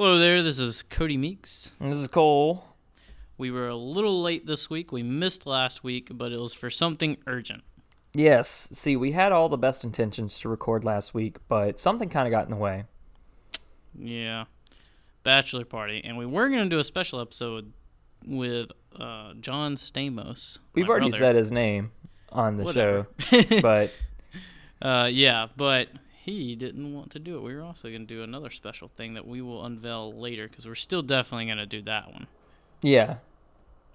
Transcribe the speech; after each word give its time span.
Hello 0.00 0.16
there, 0.16 0.42
this 0.42 0.58
is 0.58 0.82
Cody 0.82 1.18
Meeks. 1.18 1.72
This 1.78 1.98
is 1.98 2.08
Cole. 2.08 2.64
We 3.36 3.50
were 3.50 3.68
a 3.68 3.76
little 3.76 4.22
late 4.22 4.46
this 4.46 4.70
week. 4.70 4.92
We 4.92 5.02
missed 5.02 5.44
last 5.46 5.84
week, 5.84 6.08
but 6.14 6.32
it 6.32 6.40
was 6.40 6.54
for 6.54 6.70
something 6.70 7.18
urgent. 7.26 7.64
Yes. 8.14 8.70
See, 8.72 8.96
we 8.96 9.12
had 9.12 9.30
all 9.30 9.50
the 9.50 9.58
best 9.58 9.84
intentions 9.84 10.38
to 10.38 10.48
record 10.48 10.86
last 10.86 11.12
week, 11.12 11.36
but 11.48 11.78
something 11.78 12.08
kind 12.08 12.26
of 12.26 12.30
got 12.30 12.44
in 12.46 12.50
the 12.50 12.56
way. 12.56 12.84
Yeah. 13.94 14.46
Bachelor 15.22 15.66
party. 15.66 16.00
And 16.02 16.16
we 16.16 16.24
were 16.24 16.48
going 16.48 16.62
to 16.64 16.70
do 16.70 16.78
a 16.78 16.84
special 16.84 17.20
episode 17.20 17.70
with 18.26 18.70
uh, 18.98 19.34
John 19.38 19.74
Stamos. 19.74 20.60
We've 20.72 20.88
already 20.88 21.10
brother. 21.10 21.24
said 21.24 21.36
his 21.36 21.52
name 21.52 21.92
on 22.30 22.56
the 22.56 22.64
Whatever. 22.64 23.06
show, 23.18 23.42
but 23.60 23.90
Uh, 24.80 25.10
yeah, 25.12 25.48
but 25.58 25.88
he 26.22 26.54
didn't 26.56 26.92
want 26.92 27.10
to 27.12 27.18
do 27.18 27.36
it. 27.36 27.42
We 27.42 27.54
were 27.54 27.62
also 27.62 27.88
going 27.88 28.06
to 28.06 28.14
do 28.14 28.22
another 28.22 28.50
special 28.50 28.88
thing 28.88 29.14
that 29.14 29.26
we 29.26 29.40
will 29.40 29.64
unveil 29.64 30.12
later 30.12 30.48
because 30.48 30.66
we're 30.66 30.74
still 30.74 31.02
definitely 31.02 31.46
going 31.46 31.58
to 31.58 31.66
do 31.66 31.82
that 31.82 32.12
one. 32.12 32.26
yeah. 32.82 33.16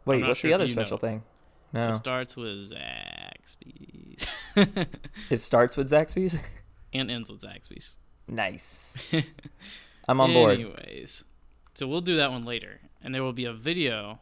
Wait, 0.05 0.23
what's 0.23 0.39
sure 0.39 0.49
the 0.49 0.53
other 0.53 0.67
special 0.67 0.97
thing? 0.99 1.23
No. 1.73 1.89
It 1.89 1.93
starts 1.95 2.35
with 2.35 2.71
Zaxby's 2.71 4.27
It 5.31 5.41
starts 5.41 5.75
with 5.75 5.89
Zaxby's? 5.89 6.37
and 6.93 7.09
ends 7.09 7.29
with 7.29 7.41
Zaxby's. 7.41 7.97
nice. 8.27 9.15
I'm 10.07 10.21
on 10.21 10.31
board. 10.33 10.53
Anyways, 10.59 11.25
so 11.73 11.87
we'll 11.87 12.01
do 12.01 12.15
that 12.17 12.31
one 12.31 12.43
later, 12.45 12.81
and 13.03 13.13
there 13.15 13.23
will 13.23 13.33
be 13.33 13.45
a 13.45 13.53
video 13.53 14.19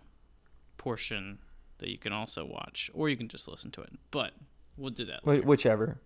portion 0.78 1.40
that 1.80 1.90
you 1.90 1.98
can 1.98 2.14
also 2.14 2.46
watch, 2.46 2.90
or 2.94 3.10
you 3.10 3.18
can 3.18 3.28
just 3.28 3.48
listen 3.50 3.70
to 3.72 3.82
it. 3.82 3.92
But 4.10 4.32
we'll 4.78 4.92
do 4.92 5.04
that. 5.06 5.28
Later. 5.28 5.44
whichever. 5.46 5.98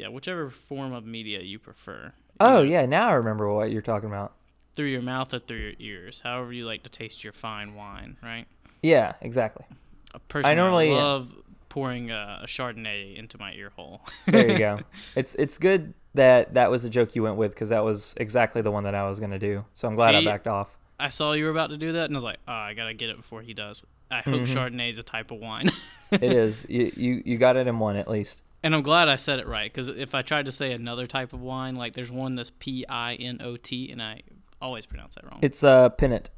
Yeah, 0.00 0.08
whichever 0.08 0.50
form 0.50 0.92
of 0.92 1.04
media 1.04 1.40
you 1.40 1.58
prefer. 1.58 2.12
Oh, 2.40 2.62
yeah, 2.62 2.86
now 2.86 3.08
I 3.08 3.12
remember 3.12 3.52
what 3.52 3.70
you're 3.70 3.82
talking 3.82 4.08
about. 4.08 4.32
through 4.76 4.86
your 4.86 5.02
mouth 5.02 5.34
or 5.34 5.38
through 5.40 5.58
your 5.58 5.72
ears, 5.78 6.20
however 6.24 6.52
you 6.52 6.64
like 6.64 6.82
to 6.84 6.88
taste 6.88 7.22
your 7.22 7.32
fine 7.34 7.74
wine, 7.74 8.16
right? 8.22 8.46
Yeah, 8.82 9.12
exactly. 9.20 9.66
A 10.14 10.18
person 10.20 10.56
normally- 10.56 10.92
love 10.94 11.30
pouring 11.68 12.10
a, 12.10 12.40
a 12.42 12.46
Chardonnay 12.46 13.16
into 13.16 13.38
my 13.38 13.52
ear 13.52 13.70
hole. 13.76 14.00
There 14.26 14.50
you 14.50 14.58
go. 14.58 14.80
it's 15.16 15.34
it's 15.34 15.58
good 15.58 15.92
that 16.14 16.54
that 16.54 16.70
was 16.70 16.82
the 16.82 16.90
joke 16.90 17.14
you 17.14 17.22
went 17.22 17.36
with 17.36 17.52
because 17.52 17.68
that 17.68 17.84
was 17.84 18.14
exactly 18.16 18.62
the 18.62 18.70
one 18.72 18.84
that 18.84 18.94
I 18.94 19.06
was 19.08 19.18
going 19.20 19.30
to 19.32 19.38
do. 19.38 19.64
So 19.74 19.86
I'm 19.86 19.94
glad 19.96 20.14
I 20.16 20.24
backed 20.24 20.48
off. 20.48 20.76
I 20.98 21.08
saw 21.10 21.32
you 21.32 21.44
were 21.44 21.50
about 21.50 21.70
to 21.70 21.76
do 21.76 21.92
that, 21.92 22.04
and 22.06 22.14
I 22.14 22.16
was 22.16 22.24
like, 22.24 22.38
oh, 22.48 22.52
I 22.52 22.74
gotta 22.74 22.92
get 22.94 23.08
it 23.10 23.16
before 23.16 23.42
he 23.42 23.54
does. 23.54 23.82
I 24.10 24.20
hope 24.22 24.40
Mhm. 24.42 24.46
Chardonnay 24.54 24.90
is 24.90 24.98
a 24.98 25.02
type 25.04 25.30
of 25.30 25.38
wine. 25.38 25.68
it 26.10 26.22
is. 26.44 26.66
You, 26.68 26.90
you 26.96 27.22
you 27.24 27.38
got 27.38 27.56
it 27.56 27.66
in 27.68 27.78
one 27.78 27.96
at 27.96 28.08
least. 28.08 28.42
And 28.62 28.74
I'm 28.74 28.82
glad 28.82 29.08
I 29.08 29.16
said 29.16 29.38
it 29.38 29.46
right 29.46 29.72
because 29.72 29.88
if 29.88 30.14
I 30.14 30.22
tried 30.22 30.44
to 30.46 30.52
say 30.52 30.72
another 30.72 31.06
type 31.06 31.32
of 31.32 31.40
wine, 31.40 31.76
like 31.76 31.94
there's 31.94 32.10
one 32.10 32.34
that's 32.34 32.52
P 32.58 32.84
I 32.88 33.14
N 33.14 33.38
O 33.42 33.56
T, 33.56 33.90
and 33.90 34.02
I 34.02 34.22
always 34.60 34.84
pronounce 34.86 35.14
that 35.14 35.24
wrong. 35.24 35.38
It's 35.42 35.64
uh 35.64 35.88
Pinot. 35.88 36.30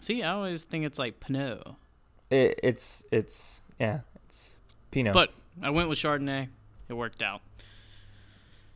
See, 0.00 0.22
I 0.22 0.32
always 0.32 0.64
think 0.64 0.84
it's 0.84 0.98
like 0.98 1.20
Pinot, 1.20 1.62
It, 2.30 2.58
it's 2.62 3.04
it's 3.12 3.60
yeah, 3.78 4.00
it's 4.26 4.56
Pinot. 4.90 5.12
but 5.12 5.32
I 5.62 5.70
went 5.70 5.88
with 5.88 5.98
Chardonnay. 5.98 6.48
It 6.88 6.94
worked 6.94 7.22
out. 7.22 7.42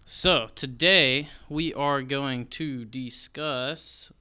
So 0.04 0.48
today 0.54 1.28
we 1.48 1.74
are 1.74 2.02
going 2.02 2.46
to 2.48 2.84
discuss. 2.84 4.12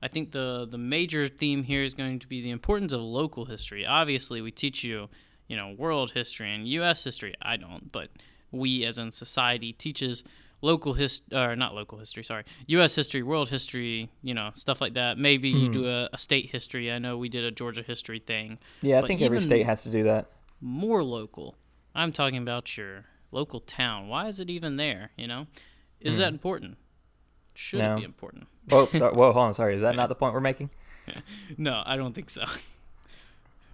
I 0.00 0.08
think 0.08 0.30
the 0.32 0.66
the 0.70 0.78
major 0.78 1.28
theme 1.28 1.64
here 1.64 1.82
is 1.82 1.94
going 1.94 2.20
to 2.20 2.26
be 2.28 2.40
the 2.40 2.50
importance 2.50 2.92
of 2.92 3.00
local 3.00 3.44
history. 3.46 3.84
Obviously, 3.84 4.40
we 4.40 4.50
teach 4.50 4.82
you, 4.84 5.08
you 5.52 5.56
know, 5.60 5.68
world 5.84 6.08
history 6.12 6.48
and 6.54 6.66
U.S. 6.80 7.04
history. 7.04 7.34
I 7.42 7.54
don't, 7.64 7.84
but 7.92 8.08
we 8.50 8.86
as 8.88 8.96
in 9.02 9.12
society 9.12 9.70
teaches 9.84 10.24
local 10.62 10.92
hist 10.94 11.24
or 11.32 11.54
not 11.56 11.74
local 11.74 11.98
history. 11.98 12.24
Sorry, 12.24 12.44
U.S. 12.76 12.94
history, 12.94 13.22
world 13.22 13.48
history, 13.50 14.08
you 14.22 14.34
know, 14.38 14.48
stuff 14.54 14.80
like 14.80 14.94
that. 14.94 15.18
Maybe 15.18 15.48
you 15.50 15.68
Mhm. 15.68 15.72
do 15.80 15.82
a, 15.88 16.08
a 16.12 16.18
state 16.18 16.46
history. 16.56 16.90
I 16.96 16.98
know 17.04 17.18
we 17.18 17.28
did 17.28 17.44
a 17.44 17.50
Georgia 17.50 17.82
history 17.82 18.20
thing. 18.32 18.58
yeah, 18.80 18.98
I 19.00 19.06
think 19.06 19.20
every 19.20 19.40
state 19.40 19.66
has 19.66 19.82
to 19.82 19.90
do 19.90 20.02
that. 20.04 20.22
More 20.60 21.02
local. 21.18 21.56
I'm 21.94 22.12
talking 22.12 22.38
about 22.46 22.76
your 22.78 23.04
local 23.30 23.60
town. 23.60 24.08
Why 24.08 24.28
is 24.28 24.40
it 24.40 24.48
even 24.48 24.76
there? 24.76 25.10
You 25.16 25.26
know, 25.26 25.46
is 26.00 26.16
that 26.18 26.32
important? 26.32 26.78
Should 27.54 27.80
Hmm. 27.80 27.86
No. 27.86 27.94
it 27.96 27.98
be 27.98 28.04
important? 28.04 28.46
Whoa, 28.70 28.86
sorry, 28.86 29.14
whoa, 29.14 29.32
hold 29.32 29.46
on, 29.48 29.54
sorry. 29.54 29.74
Is 29.76 29.82
that 29.82 29.96
not 30.00 30.08
the 30.08 30.14
point 30.14 30.32
we're 30.34 30.40
making? 30.52 30.70
No, 31.58 31.82
I 31.84 31.96
don't 31.96 32.14
think 32.14 32.30
so. 32.30 32.44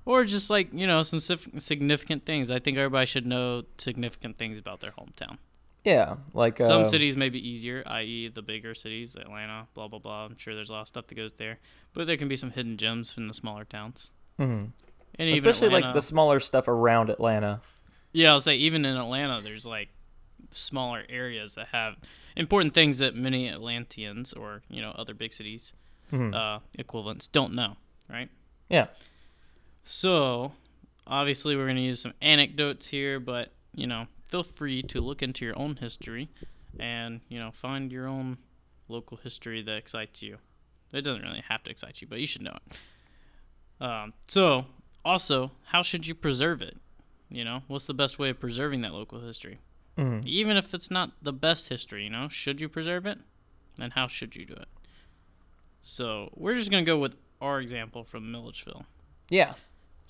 Or 0.08 0.24
just 0.24 0.48
like 0.48 0.68
you 0.72 0.86
know 0.86 1.02
some 1.02 1.20
significant 1.20 2.24
things. 2.24 2.50
I 2.50 2.58
think 2.58 2.76
everybody 2.78 3.06
should 3.06 3.26
know 3.26 3.64
significant 3.76 4.38
things 4.38 4.58
about 4.58 4.80
their 4.80 4.92
hometown. 4.92 5.36
Yeah, 5.84 6.16
like 6.34 6.58
Some 6.58 6.82
uh, 6.82 6.84
cities 6.86 7.16
may 7.16 7.28
be 7.28 7.38
easier, 7.48 7.82
i.e., 7.86 8.28
the 8.28 8.42
bigger 8.42 8.74
cities, 8.74 9.14
Atlanta, 9.16 9.68
blah 9.74 9.86
blah 9.88 9.98
blah. 10.00 10.24
I'm 10.24 10.36
sure 10.36 10.54
there's 10.54 10.70
a 10.70 10.72
lot 10.72 10.82
of 10.82 10.88
stuff 10.88 11.06
that 11.06 11.14
goes 11.14 11.34
there, 11.34 11.58
but 11.94 12.06
there 12.06 12.16
can 12.16 12.28
be 12.28 12.36
some 12.36 12.50
hidden 12.50 12.76
gems 12.76 13.14
in 13.16 13.28
the 13.28 13.34
smaller 13.34 13.64
towns. 13.64 14.10
mhm. 14.38 14.72
And 15.18 15.28
even 15.28 15.48
especially 15.48 15.70
like 15.80 15.94
the 15.94 16.02
smaller 16.02 16.40
stuff 16.40 16.68
around 16.68 17.10
Atlanta. 17.10 17.60
Yeah, 18.12 18.30
I'll 18.32 18.40
say 18.40 18.56
even 18.56 18.84
in 18.84 18.96
Atlanta, 18.96 19.40
there's 19.42 19.66
like 19.66 19.88
smaller 20.50 21.04
areas 21.08 21.54
that 21.56 21.68
have 21.68 21.96
important 22.36 22.72
things 22.74 22.98
that 22.98 23.14
many 23.14 23.48
Atlanteans 23.48 24.32
or 24.32 24.62
you 24.68 24.80
know 24.80 24.90
other 24.96 25.14
big 25.14 25.32
cities 25.32 25.72
Mhm. 26.12 26.34
uh, 26.34 26.60
equivalents 26.78 27.28
don't 27.28 27.52
know, 27.54 27.76
right? 28.08 28.30
Yeah. 28.70 28.86
So 29.90 30.52
obviously, 31.06 31.56
we're 31.56 31.64
going 31.64 31.76
to 31.76 31.82
use 31.82 32.02
some 32.02 32.12
anecdotes 32.20 32.86
here, 32.86 33.18
but 33.18 33.52
you 33.74 33.86
know, 33.86 34.06
feel 34.26 34.42
free 34.42 34.82
to 34.82 35.00
look 35.00 35.22
into 35.22 35.46
your 35.46 35.58
own 35.58 35.76
history 35.76 36.28
and 36.78 37.22
you 37.30 37.38
know 37.38 37.50
find 37.50 37.90
your 37.90 38.06
own 38.06 38.36
local 38.88 39.16
history 39.16 39.62
that 39.62 39.76
excites 39.78 40.20
you. 40.20 40.36
It 40.92 41.02
doesn't 41.02 41.22
really 41.22 41.42
have 41.48 41.62
to 41.64 41.70
excite 41.70 42.02
you, 42.02 42.06
but 42.06 42.20
you 42.20 42.26
should 42.26 42.42
know 42.42 42.56
it. 42.66 43.82
Um, 43.82 44.12
so 44.26 44.66
also, 45.06 45.52
how 45.64 45.82
should 45.82 46.06
you 46.06 46.14
preserve 46.14 46.60
it? 46.60 46.76
You 47.30 47.44
know, 47.46 47.62
what's 47.66 47.86
the 47.86 47.94
best 47.94 48.18
way 48.18 48.28
of 48.28 48.38
preserving 48.38 48.82
that 48.82 48.92
local 48.92 49.20
history? 49.20 49.58
Mhm. 49.96 50.22
Even 50.26 50.58
if 50.58 50.74
it's 50.74 50.90
not 50.90 51.12
the 51.22 51.32
best 51.32 51.70
history, 51.70 52.04
you 52.04 52.10
know, 52.10 52.28
should 52.28 52.60
you 52.60 52.68
preserve 52.68 53.06
it? 53.06 53.20
And 53.78 53.94
how 53.94 54.06
should 54.06 54.36
you 54.36 54.44
do 54.44 54.54
it? 54.54 54.68
So 55.80 56.30
we're 56.34 56.56
just 56.56 56.70
gonna 56.70 56.82
go 56.84 56.98
with 56.98 57.16
our 57.40 57.58
example 57.58 58.04
from 58.04 58.30
Milledgeville. 58.30 58.84
Yeah. 59.30 59.54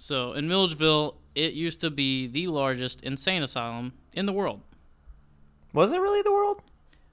So 0.00 0.32
in 0.32 0.46
Milledgeville, 0.48 1.16
it 1.34 1.54
used 1.54 1.80
to 1.80 1.90
be 1.90 2.28
the 2.28 2.46
largest 2.46 3.02
insane 3.02 3.42
asylum 3.42 3.92
in 4.14 4.26
the 4.26 4.32
world. 4.32 4.60
Was 5.74 5.92
it 5.92 5.98
really 6.00 6.22
the 6.22 6.32
world? 6.32 6.62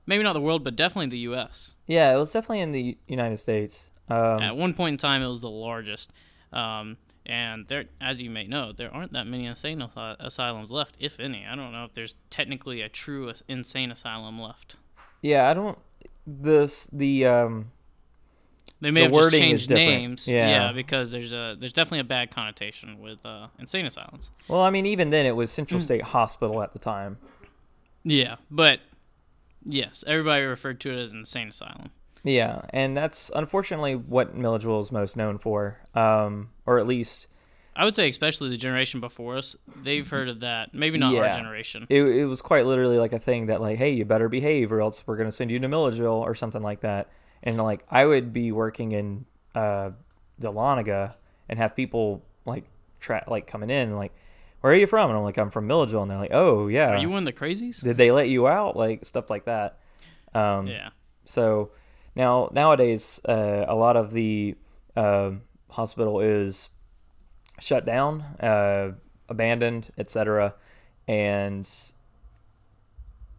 Maybe 0.06 0.24
not 0.24 0.34
the 0.34 0.40
world, 0.40 0.64
but 0.64 0.76
definitely 0.76 1.08
the 1.08 1.18
U.S. 1.30 1.74
Yeah, 1.88 2.14
it 2.16 2.18
was 2.18 2.32
definitely 2.32 2.60
in 2.62 2.72
the 2.72 2.96
United 3.08 3.38
States. 3.38 3.90
Um, 4.08 4.40
At 4.40 4.56
one 4.56 4.76
point 4.76 4.94
in 4.94 4.98
time, 5.00 5.24
it 5.24 5.28
was 5.28 5.42
the 5.42 5.50
largest. 5.50 6.14
Um, 6.54 6.98
and 7.26 7.68
there, 7.68 7.86
as 8.00 8.22
you 8.22 8.30
may 8.30 8.46
know, 8.46 8.72
there 8.72 8.94
aren't 8.94 9.14
that 9.14 9.26
many 9.26 9.46
insane 9.48 9.82
asi- 9.82 10.16
asylums 10.20 10.70
left, 10.70 10.96
if 11.00 11.20
any. 11.20 11.44
I 11.44 11.56
don't 11.56 11.72
know 11.72 11.86
if 11.86 11.94
there's 11.96 12.14
technically 12.30 12.82
a 12.82 12.88
true 12.90 13.34
insane 13.48 13.90
asylum 13.90 14.40
left. 14.40 14.76
yeah, 15.24 15.50
I 15.50 15.56
don't. 15.56 15.80
This 16.28 16.88
the 16.94 17.26
um. 17.26 17.72
They 18.82 18.92
may 18.92 19.08
The 19.08 19.14
have 19.16 19.32
just 19.32 19.32
changed 19.32 19.70
names. 19.70 20.28
Yeah. 20.28 20.72
because 20.74 21.10
there's 21.12 21.32
a 21.34 21.56
there's 21.60 21.74
definitely 21.74 22.00
a 22.00 22.04
bad 22.04 22.30
connotation 22.32 23.00
with 23.00 23.26
uh, 23.26 23.48
insane 23.58 23.86
asylums. 23.86 24.32
Well, 24.48 24.62
I 24.62 24.70
mean, 24.70 24.86
even 24.86 25.10
then, 25.10 25.26
it 25.26 25.36
was 25.36 25.50
Mm. 25.50 25.54
Central 25.54 25.80
State 25.82 26.02
Hospital 26.02 26.62
at 26.62 26.74
the 26.74 26.80
time. 26.80 27.18
Yeah, 28.04 28.36
but 28.52 28.82
yes, 29.64 30.04
everybody 30.06 30.44
referred 30.44 30.80
to 30.82 30.92
it 30.92 31.02
as 31.02 31.14
insane 31.14 31.48
asylum. 31.50 31.90
Yeah, 32.24 32.62
and 32.72 32.98
that's 32.98 33.32
unfortunately 33.36 33.96
what 33.96 34.36
Milledgeville 34.36 34.80
is 34.80 34.92
most 34.92 35.16
known 35.16 35.38
for, 35.38 35.80
um, 35.94 36.50
or 36.66 36.80
at 36.80 36.88
least 36.88 37.28
I 37.78 37.84
would 37.86 37.96
say, 37.96 38.08
especially 38.10 38.50
the 38.50 38.58
generation 38.58 39.00
before 39.02 39.38
us, 39.38 39.56
they've 39.84 40.08
heard 40.08 40.30
of 40.30 40.40
that. 40.40 40.74
Maybe 40.74 40.98
not 40.98 41.14
our 41.16 41.30
generation. 41.30 41.86
it, 41.90 42.02
it 42.04 42.26
was 42.26 42.42
quite 42.42 42.66
literally 42.66 42.98
like 42.98 43.12
a 43.14 43.20
thing 43.20 43.48
that 43.48 43.60
like, 43.62 43.78
hey, 43.78 43.90
you 43.92 44.06
better 44.06 44.30
behave, 44.30 44.72
or 44.72 44.82
else 44.82 45.04
we're 45.06 45.18
gonna 45.18 45.32
send 45.32 45.52
you 45.52 45.60
to 45.60 45.68
Milledgeville 45.68 46.12
or 46.26 46.36
something 46.36 46.62
like 46.62 46.82
that. 46.82 47.10
And 47.46 47.58
like, 47.58 47.86
I 47.90 48.06
would 48.06 48.34
be 48.34 48.52
working 48.52 48.92
in 48.92 49.26
uh, 49.54 49.92
Dahlonega 50.42 51.14
and 51.48 51.60
have 51.60 51.76
people 51.76 52.26
like 52.46 52.66
tra- 53.00 53.24
like 53.28 53.48
coming 53.48 53.70
in 53.70 53.90
and 53.90 53.98
like, 53.98 54.14
where 54.62 54.74
are 54.74 54.76
you 54.76 54.88
from? 54.88 55.10
And 55.12 55.18
I'm 55.18 55.24
like, 55.24 55.38
I'm 55.38 55.52
from 55.52 55.68
Milledgeville, 55.68 56.02
and 56.02 56.10
they're 56.10 56.18
like, 56.18 56.34
oh 56.34 56.68
yeah, 56.68 56.90
Are 56.90 56.98
you 56.98 57.10
one 57.10 57.20
of 57.20 57.26
the 57.26 57.34
crazies? 57.40 57.84
did 57.84 57.98
they 57.98 58.12
let 58.12 58.30
you 58.30 58.48
out? 58.48 58.76
Like 58.76 59.06
stuff 59.06 59.30
like 59.30 59.46
that. 59.46 59.78
Um, 60.34 60.66
yeah. 60.68 60.90
So 61.24 61.72
now 62.16 62.50
nowadays, 62.52 63.22
uh, 63.26 63.66
a 63.68 63.76
lot 63.76 63.96
of 63.96 64.12
the 64.12 64.56
um 64.96 65.42
hospital 65.70 66.20
is 66.20 66.70
shut 67.60 67.86
down, 67.86 68.22
uh, 68.40 68.94
abandoned, 69.30 69.92
etc. 70.00 70.56
And 71.08 71.70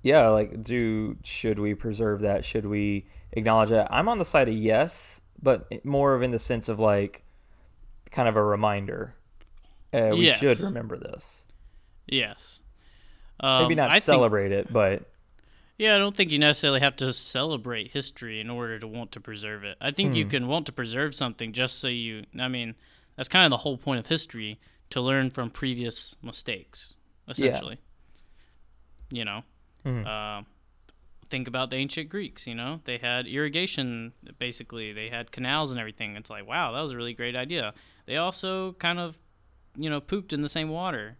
yeah, 0.02 0.28
like, 0.28 0.62
do 0.62 1.16
should 1.24 1.58
we 1.58 1.74
preserve 1.74 2.20
that? 2.20 2.44
Should 2.44 2.66
we 2.66 3.06
acknowledge 3.32 3.70
that? 3.70 3.88
I'm 3.92 4.08
on 4.08 4.18
the 4.18 4.24
side 4.24 4.48
of 4.48 4.54
yes, 4.54 5.20
but 5.42 5.66
more 5.84 6.14
of 6.14 6.22
in 6.22 6.30
the 6.30 6.38
sense 6.38 6.68
of 6.68 6.78
like, 6.78 7.24
kind 8.10 8.28
of 8.28 8.36
a 8.36 8.42
reminder. 8.44 9.14
Uh, 9.92 10.10
we 10.12 10.26
Yes. 10.26 10.40
should 10.40 10.60
remember 10.60 10.96
this. 10.96 11.44
Yes. 12.06 12.60
Um, 13.40 13.62
Maybe 13.64 13.74
not 13.74 13.90
I 13.90 13.94
think- 13.94 14.04
celebrate 14.04 14.52
it, 14.52 14.72
but 14.72 15.10
Yeah, 15.78 15.94
I 15.94 15.98
don't 15.98 16.16
think 16.16 16.30
you 16.30 16.38
necessarily 16.38 16.80
have 16.80 16.96
to 16.96 17.12
celebrate 17.12 17.90
history 17.92 18.40
in 18.40 18.48
order 18.48 18.78
to 18.78 18.86
want 18.86 19.12
to 19.12 19.20
preserve 19.20 19.62
it. 19.62 19.76
I 19.78 19.90
think 19.90 20.14
you 20.14 20.24
Hmm. 20.24 20.30
can 20.30 20.46
want 20.48 20.64
to 20.66 20.72
preserve 20.72 21.14
something 21.14 21.52
just 21.52 21.78
so 21.80 21.88
you. 21.88 22.24
I 22.38 22.48
mean, 22.48 22.74
that's 23.16 23.28
kind 23.28 23.44
of 23.44 23.50
the 23.50 23.58
whole 23.58 23.76
point 23.76 24.00
of 24.00 24.06
history 24.06 24.58
to 24.88 25.02
learn 25.02 25.28
from 25.30 25.50
previous 25.50 26.16
mistakes, 26.22 26.94
essentially. 27.28 27.78
You 29.10 29.24
know, 29.26 29.44
Mhm. 29.84 30.06
uh, 30.06 30.42
think 31.28 31.48
about 31.48 31.70
the 31.70 31.76
ancient 31.76 32.08
Greeks. 32.08 32.46
You 32.46 32.54
know, 32.54 32.80
they 32.84 32.98
had 32.98 33.26
irrigation. 33.26 34.12
Basically, 34.38 34.92
they 34.92 35.08
had 35.08 35.32
canals 35.32 35.70
and 35.70 35.80
everything. 35.80 36.16
It's 36.16 36.30
like, 36.30 36.46
wow, 36.46 36.72
that 36.72 36.80
was 36.80 36.92
a 36.92 36.96
really 36.96 37.14
great 37.14 37.36
idea. 37.36 37.74
They 38.06 38.16
also 38.16 38.72
kind 38.74 38.98
of, 38.98 39.18
you 39.76 39.90
know, 39.90 40.00
pooped 40.00 40.32
in 40.32 40.42
the 40.42 40.48
same 40.48 40.68
water. 40.68 41.16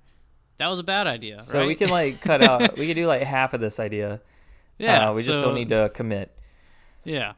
That 0.59 0.69
was 0.69 0.79
a 0.79 0.85
bad 0.85 1.07
idea. 1.07 1.43
So 1.43 1.59
right? 1.59 1.67
we 1.67 1.75
can 1.75 1.91
like 1.91 2.21
cut 2.21 2.43
out. 2.43 2.79
we 2.79 2.87
could 2.87 2.95
do 2.95 3.07
like 3.07 3.23
half 3.23 3.55
of 3.55 3.61
this 3.61 3.79
idea. 3.79 4.21
yeah, 4.79 5.11
Uh, 5.11 5.15
we 5.15 5.23
just 5.23 5.41
don't 5.41 5.55
need 5.55 5.69
to 5.71 5.91
commit. 5.95 6.37
Yeah. 7.05 7.35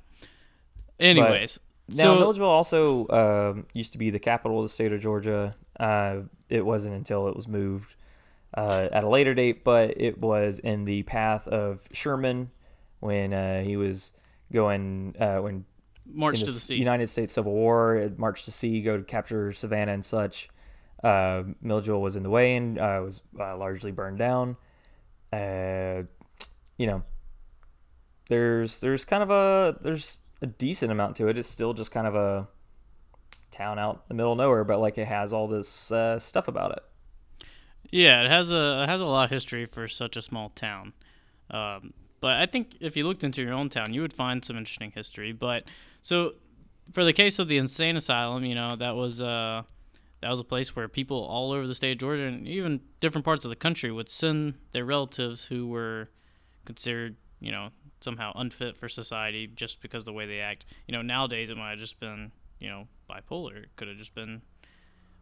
Anyways, 1.01 1.61
Now, 1.89 1.95
so 1.95 2.15
Milledgeville 2.17 2.49
also 2.49 3.09
um, 3.09 3.67
used 3.73 3.93
to 3.93 3.99
be 3.99 4.11
the 4.11 4.19
capital 4.19 4.59
of 4.59 4.65
the 4.65 4.69
state 4.69 4.93
of 4.93 5.01
Georgia. 5.01 5.55
Uh, 5.79 6.21
it 6.49 6.65
wasn't 6.65 6.95
until 6.95 7.29
it 7.29 7.37
was 7.37 7.47
moved 7.47 7.95
uh, 8.57 8.89
at 8.91 9.05
a 9.05 9.09
later 9.09 9.35
date, 9.35 9.65
but 9.65 9.95
it 10.01 10.19
was 10.19 10.59
in 10.59 10.85
the 10.85 11.03
path 11.05 11.47
of 11.49 11.87
Sherman 11.93 12.51
when 13.01 13.33
uh, 13.33 13.63
he 13.63 13.77
was 13.77 14.13
going 14.53 15.15
uh, 15.19 15.39
when 15.39 15.65
march 16.07 16.41
to 16.41 16.47
the 16.47 16.53
sea. 16.53 16.77
United 16.77 17.09
States 17.09 17.33
Civil 17.33 17.53
War, 17.53 18.11
March 18.17 18.45
to 18.45 18.53
sea, 18.53 18.83
go 18.83 18.97
to 18.97 19.05
capture 19.05 19.53
Savannah 19.53 19.93
and 19.93 20.05
such. 20.05 20.49
Uh, 21.03 21.45
Milledgeville 21.63 22.03
was 22.03 22.17
in 22.17 22.23
the 22.23 22.31
way 22.31 22.57
and 22.57 22.79
uh, 22.79 23.01
was 23.05 23.21
uh, 23.39 23.57
largely 23.57 23.93
burned 23.93 24.19
down. 24.19 24.57
Uh, 25.33 26.03
you 26.77 26.87
know, 26.87 27.03
there's 28.29 28.81
there's 28.81 29.05
kind 29.05 29.23
of 29.23 29.31
a 29.31 29.79
there's 29.83 30.21
a 30.43 30.47
decent 30.47 30.91
amount 30.91 31.17
to 31.17 31.29
it. 31.29 31.39
It's 31.39 31.49
still 31.49 31.75
just 31.75 31.91
kind 31.91 32.07
of 32.07 32.15
a 32.15 32.49
town 33.51 33.79
out 33.79 33.95
in 33.95 34.01
the 34.09 34.15
middle 34.15 34.33
of 34.33 34.39
nowhere, 34.39 34.65
but 34.65 34.81
like 34.81 34.99
it 34.99 35.07
has 35.07 35.33
all 35.33 35.47
this 35.49 35.91
uh, 35.93 36.19
stuff 36.19 36.49
about 36.49 36.73
it. 36.73 37.49
Yeah, 37.91 38.23
it 38.23 38.31
has 38.31 38.51
a 38.51 38.83
it 38.83 38.89
has 38.89 39.01
a 39.01 39.07
lot 39.07 39.25
of 39.25 39.31
history 39.31 39.67
for 39.67 39.89
such 39.89 40.17
a 40.17 40.23
small 40.23 40.51
town. 40.51 40.93
Um, 41.51 41.95
but 42.21 42.37
I 42.37 42.47
think 42.47 42.77
if 42.81 42.97
you 42.97 43.07
looked 43.07 43.25
into 43.25 43.43
your 43.43 43.53
own 43.53 43.69
town, 43.69 43.93
you 43.93 44.03
would 44.03 44.13
find 44.13 44.45
some 44.45 44.57
interesting 44.57 44.93
history. 44.93 45.33
But 45.33 45.65
so 46.03 46.35
for 46.93 47.05
the 47.05 47.13
case 47.13 47.39
of 47.39 47.49
the 47.49 47.59
insane 47.59 47.97
asylum, 47.97 48.45
you 48.45 48.55
know 48.55 48.77
that 48.77 48.97
was 48.97 49.21
uh, 49.21 49.63
that 50.21 50.31
was 50.31 50.41
a 50.41 50.45
place 50.45 50.75
where 50.75 50.89
people 50.89 51.23
all 51.25 51.53
over 51.53 51.67
the 51.67 51.75
state 51.75 51.93
of 51.93 51.99
Georgia 51.99 52.25
and 52.25 52.47
even 52.49 52.81
different 53.01 53.25
parts 53.25 53.45
of 53.45 53.51
the 53.51 53.57
country 53.57 53.91
would 53.93 54.09
send 54.09 54.55
their 54.73 54.85
relatives 54.85 55.45
who 55.47 55.69
were 55.69 56.09
considered, 56.65 57.17
you 57.41 57.53
know, 57.53 57.69
somehow 58.01 58.33
unfit 58.35 58.77
for 58.77 58.89
society 58.89 59.47
just 59.47 59.81
because 59.81 60.03
of 60.03 60.07
the 60.07 60.13
way 60.13 60.27
they 60.27 60.41
act. 60.41 60.65
You 60.87 60.93
know, 60.93 61.03
nowadays 61.03 61.51
it 61.51 61.57
might 61.57 61.71
have 61.71 61.79
just 61.79 62.01
been, 62.01 62.33
you 62.59 62.69
know, 62.69 62.89
bipolar. 63.09 63.63
It 63.63 63.71
could 63.77 63.89
have 63.89 63.97
just 63.97 64.15
been 64.15 64.43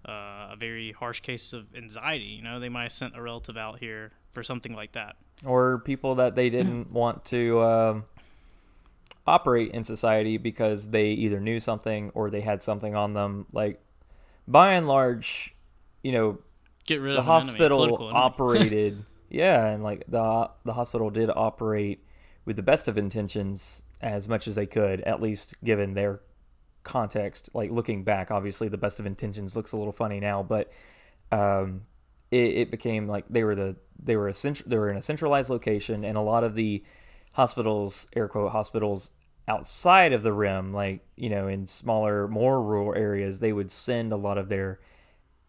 uh, 0.09 0.51
a 0.53 0.57
very 0.59 0.93
harsh 0.93 1.21
case 1.21 1.53
of 1.53 1.75
anxiety. 1.75 2.25
You 2.25 2.43
know, 2.43 2.59
they 2.59 2.69
might 2.69 2.85
have 2.85 2.93
sent 2.93 3.17
a 3.17 3.23
relative 3.23 3.57
out 3.57 3.79
here 3.79 4.13
for 4.33 4.43
something 4.43 4.75
like 4.75 4.93
that. 4.93 5.17
Or 5.45 5.81
people 5.81 6.17
that 6.17 6.35
they 6.35 6.51
didn't 6.51 6.91
want 6.93 7.25
to 7.27 7.61
um, 7.63 8.05
operate 9.27 9.73
in 9.73 9.85
society 9.85 10.39
because 10.39 10.91
they 10.91 11.11
either 11.11 11.41
knew 11.41 11.61
something 11.61 12.11
or 12.15 12.31
they 12.31 12.41
had 12.41 12.63
something 12.63 12.95
on 12.95 13.13
them. 13.13 13.47
Like, 13.53 13.81
by 14.49 14.75
and 14.75 14.87
large, 14.87 15.55
you 16.03 16.13
know, 16.13 16.39
Get 16.87 17.01
rid 17.01 17.17
the 17.17 17.21
of 17.21 17.27
hospital 17.27 18.09
operated, 18.13 19.05
yeah, 19.29 19.67
and 19.67 19.83
like 19.83 20.05
the 20.07 20.51
the 20.65 20.73
hospital 20.73 21.11
did 21.11 21.31
operate 21.35 22.05
with 22.45 22.55
the 22.55 22.63
best 22.63 22.87
of 22.87 22.97
intentions 22.97 23.83
as 24.01 24.29
much 24.29 24.47
as 24.47 24.55
they 24.55 24.67
could, 24.67 25.01
at 25.01 25.21
least 25.21 25.57
given 25.65 25.95
their 25.95 26.21
context. 26.85 27.51
Like 27.55 27.73
looking 27.73 28.05
back, 28.05 28.31
obviously 28.31 28.69
the 28.69 28.79
best 28.79 29.01
of 29.01 29.07
intentions 29.07 29.57
looks 29.57 29.73
a 29.73 29.77
little 29.77 29.93
funny 29.93 30.21
now, 30.21 30.45
but 30.45 30.71
um, 31.33 31.83
it, 32.31 32.55
it 32.55 32.71
became 32.71 33.09
like 33.09 33.25
they 33.29 33.43
were 33.43 33.57
the 33.57 33.77
they 34.03 34.17
were 34.17 34.29
a 34.29 34.35
they 34.67 34.79
were 34.79 34.91
in 34.91 34.97
a 34.97 35.03
centralized 35.03 35.51
location, 35.51 36.05
and 36.05 36.17
a 36.17 36.23
lot 36.23 36.45
of 36.45 36.55
the 36.55 36.83
hospitals, 37.33 38.07
air 38.15 38.29
quote 38.29 38.53
hospitals 38.53 39.13
outside 39.49 40.13
of 40.13 40.23
the 40.23 40.33
rim, 40.33 40.73
like 40.73 41.05
you 41.17 41.29
know, 41.29 41.49
in 41.49 41.67
smaller, 41.67 42.29
more 42.29 42.63
rural 42.63 42.95
areas, 42.95 43.41
they 43.41 43.53
would 43.53 43.71
send 43.71 44.13
a 44.13 44.17
lot 44.17 44.39
of 44.39 44.49
their 44.49 44.81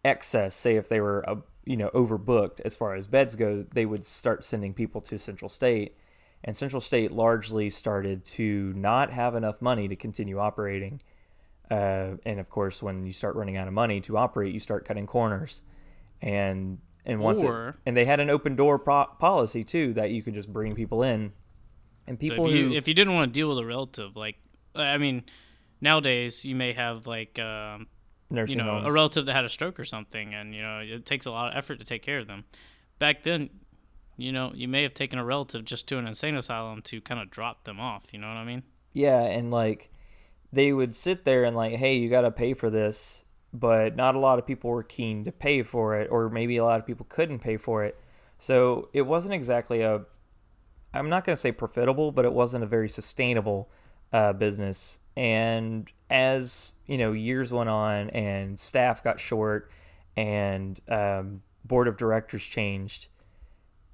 excess. 0.04 0.54
Say 0.54 0.76
if 0.76 0.88
they 0.88 1.00
were 1.00 1.28
uh, 1.28 1.36
you 1.64 1.76
know 1.76 1.90
overbooked 1.90 2.60
as 2.64 2.76
far 2.76 2.94
as 2.94 3.06
beds 3.06 3.36
go, 3.36 3.64
they 3.72 3.86
would 3.86 4.04
start 4.04 4.44
sending 4.44 4.74
people 4.74 5.00
to 5.02 5.18
Central 5.18 5.48
State. 5.48 5.96
And 6.44 6.56
Central 6.56 6.80
State 6.80 7.10
largely 7.10 7.68
started 7.68 8.24
to 8.26 8.72
not 8.76 9.10
have 9.10 9.34
enough 9.34 9.60
money 9.60 9.88
to 9.88 9.96
continue 9.96 10.38
operating. 10.38 11.00
Uh, 11.70 12.12
and 12.24 12.38
of 12.38 12.48
course, 12.48 12.82
when 12.82 13.04
you 13.04 13.12
start 13.12 13.34
running 13.34 13.56
out 13.56 13.66
of 13.66 13.74
money 13.74 14.00
to 14.02 14.16
operate, 14.16 14.54
you 14.54 14.60
start 14.60 14.84
cutting 14.84 15.06
corners. 15.06 15.62
And 16.22 16.78
and 17.08 17.20
once 17.20 17.42
Or- 17.42 17.70
it, 17.70 17.74
and 17.86 17.96
they 17.96 18.04
had 18.04 18.20
an 18.20 18.30
open 18.30 18.54
door 18.54 18.78
pro- 18.78 19.06
policy 19.18 19.64
too 19.64 19.94
that 19.94 20.10
you 20.10 20.22
could 20.22 20.34
just 20.34 20.52
bring 20.52 20.74
people 20.76 21.02
in. 21.02 21.32
And 22.06 22.16
So 22.16 22.20
people 22.20 22.46
if 22.46 22.52
you 22.54 22.68
who 22.68 22.74
if 22.74 22.86
you 22.86 22.94
didn't 22.94 23.14
want 23.14 23.32
to 23.32 23.38
deal 23.38 23.48
with 23.48 23.58
a 23.58 23.66
relative, 23.66 24.14
like 24.16 24.36
I 24.76 24.98
mean, 24.98 25.24
nowadays 25.80 26.44
you 26.44 26.54
may 26.54 26.72
have 26.72 27.06
like 27.06 27.38
um, 27.38 27.86
you 28.30 28.56
know 28.56 28.64
homes. 28.64 28.86
a 28.86 28.90
relative 28.92 29.26
that 29.26 29.32
had 29.34 29.44
a 29.44 29.48
stroke 29.48 29.80
or 29.80 29.84
something, 29.84 30.34
and 30.34 30.54
you 30.54 30.62
know 30.62 30.78
it 30.80 31.04
takes 31.06 31.26
a 31.26 31.30
lot 31.30 31.50
of 31.50 31.56
effort 31.58 31.78
to 31.80 31.84
take 31.84 32.02
care 32.02 32.18
of 32.18 32.26
them. 32.26 32.44
Back 32.98 33.22
then, 33.22 33.50
you 34.16 34.32
know, 34.32 34.52
you 34.54 34.68
may 34.68 34.82
have 34.82 34.94
taken 34.94 35.18
a 35.18 35.24
relative 35.24 35.64
just 35.64 35.86
to 35.88 35.98
an 35.98 36.06
insane 36.06 36.36
asylum 36.36 36.82
to 36.82 37.00
kind 37.00 37.20
of 37.20 37.30
drop 37.30 37.64
them 37.64 37.78
off. 37.80 38.12
You 38.12 38.18
know 38.18 38.28
what 38.28 38.36
I 38.36 38.44
mean? 38.44 38.62
Yeah, 38.92 39.20
and 39.22 39.50
like 39.50 39.90
they 40.52 40.72
would 40.72 40.94
sit 40.94 41.24
there 41.24 41.44
and 41.44 41.54
like, 41.56 41.74
hey, 41.74 41.96
you 41.96 42.08
got 42.08 42.22
to 42.22 42.30
pay 42.30 42.54
for 42.54 42.70
this, 42.70 43.24
but 43.58 43.96
not 43.96 44.14
a 44.14 44.18
lot 44.18 44.38
of 44.38 44.46
people 44.46 44.70
were 44.70 44.82
keen 44.82 45.24
to 45.24 45.32
pay 45.32 45.62
for 45.62 45.96
it, 45.96 46.08
or 46.10 46.28
maybe 46.28 46.56
a 46.56 46.64
lot 46.64 46.78
of 46.80 46.86
people 46.86 47.06
couldn't 47.08 47.40
pay 47.40 47.56
for 47.56 47.84
it. 47.84 47.98
So 48.38 48.88
it 48.92 49.02
wasn't 49.02 49.34
exactly 49.34 49.82
a, 49.82 50.02
I'm 50.94 51.08
not 51.08 51.24
going 51.24 51.34
to 51.34 51.40
say 51.40 51.52
profitable, 51.52 52.12
but 52.12 52.24
it 52.24 52.32
wasn't 52.32 52.64
a 52.64 52.66
very 52.66 52.88
sustainable 52.88 53.68
uh, 54.12 54.32
business. 54.32 55.00
And 55.16 55.90
as 56.08 56.74
you 56.86 56.98
know, 56.98 57.12
years 57.12 57.52
went 57.52 57.68
on 57.68 58.10
and 58.10 58.58
staff 58.58 59.02
got 59.02 59.18
short, 59.18 59.70
and 60.16 60.80
um, 60.88 61.42
board 61.64 61.88
of 61.88 61.96
directors 61.96 62.42
changed. 62.42 63.08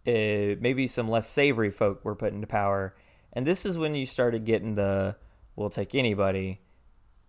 Uh, 0.07 0.61
maybe 0.61 0.87
some 0.87 1.09
less 1.09 1.29
savory 1.29 1.71
folk 1.71 2.05
were 2.05 2.15
put 2.15 2.33
into 2.33 2.47
power, 2.47 2.95
and 3.33 3.47
this 3.47 3.65
is 3.65 3.79
when 3.79 3.95
you 3.95 4.05
started 4.05 4.45
getting 4.45 4.75
the 4.75 5.17
we'll 5.57 5.71
take 5.71 5.95
anybody 5.95 6.61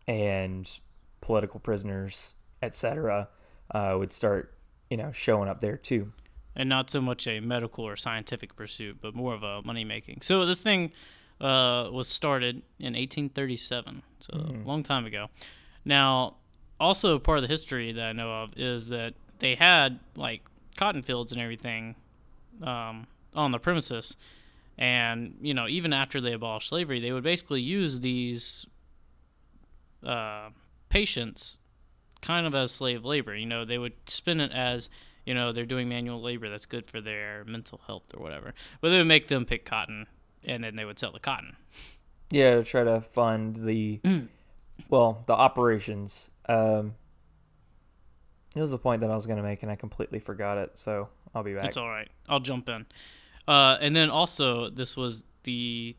and 0.08 0.80
political 1.22 1.60
prisoners, 1.60 2.34
etc., 2.62 3.30
uh, 3.74 3.96
would 3.98 4.12
start, 4.12 4.54
you 4.90 4.98
know, 4.98 5.12
showing 5.12 5.50
up 5.50 5.60
there 5.60 5.78
too. 5.78 6.12
and 6.56 6.70
not 6.70 6.90
so 6.90 7.02
much 7.02 7.28
a 7.28 7.40
medical 7.42 7.84
or 7.84 7.96
scientific 7.98 8.56
pursuit, 8.56 8.98
but 9.02 9.14
more 9.16 9.34
of 9.34 9.44
a 9.44 9.62
money 9.64 9.84
making. 9.84 10.22
So 10.22 10.46
this 10.46 10.62
thing 10.62 10.92
uh, 11.42 11.90
was 11.92 12.08
started 12.08 12.62
in 12.80 12.94
1837, 12.94 14.02
so 14.20 14.34
a 14.34 14.68
long 14.68 14.82
time 14.84 15.06
ago. 15.06 15.28
Now, 15.84 16.36
also 16.80 17.20
part 17.20 17.40
of 17.40 17.42
the 17.42 17.50
history 17.50 17.92
that 17.92 18.04
I 18.04 18.14
know 18.14 18.32
of 18.44 18.54
is 18.56 18.88
that 18.90 19.16
they 19.40 19.56
had 19.56 20.00
like 20.16 20.42
cotton 20.78 21.04
fields 21.04 21.32
and 21.34 21.42
everything 21.42 21.96
um, 22.64 23.08
on 23.34 23.52
the 23.52 23.60
premises, 23.60 24.16
and 24.78 25.36
you 25.42 25.54
know 25.54 25.68
even 25.68 25.92
after 25.92 26.22
they 26.22 26.34
abolished 26.34 26.70
slavery, 26.70 27.00
they 27.02 27.12
would 27.12 27.24
basically 27.24 27.62
use 27.62 28.00
these 28.00 28.66
uh, 30.06 30.50
patients 30.89 31.58
kind 32.22 32.48
of 32.48 32.56
as 32.56 32.72
slave 32.72 33.06
labor. 33.06 33.36
You 33.36 33.46
know, 33.46 33.65
they 33.65 33.77
would 33.77 33.94
spin 34.08 34.39
it 34.39 34.51
as, 34.51 34.89
you 35.25 35.34
know, 35.34 35.51
they're 35.51 35.65
doing 35.65 35.88
manual 35.88 36.22
labor 36.22 36.50
that's 36.50 36.65
good 36.65 36.86
for 36.86 37.00
their 37.01 37.44
mental 37.46 37.82
health 37.86 38.13
or 38.15 38.22
whatever. 38.22 38.54
But 38.82 38.89
they 38.89 38.98
would 38.98 39.08
make 39.08 39.27
them 39.27 39.46
pick 39.46 39.65
cotton 39.65 40.08
and 40.44 40.63
then 40.63 40.75
they 40.75 40.86
would 40.86 41.00
sell 41.00 41.12
the 41.12 41.20
cotton. 41.20 41.56
Yeah, 42.32 42.56
to 42.56 42.63
try 42.63 42.84
to 42.84 43.01
fund 43.01 43.58
the, 43.58 44.00
well, 44.89 45.24
the 45.27 45.34
operations. 45.34 46.30
Um, 46.48 46.96
it 48.56 48.62
was 48.62 48.74
a 48.74 48.77
point 48.77 49.01
that 49.01 49.12
I 49.12 49.15
was 49.15 49.27
going 49.27 49.38
to 49.38 49.44
make, 49.44 49.63
and 49.63 49.72
I 49.72 49.75
completely 49.75 50.20
forgot 50.20 50.58
it. 50.58 50.72
So 50.75 51.10
I'll 51.34 51.44
be 51.44 51.54
back. 51.54 51.65
It's 51.65 51.77
all 51.77 51.89
right. 51.89 52.10
I'll 52.30 52.39
jump 52.39 52.70
in. 52.70 52.86
Uh, 53.48 53.77
and 53.80 53.96
then 53.96 54.10
also, 54.10 54.70
this 54.70 54.98
was 54.98 55.24
the, 55.44 55.96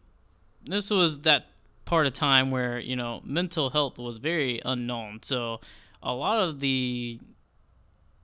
this 0.65 0.91
was 0.91 1.21
that 1.21 1.47
part 1.87 2.07
of 2.07 2.13
time 2.13 2.51
where, 2.51 2.79
you 2.79 2.97
know, 2.97 3.23
mental 3.25 3.71
health 3.71 3.97
was 3.97 4.19
very 4.19 4.61
unknown. 4.65 5.21
So 5.23 5.61
a 6.03 6.13
lot 6.13 6.41
of 6.41 6.61
the 6.61 7.19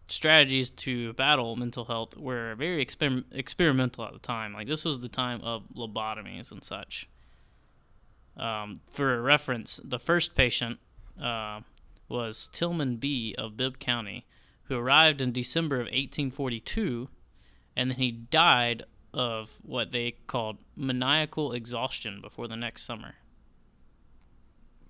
strategies 0.08 0.68
to 0.68 1.14
battle 1.14 1.56
mental 1.56 1.86
health 1.86 2.16
were 2.18 2.54
very 2.56 2.84
exper- 2.84 3.24
experimental 3.32 4.04
at 4.04 4.12
the 4.12 4.18
time. 4.18 4.52
Like 4.52 4.66
this 4.68 4.84
was 4.84 5.00
the 5.00 5.08
time 5.08 5.40
of 5.42 5.64
lobotomies 5.74 6.50
and 6.50 6.62
such. 6.62 7.08
Um, 8.36 8.80
for 8.90 9.22
reference, 9.22 9.80
the 9.82 9.98
first 9.98 10.34
patient 10.34 10.78
uh, 11.22 11.60
was 12.08 12.48
Tillman 12.52 12.96
B. 12.96 13.34
of 13.38 13.56
Bibb 13.56 13.78
County, 13.78 14.26
who 14.64 14.76
arrived 14.76 15.20
in 15.20 15.32
December 15.32 15.76
of 15.76 15.86
1842, 15.86 17.08
and 17.76 17.90
then 17.90 17.98
he 17.98 18.10
died 18.10 18.84
of 19.14 19.58
what 19.62 19.92
they 19.92 20.16
called 20.26 20.58
maniacal 20.74 21.52
exhaustion 21.52 22.20
before 22.20 22.48
the 22.48 22.56
next 22.56 22.82
summer. 22.82 23.14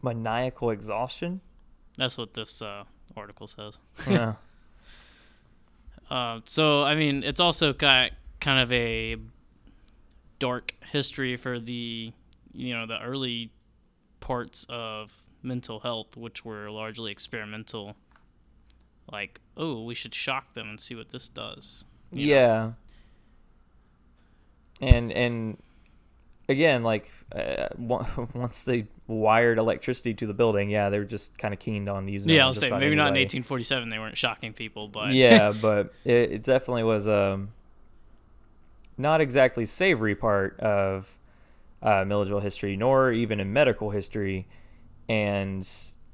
Maniacal 0.02 0.70
exhaustion. 0.70 1.40
That's 1.96 2.18
what 2.18 2.34
this 2.34 2.60
uh, 2.62 2.84
article 3.16 3.46
says. 3.46 3.78
yeah. 4.08 4.34
Uh, 6.10 6.40
so 6.44 6.82
I 6.82 6.94
mean, 6.94 7.22
it's 7.22 7.40
also 7.40 7.72
got 7.72 8.10
kind 8.38 8.60
of 8.60 8.70
a 8.70 9.16
dark 10.38 10.74
history 10.90 11.38
for 11.38 11.58
the 11.58 12.12
you 12.52 12.74
know 12.74 12.84
the 12.84 13.00
early 13.00 13.50
parts 14.20 14.66
of 14.68 15.26
mental 15.42 15.80
health, 15.80 16.14
which 16.14 16.44
were 16.44 16.70
largely 16.70 17.10
experimental. 17.10 17.96
Like, 19.10 19.40
oh, 19.56 19.84
we 19.84 19.94
should 19.94 20.14
shock 20.14 20.52
them 20.52 20.68
and 20.68 20.78
see 20.78 20.94
what 20.94 21.10
this 21.10 21.30
does. 21.30 21.86
you 22.10 22.26
know? 22.26 22.32
Yeah. 22.34 22.72
And 24.86 25.12
and 25.12 25.62
again, 26.46 26.82
like 26.82 27.10
uh, 27.34 27.68
once 28.34 28.64
they 28.64 28.86
wired 29.06 29.58
electricity 29.58 30.14
to 30.14 30.26
the 30.26 30.34
building, 30.34 30.70
yeah, 30.70 30.88
they 30.88 30.98
were 30.98 31.04
just 31.04 31.36
kind 31.38 31.54
of 31.54 31.60
keen 31.60 31.88
on 31.88 32.08
using. 32.08 32.30
it 32.30 32.34
Yeah, 32.36 32.46
I'll 32.46 32.54
say 32.54 32.70
maybe 32.70 32.94
not 32.94 33.08
in 33.08 33.14
1847 33.14 33.88
they 33.88 33.98
weren't 33.98 34.16
shocking 34.16 34.52
people, 34.52 34.88
but 34.88 35.12
yeah, 35.12 35.52
but 35.60 35.92
it, 36.04 36.32
it 36.32 36.42
definitely 36.42 36.84
was 36.84 37.08
um 37.08 37.50
not 38.98 39.20
exactly 39.20 39.66
savory 39.66 40.14
part 40.14 40.60
of 40.60 41.08
uh, 41.82 42.04
Milledgeville 42.04 42.40
history, 42.40 42.76
nor 42.76 43.10
even 43.10 43.40
in 43.40 43.52
medical 43.52 43.90
history. 43.90 44.46
And 45.08 45.68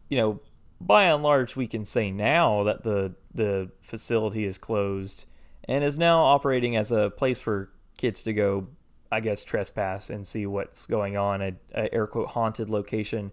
you 0.09 0.17
know, 0.19 0.41
by 0.81 1.05
and 1.05 1.23
large, 1.23 1.57
we 1.57 1.67
can 1.67 1.85
say 1.85 2.11
now 2.11 2.65
that 2.65 2.83
the 2.83 3.15
the 3.35 3.71
facility 3.81 4.45
is 4.45 4.59
closed 4.59 5.27
and 5.65 5.85
is 5.85 5.99
now 5.99 6.23
operating 6.23 6.77
as 6.77 6.91
a 6.93 7.11
place 7.11 7.41
for 7.41 7.71
kids 7.97 8.23
to 8.23 8.33
go, 8.33 8.69
I 9.11 9.21
guess, 9.21 9.45
trespass 9.45 10.11
and 10.11 10.27
see 10.27 10.47
what's 10.47 10.87
going 10.87 11.17
on 11.17 11.41
at 11.43 11.55
a 11.75 11.93
air 11.95 12.07
quote 12.07 12.29
haunted 12.29 12.69
location. 12.69 13.33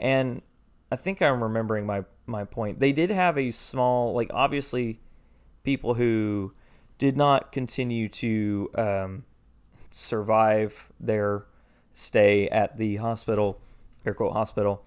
And 0.00 0.42
I 0.90 0.96
think 0.96 1.20
I'm 1.20 1.42
remembering 1.42 1.86
my 1.86 2.04
my 2.26 2.44
point. 2.44 2.80
They 2.80 2.92
did 2.92 3.10
have 3.10 3.36
a 3.36 3.50
small, 3.50 4.14
like 4.14 4.30
obviously, 4.32 5.00
people 5.64 5.94
who 5.94 6.52
did 6.98 7.16
not 7.16 7.52
continue 7.52 8.08
to 8.08 8.70
um, 8.74 9.24
survive 9.90 10.88
their 11.00 11.46
stay 11.92 12.48
at 12.48 12.76
the 12.78 12.96
hospital, 12.96 13.60
air 14.06 14.14
quote 14.14 14.32
hospital. 14.32 14.84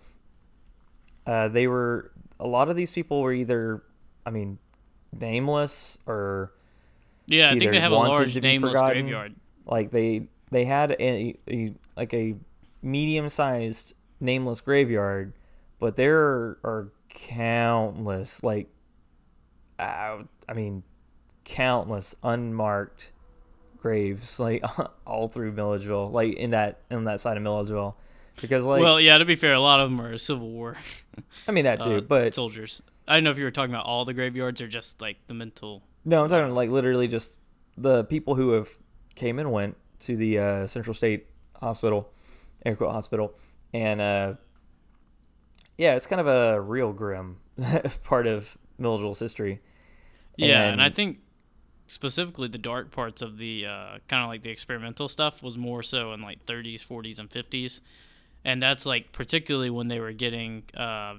Uh, 1.26 1.48
they 1.48 1.68
were 1.68 2.12
a 2.40 2.48
lot 2.48 2.70
of 2.70 2.76
these 2.76 2.92
people 2.92 3.22
were 3.22 3.34
either, 3.34 3.84
I 4.26 4.32
mean, 4.32 4.58
nameless 5.18 5.98
or 6.08 6.54
yeah, 7.28 7.52
I 7.52 7.60
think 7.60 7.72
they 7.72 7.80
have 7.80 7.92
a 7.92 7.96
large 7.96 8.42
nameless 8.42 8.80
graveyard. 8.80 9.36
Like 9.66 9.92
they 9.92 10.28
they 10.52 10.66
had 10.66 10.92
a, 11.00 11.38
a 11.50 11.74
like 11.96 12.14
a 12.14 12.36
medium 12.82 13.30
sized 13.30 13.94
nameless 14.20 14.62
graveyard, 14.62 15.34
but 15.80 15.96
there 15.96 16.20
are 16.20 16.92
countless 17.10 18.44
like 18.44 18.68
uh, 19.80 20.20
I 20.48 20.54
mean 20.54 20.84
countless 21.44 22.16
unmarked 22.24 23.12
graves 23.82 24.40
like 24.40 24.64
all 25.08 25.28
through 25.28 25.52
Milledgeville, 25.52 26.10
like 26.12 26.34
in 26.34 26.52
that 26.52 26.82
in 26.90 27.06
that 27.06 27.20
side 27.20 27.38
of 27.38 27.44
Milledgeville, 27.44 27.98
because 28.40 28.64
like 28.66 28.82
well, 28.82 29.00
yeah, 29.00 29.18
to 29.18 29.26
be 29.26 29.36
fair, 29.36 29.54
a 29.54 29.60
lot 29.60 29.80
of 29.80 29.90
them 29.90 30.02
are 30.02 30.18
Civil 30.18 30.50
War 30.50 30.78
I 31.48 31.52
mean 31.52 31.66
that 31.66 31.82
too, 31.82 31.98
uh, 31.98 32.02
but 32.02 32.34
soldiers. 32.34 32.82
I 33.08 33.16
don't 33.16 33.24
know 33.24 33.32
if 33.32 33.38
you 33.38 33.44
were 33.44 33.52
talking 33.52 33.74
about 33.74 33.86
all 33.86 34.06
the 34.06 34.14
graveyards 34.14 34.62
or 34.62 34.68
just 34.68 35.02
like 35.02 35.18
the 35.28 35.34
mental. 35.34 35.84
No, 36.06 36.24
I'm 36.24 36.30
talking 36.30 36.54
like 36.54 36.70
literally 36.70 37.08
just 37.08 37.38
the 37.78 38.04
people 38.06 38.36
who 38.36 38.52
have 38.52 38.70
came 39.16 39.40
and 39.40 39.52
went 39.52 39.78
to 40.02 40.16
the 40.16 40.40
uh, 40.40 40.68
Central 40.68 40.94
State 40.94 41.28
Hospital, 41.56 42.12
air 42.66 42.76
quote 42.76 42.92
hospital, 42.92 43.34
and 43.74 44.02
uh, 44.02 44.34
yeah, 45.78 45.96
it's 45.96 46.08
kind 46.08 46.20
of 46.20 46.28
a 46.28 46.60
real 46.60 46.94
grim 46.94 47.38
part 48.04 48.28
of 48.28 48.58
Milledgeville's 48.78 49.20
history. 49.20 49.62
Yeah, 50.38 50.64
and, 50.64 50.82
I 50.82 50.90
think 50.90 51.20
specifically 51.88 52.48
the 52.48 52.58
dark 52.58 52.92
parts 52.92 53.22
of 53.22 53.38
the 53.38 53.66
uh, 53.66 53.98
kind 54.08 54.24
of 54.24 54.30
like 54.30 54.42
the 54.42 54.50
experimental 54.50 55.08
stuff 55.08 55.44
was 55.44 55.58
more 55.58 55.84
so 55.84 56.14
in 56.14 56.22
like 56.22 56.46
30s, 56.46 56.86
40s, 56.86 57.20
and 57.20 57.30
50s, 57.30 57.80
and 58.44 58.62
that's 58.62 58.86
like 58.86 59.12
particularly 59.12 59.70
when 59.70 59.88
they 59.88 60.00
were 60.00 60.14
getting 60.14 60.64
uh, 60.76 61.16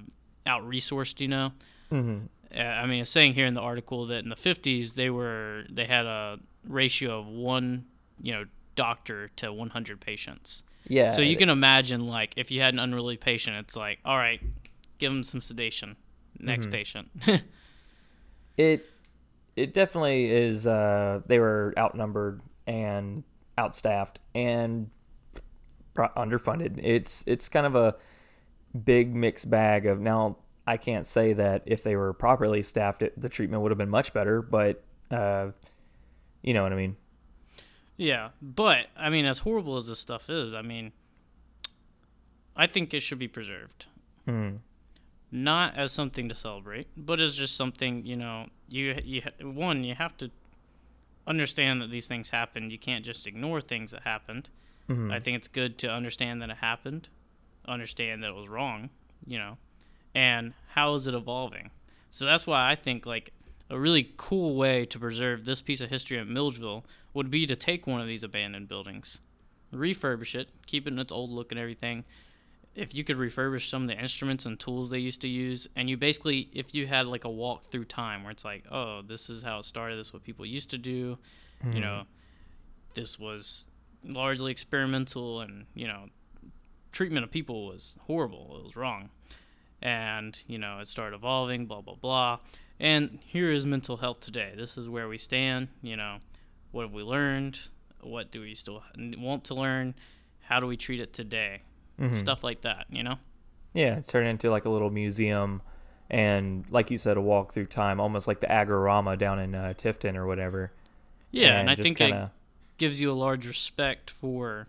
out 0.47 0.63
resourced. 0.69 1.21
You 1.21 1.29
know, 1.29 1.53
Mm-hmm. 1.93 2.27
Uh, 2.57 2.63
I 2.63 2.87
mean, 2.87 3.03
it's 3.03 3.11
saying 3.11 3.35
here 3.35 3.47
in 3.47 3.55
the 3.55 3.61
article 3.61 4.07
that 4.07 4.25
in 4.25 4.29
the 4.29 4.37
50s 4.37 4.95
they 4.95 5.11
were 5.11 5.65
they 5.71 5.85
had 5.85 6.07
a 6.07 6.39
ratio 6.64 7.21
of 7.21 7.26
one 7.26 7.87
you 8.21 8.33
know 8.33 8.45
doctor 8.75 9.28
to 9.37 9.52
100 9.52 10.00
patients. 10.00 10.62
Yeah, 10.88 11.11
So 11.11 11.23
you 11.23 11.37
can 11.37 11.49
imagine 11.50 12.07
like 12.07 12.35
if 12.37 12.50
you 12.50 12.61
had 12.61 12.75
an 12.75 12.81
unruly 12.81 13.16
patient, 13.16 13.57
it's 13.57 13.76
like 13.76 13.99
all 14.04 14.16
right, 14.16 14.40
give 14.99 15.12
them 15.12 15.23
some 15.25 15.40
sedation. 15.40 15.97
Next 16.38 16.66
Mhm. 16.66 16.73
patient. 16.73 17.11
it 18.57 18.87
it 19.54 19.75
definitely 19.75 20.31
is. 20.31 20.66
Uh, 20.66 21.21
they 21.26 21.38
were 21.38 21.75
outnumbered 21.76 22.40
and 22.66 23.23
outstaffed 23.59 24.19
and 24.35 24.90
underfunded. 25.97 26.81
It's 26.83 27.23
it's 27.26 27.49
kind 27.49 27.66
of 27.66 27.75
a 27.76 27.97
big 28.85 29.14
mixed 29.14 29.50
bag 29.50 29.87
of 29.87 30.00
now. 30.00 30.38
I 30.66 30.76
can't 30.76 31.07
say 31.07 31.33
that 31.35 31.64
if 31.66 31.83
they 31.83 31.97
were 31.97 32.12
properly 32.12 32.62
staffed, 32.62 33.02
it, 33.02 33.21
the 33.21 33.28
treatment 33.28 33.62
would 33.62 33.73
have 33.73 33.78
been 33.78 33.90
much 33.90 34.12
better, 34.14 34.40
but 34.40 34.83
uh, 35.11 35.49
you 36.43 36.53
know 36.55 36.63
what 36.63 36.73
I 36.73 36.77
mean. 36.77 36.97
Yeah, 37.97 38.31
but 38.41 38.87
I 38.97 39.11
mean, 39.11 39.27
as 39.27 39.39
horrible 39.39 39.77
as 39.77 39.87
this 39.89 39.99
stuff 39.99 40.29
is, 40.31 40.55
I 40.55 40.63
mean, 40.63 40.93
I 42.57 42.67
think 42.67 42.93
it 42.93 43.01
should 43.01 43.19
be 43.19 43.29
preserved, 43.29 43.87
Hmm. 44.27 44.57
not 45.31 45.77
as 45.77 45.93
something 45.93 46.29
to 46.29 46.35
celebrate, 46.35 46.89
but 46.97 47.21
as 47.21 47.37
just 47.37 47.57
something 47.57 48.05
you 48.05 48.17
know. 48.17 48.49
You 48.69 48.99
you 49.05 49.23
one 49.41 49.85
you 49.85 49.95
have 49.95 50.17
to 50.19 50.31
understand 51.27 51.81
that 51.83 51.91
these 51.91 52.07
things 52.07 52.31
happened. 52.31 52.73
You 52.73 52.79
can't 52.79 53.05
just 53.05 53.27
ignore 53.27 53.61
things 53.61 53.91
that 53.93 54.03
happened. 54.03 54.49
Mhm. 54.89 55.13
I 55.13 55.21
think 55.21 55.37
it's 55.37 55.49
good 55.49 55.79
to 55.79 55.91
understand 55.91 56.43
that 56.43 56.51
it 56.51 56.57
happened, 56.57 57.09
understand 57.67 58.23
that 58.23 58.29
it 58.31 58.35
was 58.35 58.49
wrong, 58.49 58.91
you 59.27 59.39
know, 59.39 59.59
and 60.15 60.55
how 60.71 60.95
is 60.95 61.07
it 61.07 61.15
evolving. 61.15 61.71
So 62.11 62.25
that's 62.27 62.47
why 62.47 62.71
I 62.71 62.75
think 62.75 63.07
like 63.07 63.33
a 63.73 63.79
really 63.79 64.12
cool 64.19 64.55
way 64.55 64.85
to 64.85 64.99
preserve 64.99 65.45
this 65.45 65.62
piece 65.62 65.81
of 65.81 65.88
history 65.88 66.19
at 66.19 66.29
Milledgeville 66.29 66.85
would 67.14 67.31
be 67.31 67.47
to 67.47 67.57
take 67.57 67.87
one 67.87 68.02
of 68.02 68.07
these 68.07 68.23
abandoned 68.23 68.69
buildings, 68.69 69.19
refurbish 69.73 70.35
it, 70.35 70.50
keep 70.67 70.87
it 70.87 70.93
in 70.93 70.99
its 70.99 71.11
old 71.11 71.31
look 71.31 71.50
and 71.50 71.59
everything. 71.59 72.05
If 72.75 72.95
you 72.95 73.02
could 73.02 73.17
refurbish 73.17 73.69
some 73.69 73.83
of 73.83 73.88
the 73.88 73.99
instruments 73.99 74.45
and 74.45 74.61
tools 74.61 74.91
they 74.91 74.99
used 74.99 75.23
to 75.23 75.29
use, 75.29 75.67
and 75.75 75.88
you 75.88 75.97
basically, 75.97 76.50
if 76.52 76.75
you 76.75 76.87
had 76.87 77.07
like 77.07 77.25
a 77.25 77.31
walk 77.31 77.71
through 77.71 77.87
time 77.87 78.23
where 78.23 78.31
it's 78.31 78.45
like, 78.45 78.64
oh, 78.71 79.00
this 79.00 79.31
is 79.31 79.43
how 79.43 79.61
it 79.61 79.64
started, 79.64 79.99
this 79.99 80.09
is 80.09 80.12
what 80.12 80.23
people 80.23 80.45
used 80.45 80.71
to 80.71 80.79
do, 80.79 81.19
you 81.64 81.71
hmm. 81.73 81.81
know, 81.81 82.02
this 82.95 83.19
was 83.19 83.67
largely 84.05 84.52
experimental 84.52 85.41
and, 85.41 85.64
you 85.75 85.87
know, 85.87 86.11
treatment 86.93 87.25
of 87.25 87.31
people 87.31 87.67
was 87.67 87.97
horrible, 88.02 88.57
it 88.59 88.64
was 88.64 88.76
wrong. 88.76 89.09
And, 89.81 90.38
you 90.47 90.59
know, 90.59 90.79
it 90.79 90.88
started 90.88 91.17
evolving, 91.17 91.67
blah, 91.67 91.81
blah, 91.81 91.97
blah. 91.97 92.38
And 92.81 93.19
here 93.25 93.52
is 93.52 93.64
mental 93.64 93.99
health 93.99 94.21
today. 94.21 94.52
This 94.57 94.76
is 94.76 94.88
where 94.88 95.09
we 95.09 95.19
stand. 95.19 95.69
You 95.83 95.97
know, 95.97 96.19
what 96.73 96.83
have 96.83 96.93
we 96.93 97.02
learned? 97.02 97.61
What 98.00 98.33
do 98.33 98.41
we 98.41 98.55
still 98.55 98.83
want 98.97 99.45
to 99.45 99.55
learn? 99.55 99.95
How 100.41 100.59
do 100.61 100.67
we 100.67 100.76
treat 100.76 101.00
it 101.00 101.12
today? 101.12 101.62
Mhm. 102.00 102.19
Stuff 102.19 102.43
like 102.43 102.62
that, 102.62 102.87
you 102.91 103.02
know? 103.02 103.19
Yeah, 103.75 104.00
turn 104.00 104.26
into 104.26 104.50
like 104.50 104.64
a 104.64 104.69
little 104.69 104.91
museum, 104.91 105.62
and 106.11 106.64
like 106.71 106.91
you 106.91 106.99
said, 106.99 107.17
a 107.17 107.21
walk 107.21 107.52
through 107.52 107.67
time, 107.67 108.00
almost 108.00 108.26
like 108.26 108.41
the 108.41 108.47
Agrirama 108.49 109.17
down 109.17 109.38
in 109.38 109.55
uh, 109.55 109.73
Tifton 109.76 110.17
or 110.17 110.26
whatever. 110.26 110.73
Yeah, 111.31 111.59
and, 111.59 111.71
I 111.71 111.75
just 111.75 111.85
think 111.85 111.99
kinda, 111.99 112.33
it 112.35 112.79
gives 112.79 113.00
you 113.00 113.11
a 113.11 113.14
large 113.14 113.47
respect 113.47 114.11
for, 114.11 114.69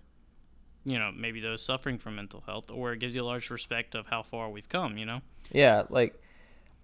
you 0.85 0.97
know, 0.97 1.11
maybe 1.11 1.41
those 1.41 1.65
suffering 1.65 1.97
from 1.97 2.15
mental 2.15 2.43
health, 2.45 2.71
or 2.71 2.93
it 2.93 2.99
gives 2.99 3.15
you 3.15 3.23
a 3.23 3.25
large 3.25 3.49
respect 3.49 3.95
of 3.95 4.07
how 4.07 4.21
far 4.23 4.49
we've 4.49 4.69
come, 4.69 4.97
you 4.97 5.05
know? 5.05 5.21
Yeah, 5.51 5.83
like 5.89 6.21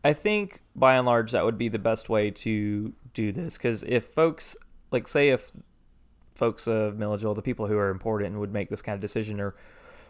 I 0.03 0.13
think 0.13 0.61
by 0.75 0.95
and 0.95 1.05
large 1.05 1.31
that 1.31 1.43
would 1.45 1.57
be 1.57 1.67
the 1.67 1.79
best 1.79 2.07
way 2.09 2.31
to 2.31 2.93
do 3.13 3.31
this 3.31 3.57
because 3.57 3.83
if 3.83 4.05
folks 4.05 4.55
like 4.91 5.07
say 5.07 5.29
if 5.29 5.51
folks 6.35 6.67
of 6.67 6.97
Milledgeville, 6.97 7.35
the 7.35 7.41
people 7.41 7.67
who 7.67 7.77
are 7.77 7.89
important 7.89 8.31
and 8.31 8.39
would 8.39 8.53
make 8.53 8.69
this 8.69 8.81
kind 8.81 8.93
of 8.95 9.01
decision, 9.01 9.41
are 9.41 9.55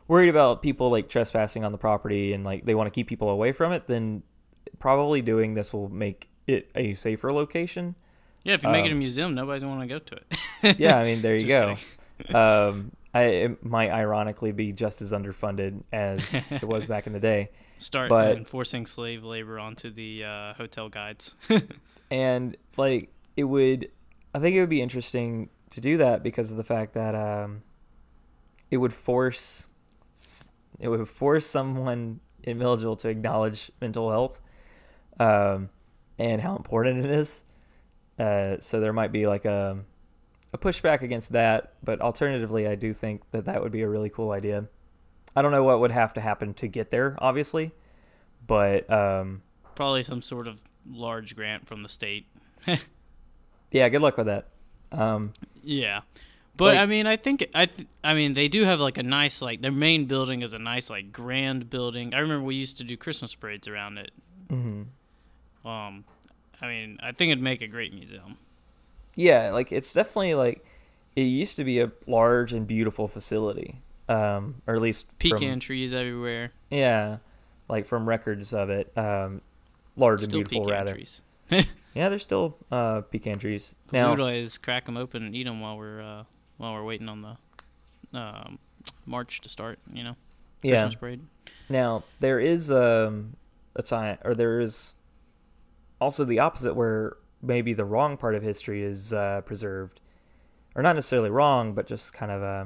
worried 0.08 0.30
about 0.30 0.62
people 0.62 0.90
like 0.92 1.10
trespassing 1.10 1.64
on 1.66 1.72
the 1.72 1.78
property 1.78 2.34
and 2.34 2.44
like 2.44 2.66
they 2.66 2.76
want 2.76 2.88
to 2.88 2.92
keep 2.92 3.08
people 3.08 3.30
away 3.30 3.52
from 3.52 3.72
it, 3.72 3.88
then 3.88 4.22
probably 4.78 5.22
doing 5.22 5.56
this 5.56 5.74
will 5.74 5.90
make 5.90 6.30
it 6.46 6.70
a 6.76 6.94
safer 6.94 7.34
location. 7.34 7.96
Yeah, 8.44 8.54
if 8.54 8.64
you 8.64 8.70
make 8.70 8.86
it 8.86 8.90
a 8.90 8.94
Um, 8.94 9.00
museum, 9.00 9.36
nobody's 9.36 9.64
going 9.64 9.80
to 9.82 9.88
go 9.88 10.00
to 10.00 10.16
it. 10.62 10.78
Yeah, 10.80 10.98
I 10.98 11.04
mean 11.04 11.22
there 11.22 11.36
you 11.38 11.48
go. 11.48 11.76
um, 12.34 12.92
I, 13.14 13.24
it 13.24 13.66
might 13.66 13.90
ironically 13.90 14.52
be 14.52 14.72
just 14.72 15.02
as 15.02 15.12
underfunded 15.12 15.82
as 15.92 16.52
it 16.52 16.64
was 16.64 16.86
back 16.86 17.08
in 17.08 17.14
the 17.14 17.20
day. 17.20 17.50
Start 17.80 18.10
But- 18.10 18.38
enforcing 18.38 18.86
slave 18.86 19.24
labor 19.24 19.58
onto 19.60 19.90
the 19.90 20.24
uh, 20.24 20.54
hotel 20.54 20.88
guides. 20.90 21.34
and 22.12 22.56
like 22.78 23.12
it 23.38 23.44
would 23.44 23.90
i 24.34 24.40
think 24.40 24.56
it 24.56 24.60
would 24.60 24.70
be 24.70 24.82
interesting 24.82 25.48
to 25.70 25.80
do 25.80 25.98
that 25.98 26.24
because 26.24 26.50
of 26.50 26.58
the 26.58 26.64
fact 26.64 26.94
that 26.94 27.14
um, 27.14 27.62
it 28.72 28.78
would 28.78 28.94
force 28.94 29.68
it 30.80 30.88
would 30.88 31.08
force 31.08 31.46
someone 31.46 32.20
in 32.44 32.58
Milledgeville 32.58 32.96
to 32.98 33.10
acknowledge 33.10 33.72
mental 33.82 34.10
health 34.10 34.40
um, 35.20 35.70
and 36.18 36.42
how 36.42 36.56
important 36.56 37.06
it 37.06 37.12
is. 37.12 37.44
Uh, 38.18 38.58
so 38.60 38.80
there 38.80 38.94
might 38.94 39.12
be 39.12 39.28
like 39.28 39.46
a 39.46 39.80
a 40.52 40.58
pushback 40.58 41.02
against 41.02 41.32
that, 41.34 41.74
but 41.84 42.02
alternatively, 42.02 42.68
I 42.68 42.74
do 42.76 42.94
think 42.94 43.22
that 43.32 43.46
that 43.46 43.62
would 43.62 43.72
be 43.72 43.82
a 43.82 43.88
really 43.90 44.10
cool 44.10 44.32
idea. 44.32 44.66
I 45.36 45.42
don't 45.42 45.52
know 45.52 45.64
what 45.64 45.80
would 45.80 45.92
have 45.92 46.14
to 46.16 46.22
happen 46.22 46.54
to 46.56 46.68
get 46.68 46.90
there, 46.90 47.16
obviously, 47.20 47.72
but 48.46 48.90
um, 48.92 49.42
Probably 49.76 50.04
some 50.04 50.22
sort 50.22 50.48
of 50.48 50.60
large 50.90 51.36
grant 51.36 51.68
from 51.68 51.84
the 51.84 51.90
state. 51.90 52.26
yeah, 53.72 53.88
good 53.90 54.02
luck 54.02 54.18
with 54.18 54.28
that. 54.28 54.48
Um, 54.92 55.34
Yeah. 55.64 56.02
But 56.58 56.74
Like- 56.76 56.80
I 56.80 56.86
mean, 56.88 57.08
I 57.08 57.16
think 57.16 57.48
I 57.56 57.68
th- 57.68 57.88
I 58.04 58.14
mean, 58.14 58.34
they 58.34 58.50
do 58.50 58.66
have 58.66 58.80
like 58.82 58.98
a 58.98 59.04
nice 59.04 59.42
like 59.42 59.62
their 59.62 59.72
main 59.72 60.06
building 60.06 60.42
is 60.42 60.52
a 60.54 60.60
nice 60.60 60.90
like 60.90 61.12
grand 61.14 61.70
building. 61.70 62.14
I 62.14 62.20
remember 62.20 62.44
we 62.46 62.56
used 62.56 62.78
to 62.80 62.84
do 62.84 62.98
Christmas 62.98 63.34
parades 63.34 63.68
around 63.68 63.98
it. 63.98 64.12
mhm. 64.50 64.88
Um 65.64 66.04
I 66.62 66.68
mean, 66.68 66.98
I 67.02 67.14
think 67.14 67.32
it'd 67.32 67.42
make 67.42 67.62
a 67.62 67.68
great 67.68 67.94
museum. 67.94 68.38
Yeah, 69.16 69.52
like 69.52 69.72
it's 69.72 69.94
definitely 69.94 70.36
like 70.36 70.66
it 71.16 71.22
used 71.22 71.56
to 71.58 71.64
be 71.64 71.80
a 71.80 71.92
large 72.08 72.52
and 72.52 72.68
beautiful 72.68 73.08
facility, 73.08 73.80
um, 74.10 74.62
or 74.68 74.76
at 74.76 74.82
least 74.82 75.06
Pecan 75.20 75.40
from, 75.54 75.60
trees 75.62 75.94
everywhere. 75.94 76.52
yeah, 76.70 77.18
like 77.70 77.86
from 77.86 78.08
records 78.10 78.54
of 78.54 78.70
it, 78.70 78.92
um, 78.98 79.42
large 79.96 80.22
Still 80.24 80.40
and 80.40 80.50
beautiful 80.50 80.66
pecan 80.66 80.78
rather. 80.86 80.94
trees. 80.96 81.22
Yeah, 81.96 82.10
there's 82.10 82.22
still 82.22 82.56
uh, 82.72 83.02
pecan 83.02 83.40
trees 83.40 83.76
now. 83.92 84.12
we'd 84.12 84.20
always 84.20 84.60
crack 84.60 84.86
them 84.86 84.96
open 84.96 85.24
and 85.24 85.36
eat 85.36 85.46
them 85.46 85.60
while 85.60 85.76
we're 85.76 86.02
uh, 86.02 86.24
while 86.58 86.74
we're 86.74 86.84
waiting 86.84 87.10
on 87.10 87.24
the 87.24 88.18
um, 88.18 88.60
march 89.08 89.42
to 89.42 89.50
start. 89.50 89.80
You 89.92 90.04
know, 90.04 90.16
Yeah, 90.62 90.82
Christmas 90.82 90.96
parade. 90.96 91.22
Now 91.68 92.04
there 92.20 92.40
is 92.40 92.70
um, 92.70 93.36
a 93.76 93.82
time, 93.82 94.20
or 94.24 94.36
there 94.36 94.60
is 94.62 94.96
also 96.00 96.24
the 96.26 96.38
opposite, 96.40 96.76
where 96.76 97.18
maybe 97.42 97.74
the 97.74 97.86
wrong 97.86 98.18
part 98.18 98.36
of 98.36 98.44
history 98.44 98.84
is 98.84 99.12
uh, 99.12 99.42
preserved, 99.42 100.00
or 100.76 100.84
not 100.84 100.96
necessarily 100.96 101.32
wrong, 101.32 101.74
but 101.74 101.88
just 101.88 102.14
kind 102.14 102.32
of 102.32 102.44
uh, 102.44 102.66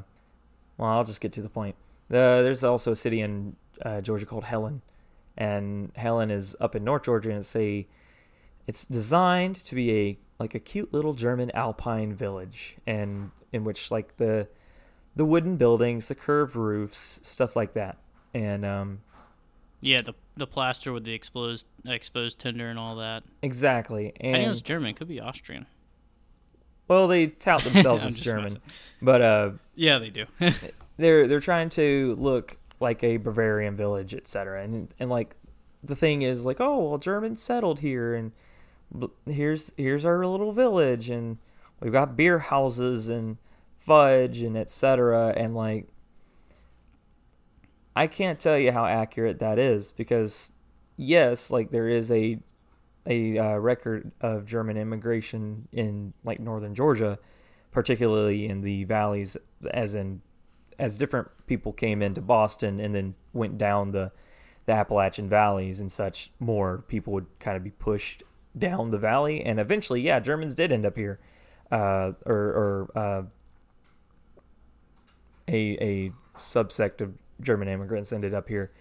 well, 0.83 0.91
I'll 0.91 1.05
just 1.05 1.21
get 1.21 1.31
to 1.33 1.41
the 1.41 1.47
point. 1.47 1.75
Uh, 2.11 2.41
there's 2.41 2.61
also 2.61 2.91
a 2.91 2.95
city 2.95 3.21
in 3.21 3.55
uh, 3.83 4.01
Georgia 4.01 4.25
called 4.25 4.43
Helen, 4.43 4.81
and 5.37 5.93
Helen 5.95 6.29
is 6.29 6.57
up 6.59 6.75
in 6.75 6.83
North 6.83 7.03
Georgia, 7.03 7.29
and 7.29 7.39
it's 7.39 7.55
a 7.55 7.87
it's 8.67 8.85
designed 8.85 9.55
to 9.63 9.75
be 9.75 9.91
a 9.97 10.17
like 10.39 10.53
a 10.55 10.59
cute 10.59 10.93
little 10.93 11.13
German 11.13 11.51
alpine 11.51 12.13
village, 12.13 12.75
and 12.85 13.31
in 13.53 13.63
which 13.63 13.91
like 13.91 14.17
the 14.17 14.49
the 15.15 15.23
wooden 15.23 15.55
buildings, 15.55 16.09
the 16.09 16.15
curved 16.15 16.57
roofs, 16.57 17.21
stuff 17.23 17.55
like 17.55 17.71
that, 17.73 17.97
and 18.33 18.65
um, 18.65 18.99
Yeah, 19.79 20.01
the 20.01 20.15
the 20.35 20.47
plaster 20.47 20.91
with 20.91 21.05
the 21.05 21.13
exposed 21.13 21.65
exposed 21.85 22.39
tinder 22.39 22.67
and 22.69 22.77
all 22.77 22.97
that. 22.97 23.23
exactly, 23.41 24.11
I 24.19 24.23
think 24.33 24.45
it 24.47 24.49
was 24.49 24.62
German. 24.62 24.89
It 24.89 24.97
could 24.97 25.08
be 25.08 25.21
Austrian. 25.21 25.65
Well, 26.88 27.08
they 27.08 27.28
tout 27.28 27.63
themselves 27.63 28.04
as 28.04 28.17
German, 28.17 28.58
but 29.02 29.22
uh, 29.22 29.52
Yeah, 29.76 30.00
they 30.00 30.10
do. 30.10 30.26
they're 30.98 31.28
they're 31.28 31.39
trying 31.39 31.69
to 31.72 32.15
look 32.19 32.58
like 32.80 33.04
a 33.04 33.17
Bavarian 33.17 33.76
village, 33.76 34.13
etc. 34.13 34.63
And 34.63 34.93
and 35.00 35.10
like 35.10 35.36
the 35.84 35.96
thing 35.96 36.22
is 36.22 36.46
like, 36.46 36.60
oh 36.60 36.89
well, 36.89 36.98
Germans 36.98 37.41
settled 37.41 37.80
here, 37.80 38.13
and 38.15 38.32
here's 39.26 39.72
here's 39.78 40.06
our 40.06 40.26
little 40.26 40.52
village, 40.52 41.10
and 41.10 41.38
we've 41.80 41.91
got 41.91 42.15
beer 42.15 42.39
houses 42.39 43.10
and 43.10 43.38
fudge 43.78 44.41
and 44.41 44.58
etc. 44.58 45.34
And 45.36 45.56
like, 45.56 45.88
I 47.96 48.08
can't 48.08 48.39
tell 48.39 48.58
you 48.58 48.72
how 48.72 48.86
accurate 48.86 49.39
that 49.39 49.60
is 49.60 49.91
because 49.91 50.52
yes, 50.98 51.52
like 51.52 51.72
there 51.72 51.88
is 51.88 52.12
a 52.12 52.39
a 53.05 53.37
uh, 53.37 53.57
record 53.57 54.11
of 54.21 54.45
German 54.45 54.77
immigration 54.77 55.67
in 55.71 56.13
like 56.23 56.39
northern 56.39 56.73
Georgia, 56.73 57.19
particularly 57.71 58.47
in 58.47 58.61
the 58.61 58.83
valleys, 58.85 59.37
as 59.71 59.95
in 59.95 60.21
as 60.79 60.97
different 60.97 61.29
people 61.47 61.71
came 61.73 62.01
into 62.01 62.21
Boston 62.21 62.79
and 62.79 62.95
then 62.95 63.13
went 63.33 63.57
down 63.57 63.91
the 63.91 64.11
the 64.65 64.71
Appalachian 64.71 65.27
valleys 65.27 65.79
and 65.79 65.91
such, 65.91 66.31
more 66.39 66.83
people 66.87 67.11
would 67.13 67.27
kind 67.39 67.57
of 67.57 67.63
be 67.63 67.71
pushed 67.71 68.23
down 68.57 68.91
the 68.91 68.97
valley, 68.97 69.43
and 69.43 69.59
eventually, 69.59 70.01
yeah, 70.01 70.19
Germans 70.19 70.55
did 70.55 70.71
end 70.71 70.85
up 70.85 70.95
here, 70.95 71.19
uh, 71.71 72.13
or 72.25 72.35
or 72.35 72.91
uh, 72.95 73.23
a 75.47 75.77
a 75.81 76.11
subsect 76.37 77.01
of 77.01 77.13
German 77.41 77.67
immigrants 77.67 78.13
ended 78.13 78.33
up 78.33 78.47
here, 78.47 78.71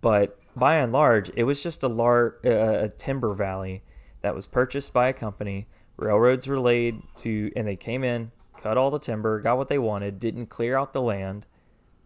but 0.00 0.38
by 0.56 0.76
and 0.76 0.92
large, 0.92 1.30
it 1.34 1.44
was 1.44 1.62
just 1.62 1.82
a 1.82 1.88
lar- 1.88 2.36
uh, 2.44 2.84
a 2.84 2.88
timber 2.88 3.34
valley 3.34 3.82
that 4.22 4.34
was 4.34 4.46
purchased 4.46 4.92
by 4.92 5.08
a 5.08 5.12
company. 5.12 5.66
Railroads 5.96 6.46
were 6.46 6.58
laid 6.58 7.02
to, 7.16 7.52
and 7.54 7.66
they 7.66 7.76
came 7.76 8.02
in, 8.02 8.32
cut 8.58 8.76
all 8.76 8.90
the 8.90 8.98
timber, 8.98 9.40
got 9.40 9.56
what 9.56 9.68
they 9.68 9.78
wanted, 9.78 10.18
didn't 10.18 10.46
clear 10.46 10.76
out 10.76 10.92
the 10.92 11.02
land 11.02 11.46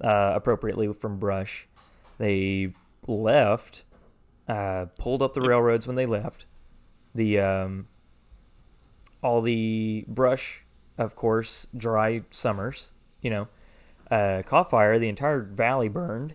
uh, 0.00 0.32
appropriately 0.34 0.92
from 0.92 1.18
brush. 1.18 1.66
They 2.18 2.72
left, 3.06 3.84
uh, 4.48 4.86
pulled 4.98 5.22
up 5.22 5.34
the 5.34 5.40
railroads 5.40 5.86
when 5.86 5.96
they 5.96 6.06
left. 6.06 6.46
The 7.14 7.40
um, 7.40 7.88
all 9.22 9.40
the 9.40 10.04
brush, 10.08 10.64
of 10.96 11.16
course, 11.16 11.66
dry 11.76 12.22
summers. 12.30 12.92
You 13.22 13.30
know, 13.30 13.48
uh, 14.10 14.42
caught 14.46 14.70
fire. 14.70 14.98
The 14.98 15.08
entire 15.08 15.40
valley 15.40 15.88
burned, 15.88 16.34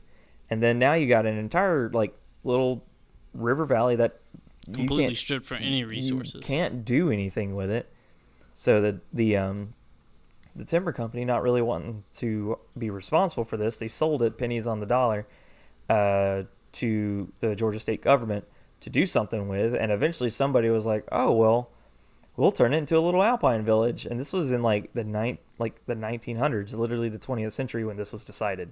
and 0.54 0.62
then 0.62 0.78
now 0.78 0.94
you 0.94 1.08
got 1.08 1.26
an 1.26 1.38
entire 1.38 1.90
like 1.90 2.16
little 2.44 2.86
river 3.34 3.66
valley 3.66 3.96
that 3.96 4.20
Completely 4.72 5.16
stripped 5.16 5.46
for 5.46 5.56
any 5.56 5.80
you 5.80 5.88
resources. 5.88 6.42
can't 6.46 6.86
do 6.86 7.10
anything 7.10 7.54
with 7.56 7.70
it. 7.70 7.92
So 8.54 8.80
the 8.80 9.02
the 9.12 9.36
um 9.36 9.74
the 10.56 10.64
timber 10.64 10.92
company 10.94 11.26
not 11.26 11.42
really 11.42 11.62
wanting 11.62 12.04
to 12.14 12.60
be 12.78 12.90
responsible 12.90 13.44
for 13.44 13.58
this, 13.58 13.78
they 13.80 13.88
sold 13.88 14.22
it 14.22 14.38
pennies 14.38 14.68
on 14.68 14.80
the 14.80 14.86
dollar 14.86 15.28
uh, 15.90 16.44
to 16.74 17.32
the 17.40 17.56
Georgia 17.56 17.80
state 17.80 18.02
government 18.02 18.46
to 18.82 18.90
do 18.90 19.06
something 19.06 19.48
with, 19.48 19.74
and 19.74 19.92
eventually 19.92 20.30
somebody 20.30 20.70
was 20.70 20.86
like, 20.86 21.06
"Oh 21.12 21.32
well, 21.32 21.70
we'll 22.38 22.52
turn 22.52 22.74
it 22.74 22.78
into 22.78 22.98
a 22.98 23.02
little 23.02 23.24
alpine 23.24 23.64
village." 23.64 24.06
And 24.06 24.20
this 24.20 24.32
was 24.32 24.52
in 24.52 24.62
like 24.62 24.94
the 24.94 25.04
nine 25.04 25.40
like 25.58 25.84
the 25.88 25.96
1900s, 25.96 26.74
literally 26.76 27.10
the 27.10 27.20
20th 27.20 27.52
century 27.52 27.84
when 27.84 27.98
this 27.98 28.14
was 28.14 28.24
decided. 28.24 28.72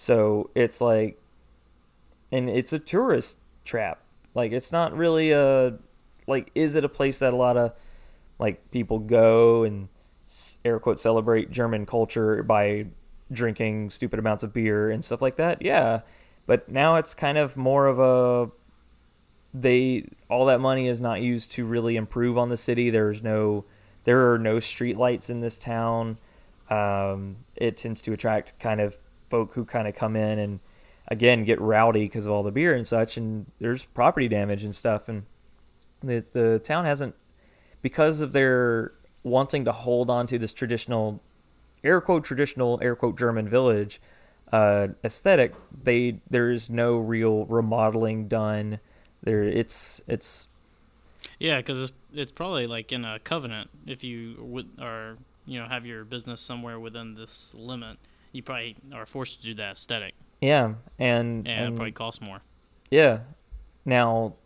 So 0.00 0.50
it's 0.54 0.80
like, 0.80 1.20
and 2.30 2.48
it's 2.48 2.72
a 2.72 2.78
tourist 2.78 3.36
trap. 3.64 4.00
Like 4.32 4.52
it's 4.52 4.70
not 4.70 4.96
really 4.96 5.32
a 5.32 5.76
like 6.28 6.52
is 6.54 6.76
it 6.76 6.84
a 6.84 6.88
place 6.88 7.18
that 7.18 7.32
a 7.32 7.36
lot 7.36 7.56
of 7.56 7.72
like 8.38 8.70
people 8.70 9.00
go 9.00 9.64
and 9.64 9.88
air 10.64 10.78
quote 10.78 11.00
celebrate 11.00 11.50
German 11.50 11.84
culture 11.84 12.44
by 12.44 12.86
drinking 13.32 13.90
stupid 13.90 14.20
amounts 14.20 14.44
of 14.44 14.52
beer 14.52 14.88
and 14.88 15.04
stuff 15.04 15.20
like 15.20 15.34
that? 15.34 15.62
Yeah, 15.62 16.02
but 16.46 16.68
now 16.68 16.94
it's 16.94 17.12
kind 17.12 17.36
of 17.36 17.56
more 17.56 17.88
of 17.88 17.98
a 17.98 18.52
they 19.52 20.06
all 20.30 20.46
that 20.46 20.60
money 20.60 20.86
is 20.86 21.00
not 21.00 21.22
used 21.22 21.50
to 21.52 21.66
really 21.66 21.96
improve 21.96 22.38
on 22.38 22.50
the 22.50 22.56
city. 22.56 22.88
There's 22.88 23.20
no 23.20 23.64
there 24.04 24.32
are 24.32 24.38
no 24.38 24.60
street 24.60 24.96
lights 24.96 25.28
in 25.28 25.40
this 25.40 25.58
town. 25.58 26.18
Um, 26.70 27.38
it 27.56 27.76
tends 27.76 28.00
to 28.02 28.12
attract 28.12 28.60
kind 28.60 28.80
of 28.80 28.96
folk 29.28 29.54
who 29.54 29.64
kind 29.64 29.88
of 29.88 29.94
come 29.94 30.16
in 30.16 30.38
and 30.38 30.60
again 31.08 31.44
get 31.44 31.60
rowdy 31.60 32.04
because 32.04 32.26
of 32.26 32.32
all 32.32 32.42
the 32.42 32.50
beer 32.50 32.74
and 32.74 32.86
such 32.86 33.16
and 33.16 33.46
there's 33.58 33.84
property 33.86 34.28
damage 34.28 34.64
and 34.64 34.74
stuff 34.74 35.08
and 35.08 35.24
the 36.02 36.24
the 36.32 36.58
town 36.60 36.84
hasn't 36.84 37.14
because 37.82 38.20
of 38.20 38.32
their 38.32 38.92
wanting 39.22 39.64
to 39.64 39.72
hold 39.72 40.10
on 40.10 40.26
to 40.26 40.38
this 40.38 40.52
traditional 40.52 41.20
air 41.82 42.00
quote 42.00 42.24
traditional 42.24 42.78
air 42.82 42.94
quote 42.94 43.18
German 43.18 43.48
village 43.48 44.00
uh, 44.52 44.88
aesthetic 45.04 45.54
they 45.82 46.20
there's 46.30 46.70
no 46.70 46.98
real 46.98 47.44
remodeling 47.46 48.28
done. 48.28 48.80
There 49.22 49.42
it's 49.42 50.00
it's 50.06 50.48
Yeah, 51.38 51.58
because 51.58 51.80
it's 51.80 51.92
it's 52.14 52.32
probably 52.32 52.66
like 52.66 52.92
in 52.92 53.04
a 53.04 53.18
covenant 53.18 53.70
if 53.86 54.04
you 54.04 54.36
would 54.38 54.68
or 54.80 55.18
you 55.46 55.60
know 55.60 55.66
have 55.66 55.84
your 55.84 56.04
business 56.04 56.40
somewhere 56.40 56.80
within 56.80 57.14
this 57.14 57.54
limit, 57.56 57.98
you 58.38 58.42
probably 58.42 58.76
are 58.94 59.04
forced 59.04 59.40
to 59.40 59.42
do 59.42 59.54
that 59.54 59.72
aesthetic, 59.72 60.14
yeah 60.40 60.74
and, 60.98 61.46
and, 61.46 61.74
it 61.74 61.76
probably 61.76 61.92
costs 61.92 62.20
more. 62.20 62.40
Yeah. 62.90 63.20
Now, 63.84 64.36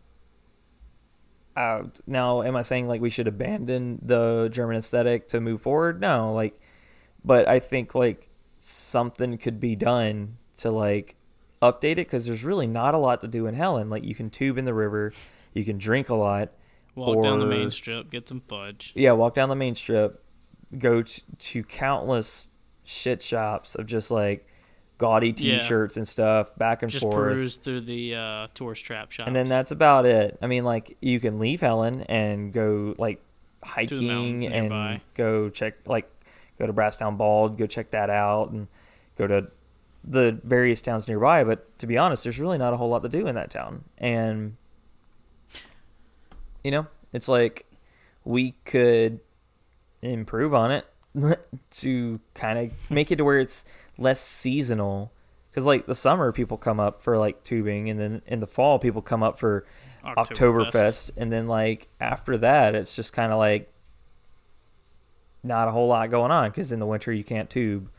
uh, 1.56 1.84
now, 2.06 2.42
am 2.42 2.56
I 2.56 2.62
saying 2.62 2.88
like 2.88 3.00
we 3.00 3.10
should 3.10 3.28
abandon 3.28 3.98
the 4.02 4.48
German 4.50 4.76
aesthetic 4.76 5.28
to 5.28 5.40
move 5.40 5.60
forward? 5.60 6.00
No, 6.00 6.32
like, 6.32 6.58
but 7.24 7.46
I 7.48 7.58
think 7.58 7.94
like 7.94 8.30
something 8.58 9.36
could 9.38 9.60
be 9.60 9.76
done 9.76 10.38
to 10.58 10.70
like 10.70 11.16
update 11.60 11.92
it 11.92 11.96
because 11.96 12.24
there's 12.24 12.44
really 12.44 12.66
not 12.66 12.94
a 12.94 12.98
lot 12.98 13.20
to 13.20 13.28
do 13.28 13.46
in 13.46 13.54
Helen. 13.54 13.90
Like, 13.90 14.04
you 14.04 14.14
can 14.14 14.30
tube 14.30 14.58
in 14.58 14.64
the 14.64 14.74
river, 14.74 15.12
you 15.52 15.64
can 15.64 15.78
drink 15.78 16.08
a 16.08 16.14
lot. 16.14 16.52
Walk 16.94 17.22
down 17.22 17.40
the 17.40 17.46
main 17.46 17.70
strip, 17.70 18.10
get 18.10 18.28
some 18.28 18.42
fudge. 18.48 18.92
Yeah, 18.94 19.12
walk 19.12 19.34
down 19.34 19.48
the 19.48 19.56
main 19.56 19.74
strip, 19.74 20.22
go 20.78 21.02
t- 21.02 21.22
to 21.38 21.62
countless 21.64 22.50
shit 22.84 23.22
shops 23.22 23.74
of 23.74 23.86
just 23.86 24.10
like 24.10 24.46
gaudy 24.98 25.32
T-shirts 25.32 25.96
and 25.96 26.06
stuff 26.06 26.54
back 26.56 26.82
and 26.82 26.90
Just 26.90 27.02
forth. 27.02 27.14
peruse 27.32 27.56
through 27.56 27.80
the 27.82 28.14
uh, 28.14 28.46
tourist 28.54 28.84
trap 28.84 29.10
shops. 29.10 29.26
and 29.26 29.34
then 29.34 29.46
that's 29.46 29.70
about 29.72 30.06
it. 30.06 30.38
I 30.40 30.46
mean, 30.46 30.64
like 30.64 30.96
you 31.00 31.18
can 31.20 31.38
leave 31.40 31.60
Helen 31.60 32.02
and 32.02 32.52
go 32.52 32.94
like 32.98 33.20
hiking 33.64 34.44
and 34.46 34.68
nearby. 34.68 35.00
go 35.14 35.48
check 35.48 35.74
like 35.86 36.08
go 36.58 36.66
to 36.66 36.72
Brasstown 36.72 37.16
Bald, 37.16 37.58
go 37.58 37.66
check 37.66 37.90
that 37.92 38.10
out, 38.10 38.50
and 38.50 38.68
go 39.16 39.26
to 39.26 39.48
the 40.04 40.38
various 40.44 40.82
towns 40.82 41.08
nearby. 41.08 41.42
But 41.44 41.76
to 41.78 41.86
be 41.86 41.98
honest, 41.98 42.22
there's 42.24 42.38
really 42.38 42.58
not 42.58 42.72
a 42.72 42.76
whole 42.76 42.88
lot 42.90 43.02
to 43.02 43.08
do 43.08 43.26
in 43.26 43.34
that 43.34 43.50
town, 43.50 43.84
and 43.98 44.56
you 46.62 46.70
know, 46.70 46.86
it's 47.12 47.28
like 47.28 47.66
we 48.24 48.52
could 48.64 49.18
improve 50.00 50.54
on 50.54 50.70
it 50.70 50.86
to 51.70 52.20
kind 52.34 52.58
of 52.58 52.90
make 52.90 53.10
it 53.10 53.16
to 53.16 53.24
where 53.24 53.38
it's 53.40 53.64
less 53.98 54.20
seasonal. 54.20 55.12
Because 55.50 55.66
like 55.66 55.86
the 55.86 55.94
summer, 55.94 56.32
people 56.32 56.56
come 56.56 56.80
up 56.80 57.02
for 57.02 57.18
like 57.18 57.44
tubing, 57.44 57.90
and 57.90 58.00
then 58.00 58.22
in 58.26 58.40
the 58.40 58.46
fall, 58.46 58.78
people 58.78 59.02
come 59.02 59.22
up 59.22 59.38
for 59.38 59.66
Oktoberfest, 60.74 61.10
and 61.16 61.30
then 61.30 61.46
like 61.46 61.88
after 62.00 62.38
that, 62.38 62.74
it's 62.74 62.96
just 62.96 63.12
kind 63.12 63.32
of 63.32 63.38
like 63.38 63.70
not 65.42 65.68
a 65.68 65.70
whole 65.72 65.88
lot 65.88 66.10
going 66.10 66.30
on 66.30 66.50
because 66.50 66.72
in 66.72 66.78
the 66.78 66.86
winter 66.86 67.12
you 67.12 67.24
can't 67.24 67.50
tube, 67.50 67.90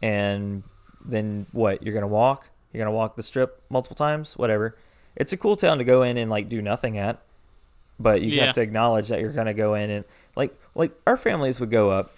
and 0.00 0.62
then 1.04 1.46
what? 1.52 1.82
You're 1.82 1.94
gonna 1.94 2.06
walk. 2.06 2.48
You're 2.72 2.82
gonna 2.84 2.96
walk 2.96 3.16
the 3.16 3.22
strip 3.22 3.62
multiple 3.68 3.96
times. 3.96 4.36
Whatever. 4.38 4.76
It's 5.14 5.32
a 5.34 5.36
cool 5.36 5.56
town 5.56 5.78
to 5.78 5.84
go 5.84 6.02
in 6.02 6.16
and 6.16 6.30
like 6.30 6.48
do 6.48 6.62
nothing 6.62 6.96
at, 6.96 7.20
but 8.00 8.22
you 8.22 8.30
Yeah. 8.30 8.46
have 8.46 8.54
to 8.54 8.62
acknowledge 8.62 9.08
that 9.08 9.20
you're 9.20 9.32
gonna 9.32 9.52
go 9.52 9.74
in 9.74 9.90
and 9.90 10.04
like 10.36 10.56
like 10.74 10.92
our 11.06 11.18
families 11.18 11.60
would 11.60 11.70
go 11.70 11.90
up 11.90 12.14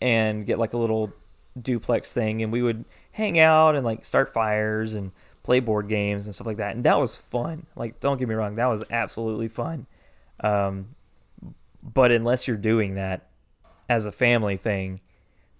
and 0.00 0.46
get 0.46 0.58
like 0.58 0.72
a 0.72 0.78
little 0.78 1.12
duplex 1.60 2.12
thing, 2.12 2.42
and 2.42 2.52
we 2.52 2.62
would 2.62 2.84
hang 3.12 3.38
out 3.38 3.76
and 3.76 3.84
like 3.84 4.04
start 4.04 4.32
fires 4.32 4.94
and 4.94 5.12
play 5.42 5.60
board 5.60 5.88
games 5.88 6.26
and 6.26 6.34
stuff 6.34 6.46
like 6.46 6.58
that, 6.58 6.74
and 6.76 6.84
that 6.84 6.98
was 6.98 7.16
fun. 7.16 7.66
Like, 7.76 8.00
don't 8.00 8.18
get 8.18 8.28
me 8.28 8.34
wrong, 8.34 8.56
that 8.56 8.66
was 8.66 8.84
absolutely 8.90 9.48
fun. 9.48 9.86
Um, 10.40 10.94
but 11.82 12.12
unless 12.12 12.46
you're 12.46 12.56
doing 12.56 12.94
that 12.94 13.28
as 13.88 14.06
a 14.06 14.12
family 14.12 14.56
thing, 14.56 15.00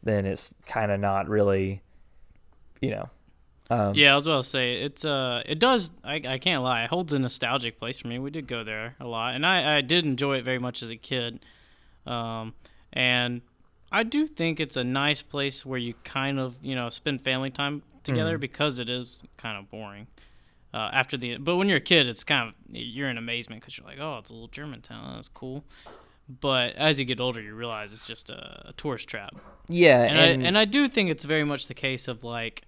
then 0.03 0.27
it's 0.27 0.55
kind 0.67 0.93
of 0.93 1.01
not 1.01 1.29
really, 1.29 1.83
you 2.81 2.91
know. 2.91 3.11
Um, 3.71 3.95
Yeah, 3.95 4.13
I 4.13 4.15
was 4.17 4.27
about 4.27 4.45
to 4.45 4.49
say 4.49 4.83
it's 4.83 5.05
uh 5.05 5.43
it 5.47 5.59
does 5.59 5.93
I, 6.03 6.21
I 6.27 6.39
can't 6.39 6.63
lie, 6.63 6.85
it 6.85 6.91
holds 6.91 7.13
a 7.13 7.19
nostalgic 7.19 7.79
place 7.79 8.01
for 8.01 8.09
me. 8.09 8.19
We 8.19 8.31
did 8.31 8.49
go 8.49 8.65
there 8.65 8.97
a 9.01 9.07
lot 9.07 9.35
and 9.35 9.47
I, 9.47 9.77
I 9.77 9.81
did 9.81 10.05
enjoy 10.05 10.39
it 10.39 10.45
very 10.45 10.59
much 10.59 10.83
as 10.83 10.91
a 10.91 10.97
kid. 10.97 11.45
Um 12.07 12.55
and 12.93 13.43
I 13.93 14.03
do 14.05 14.27
think 14.27 14.61
it's 14.61 14.77
a 14.77 14.85
nice 14.85 15.23
place 15.23 15.67
where 15.67 15.79
you 15.79 15.95
kind 16.05 16.39
of, 16.39 16.57
you 16.63 16.75
know, 16.75 16.89
spend 16.91 17.23
family 17.23 17.51
time 17.51 17.83
together 18.05 18.37
Mhm. 18.39 18.41
because 18.41 18.79
it 18.79 18.89
is 18.89 19.23
kind 19.37 19.59
of 19.59 19.71
boring. 19.71 20.07
Uh, 20.73 20.89
after 20.93 21.17
the 21.17 21.37
but 21.39 21.57
when 21.57 21.69
you're 21.69 21.79
a 21.79 21.81
kid 21.81 22.07
it's 22.09 22.23
kind 22.23 22.49
of 22.49 22.55
you're 22.71 23.11
in 23.11 23.19
amazement 23.19 23.61
because 23.61 23.77
you're 23.77 23.85
like 23.89 23.99
oh 23.99 24.19
it's 24.19 24.31
a 24.31 24.33
little 24.33 24.47
german 24.47 24.81
town 24.81 25.17
that's 25.17 25.29
cool 25.29 25.65
but 26.29 26.73
as 26.77 27.01
you 27.01 27.05
get 27.05 27.19
older 27.19 27.41
you 27.41 27.53
realize 27.57 27.93
it's 27.93 28.07
just 28.07 28.31
a, 28.31 28.69
a 28.69 28.73
tourist 28.75 29.09
trap 29.09 29.35
yeah, 29.69 30.03
and, 30.05 30.17
and, 30.17 30.43
I, 30.45 30.47
and 30.47 30.57
I 30.59 30.65
do 30.67 30.87
think 30.87 31.11
it's 31.11 31.25
very 31.25 31.43
much 31.43 31.67
the 31.67 31.75
case 31.75 32.07
of 32.07 32.23
like 32.23 32.63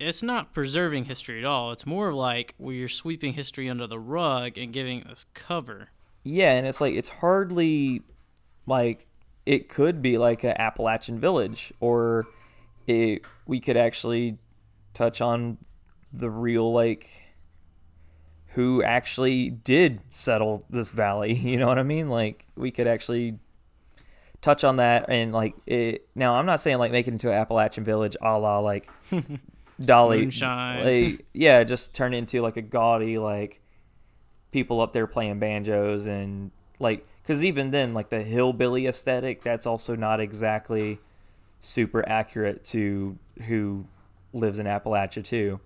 it's 0.00 0.22
not 0.22 0.54
preserving 0.54 1.04
history 1.06 1.38
at 1.38 1.44
all. 1.44 1.72
It's 1.72 1.84
more 1.86 2.12
like 2.12 2.54
where 2.58 2.74
you're 2.74 2.88
sweeping 2.88 3.32
history 3.34 3.68
under 3.68 3.86
the 3.86 3.98
rug 3.98 4.56
and 4.58 4.72
giving 4.72 5.04
us 5.04 5.24
cover. 5.34 5.88
Yeah, 6.22 6.52
and 6.52 6.66
it's 6.66 6.80
like 6.80 6.94
it's 6.94 7.08
hardly 7.08 8.02
like 8.66 9.06
it 9.46 9.68
could 9.68 10.02
be 10.02 10.18
like 10.18 10.44
an 10.44 10.54
Appalachian 10.58 11.18
village, 11.20 11.72
or 11.80 12.26
it 12.86 13.22
we 13.46 13.60
could 13.60 13.76
actually 13.76 14.38
touch 14.92 15.20
on 15.20 15.56
the 16.12 16.28
real 16.28 16.72
like 16.72 17.08
who 18.48 18.82
actually 18.82 19.50
did 19.50 20.00
settle 20.10 20.64
this 20.68 20.90
valley. 20.90 21.34
You 21.46 21.58
know 21.58 21.68
what 21.68 21.78
I 21.78 21.84
mean? 21.84 22.10
Like 22.10 22.44
we 22.56 22.70
could 22.70 22.88
actually 22.88 23.38
touch 24.40 24.64
on 24.64 24.76
that 24.76 25.06
and 25.08 25.32
like 25.32 25.54
it. 25.66 26.08
Now 26.14 26.34
I'm 26.34 26.46
not 26.46 26.60
saying 26.60 26.78
like 26.78 26.92
make 26.92 27.06
it 27.06 27.12
into 27.12 27.30
an 27.30 27.38
Appalachian 27.38 27.84
village, 27.84 28.16
a 28.20 28.38
la 28.38 28.58
like 28.58 28.90
Dolly 29.84 30.22
Moonshine. 30.22 30.84
like, 30.84 31.26
yeah, 31.32 31.62
just 31.64 31.94
turn 31.94 32.14
it 32.14 32.18
into 32.18 32.40
like 32.40 32.56
a 32.56 32.62
gaudy 32.62 33.18
like 33.18 33.60
people 34.50 34.80
up 34.80 34.92
there 34.92 35.06
playing 35.06 35.38
banjos 35.38 36.06
and 36.06 36.50
like 36.78 37.06
because 37.26 37.44
even 37.44 37.72
then 37.72 37.92
like 37.92 38.08
the 38.08 38.22
hillbilly 38.22 38.86
aesthetic 38.86 39.42
that's 39.42 39.66
also 39.66 39.96
not 39.96 40.20
exactly 40.20 41.00
super 41.60 42.08
accurate 42.08 42.64
to 42.64 43.18
who 43.46 43.84
lives 44.32 44.60
in 44.60 44.66
Appalachia 44.66 45.24
too. 45.24 45.58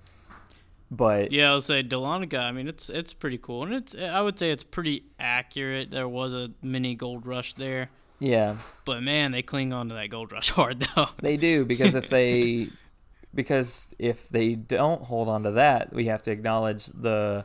But 0.91 1.31
Yeah, 1.31 1.51
I'll 1.51 1.61
say 1.61 1.83
Dahlonega. 1.83 2.41
I 2.41 2.51
mean, 2.51 2.67
it's 2.67 2.89
it's 2.89 3.13
pretty 3.13 3.39
cool, 3.39 3.63
and 3.65 3.75
it's 3.75 3.95
I 3.95 4.21
would 4.21 4.39
say 4.39 4.51
it's 4.51 4.65
pretty 4.65 5.05
accurate. 5.21 5.91
There 5.91 6.09
was 6.09 6.33
a 6.33 6.51
mini 6.63 6.95
gold 6.97 7.27
rush 7.27 7.55
there, 7.55 7.91
yeah, 8.19 8.57
but 8.85 9.03
man, 9.03 9.31
they 9.31 9.43
cling 9.43 9.73
on 9.73 9.89
to 9.91 9.95
that 9.95 10.09
gold 10.09 10.33
rush 10.33 10.51
hard 10.59 10.89
though. 10.97 11.11
they 11.19 11.37
do 11.37 11.65
because 11.65 11.95
if 11.95 12.09
they 12.09 12.69
because 13.35 13.87
if 14.01 14.29
they 14.31 14.55
don't 14.57 15.03
hold 15.03 15.29
on 15.29 15.45
to 15.45 15.53
that, 15.53 15.93
we 15.93 16.07
have 16.07 16.23
to 16.23 16.33
acknowledge 16.33 16.87
the 16.87 17.45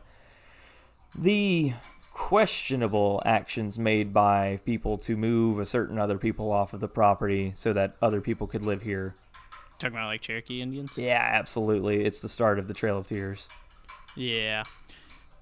the 1.18 1.74
questionable 2.16 3.22
actions 3.26 3.78
made 3.78 4.14
by 4.14 4.58
people 4.64 4.98
to 4.98 5.18
move 5.18 5.60
a 5.60 5.66
certain 5.66 6.00
other 6.00 6.18
people 6.18 6.50
off 6.50 6.74
of 6.74 6.80
the 6.80 6.88
property 6.88 7.52
so 7.54 7.74
that 7.74 7.94
other 8.02 8.22
people 8.22 8.48
could 8.48 8.64
live 8.64 8.82
here. 8.82 9.14
Talking 9.80 9.98
about 9.98 10.08
like 10.08 10.22
Cherokee 10.22 10.62
Indians. 10.62 10.98
Yeah, 10.98 11.20
absolutely. 11.22 12.06
It's 12.06 12.22
the 12.22 12.30
start 12.30 12.58
of 12.58 12.70
the 12.70 12.74
Trail 12.74 12.98
of 12.98 13.06
Tears. 13.06 13.50
Yeah, 14.16 14.64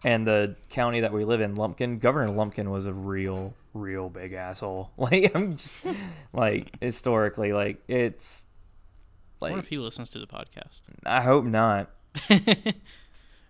And 0.03 0.25
the 0.25 0.55
county 0.71 1.01
that 1.01 1.13
we 1.13 1.25
live 1.25 1.41
in, 1.41 1.53
Lumpkin, 1.53 1.99
Governor 1.99 2.31
Lumpkin 2.31 2.71
was 2.71 2.87
a 2.87 2.93
real, 2.93 3.53
real 3.75 4.09
big 4.09 4.33
asshole. 4.33 4.89
Like 4.97 5.35
I'm 5.35 5.57
just 5.57 5.85
like 6.33 6.71
historically, 6.81 7.53
like 7.53 7.83
it's 7.87 8.47
I 9.39 9.45
wonder 9.45 9.59
if 9.59 9.67
he 9.67 9.77
listens 9.77 10.09
to 10.09 10.19
the 10.19 10.25
podcast. 10.25 10.81
I 11.05 11.21
hope 11.21 11.45
not. 11.45 11.91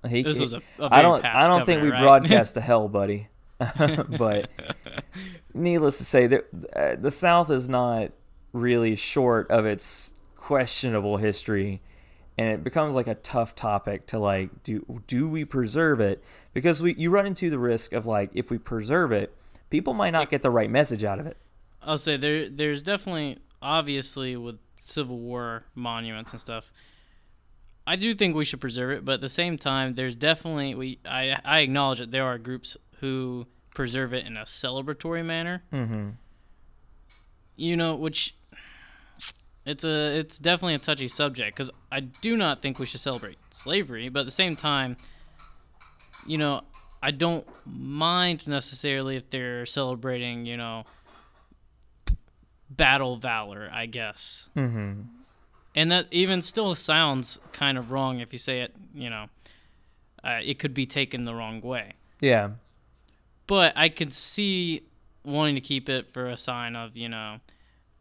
He, 0.08 0.24
This 0.24 0.40
was 0.40 0.54
a, 0.54 0.62
a 0.80 0.86
I 0.86 1.02
very 1.02 1.04
don't. 1.04 1.26
I 1.26 1.48
don't 1.48 1.66
think 1.66 1.82
we 1.82 1.90
right? 1.90 2.02
broadcast 2.02 2.56
to 2.56 2.62
hell, 2.62 2.88
buddy. 2.88 3.30
but 4.18 4.50
needless 5.54 5.98
to 6.00 6.06
say, 6.06 6.28
that 6.28 6.46
uh, 6.76 6.96
the 7.00 7.12
South 7.12 7.50
is 7.50 7.70
not 7.70 8.12
really 8.52 8.96
short 8.96 9.50
of 9.50 9.66
its 9.66 10.22
questionable 10.36 11.18
history, 11.18 11.82
and 12.38 12.50
it 12.50 12.64
becomes 12.64 12.96
like 12.96 13.08
a 13.08 13.16
tough 13.16 13.56
topic 13.56 14.08
to 14.08 14.20
like 14.20 14.64
do. 14.64 15.02
Do 15.08 15.28
we 15.28 15.46
preserve 15.46 16.00
it? 16.00 16.24
Because 16.54 16.82
we 16.82 16.96
you 16.96 17.10
run 17.10 17.26
into 17.26 17.50
the 17.50 17.60
risk 17.60 17.94
of 17.94 18.06
like 18.06 18.32
if 18.34 18.50
we 18.52 18.58
preserve 18.58 19.12
it, 19.12 19.34
people 19.70 19.94
might 19.94 20.12
not 20.12 20.30
get 20.30 20.42
the 20.42 20.52
right 20.52 20.70
message 20.70 21.04
out 21.04 21.20
of 21.20 21.28
it. 21.28 21.38
I'll 21.82 21.98
say 21.98 22.18
there 22.18 22.50
there's 22.50 22.82
definitely 22.82 23.40
obviously 23.62 24.36
with 24.36 24.58
Civil 24.78 25.20
War 25.20 25.64
monuments 25.76 26.32
and 26.32 26.42
stuff. 26.42 26.72
I 27.86 27.96
do 27.96 28.14
think 28.14 28.36
we 28.36 28.46
should 28.46 28.62
preserve 28.62 28.92
it, 28.92 29.06
but 29.06 29.14
at 29.14 29.22
the 29.22 29.30
same 29.30 29.58
time, 29.58 29.96
there's 29.96 30.16
definitely 30.16 30.76
we 30.76 31.00
I 31.06 31.38
I 31.44 31.60
acknowledge 31.60 32.00
that 32.00 32.12
there 32.12 32.26
are 32.26 32.38
groups 32.38 32.78
who 33.00 33.48
preserve 33.74 34.14
it 34.14 34.26
in 34.26 34.38
a 34.38 34.44
celebratory 34.44 35.26
manner. 35.26 35.64
Mm-hmm. 35.72 36.10
You 37.56 37.78
know, 37.78 37.96
which 37.96 38.36
it's 39.66 39.84
a 39.84 40.18
it's 40.18 40.38
definitely 40.40 40.76
a 40.76 40.80
touchy 40.80 41.08
subject 41.08 41.56
because 41.56 41.72
I 41.92 42.02
do 42.02 42.38
not 42.38 42.62
think 42.62 42.80
we 42.80 42.86
should 42.86 43.02
celebrate 43.02 43.38
slavery, 43.52 44.10
but 44.10 44.22
at 44.22 44.26
the 44.26 44.32
same 44.32 44.56
time, 44.56 44.98
you 46.26 46.38
know, 46.38 46.62
I 47.02 47.12
don't 47.12 47.46
mind 47.66 48.48
necessarily 48.48 49.18
if 49.18 49.30
they're 49.30 49.66
celebrating, 49.66 50.46
you 50.46 50.56
know, 50.56 50.86
battle 52.70 53.18
valor, 53.18 53.70
I 53.72 53.86
guess. 53.88 54.50
Mm-hmm. 54.56 55.02
And 55.76 55.92
that 55.92 56.08
even 56.12 56.42
still 56.42 56.76
sounds 56.76 57.40
kind 57.52 57.78
of 57.78 57.92
wrong 57.92 58.20
if 58.20 58.32
you 58.32 58.40
say 58.40 58.62
it, 58.62 58.76
you 58.94 59.10
know, 59.10 59.26
uh, 60.24 60.40
it 60.44 60.60
could 60.60 60.74
be 60.74 60.86
taken 60.86 61.26
the 61.26 61.34
wrong 61.34 61.62
way. 61.62 61.94
Yeah. 62.22 62.52
But 63.48 63.74
I 63.76 63.90
could 63.90 64.14
see 64.14 64.84
wanting 65.26 65.56
to 65.56 65.62
keep 65.62 65.90
it 65.90 66.12
for 66.12 66.28
a 66.28 66.38
sign 66.38 66.76
of, 66.76 66.96
you 66.96 67.10
know, 67.10 67.40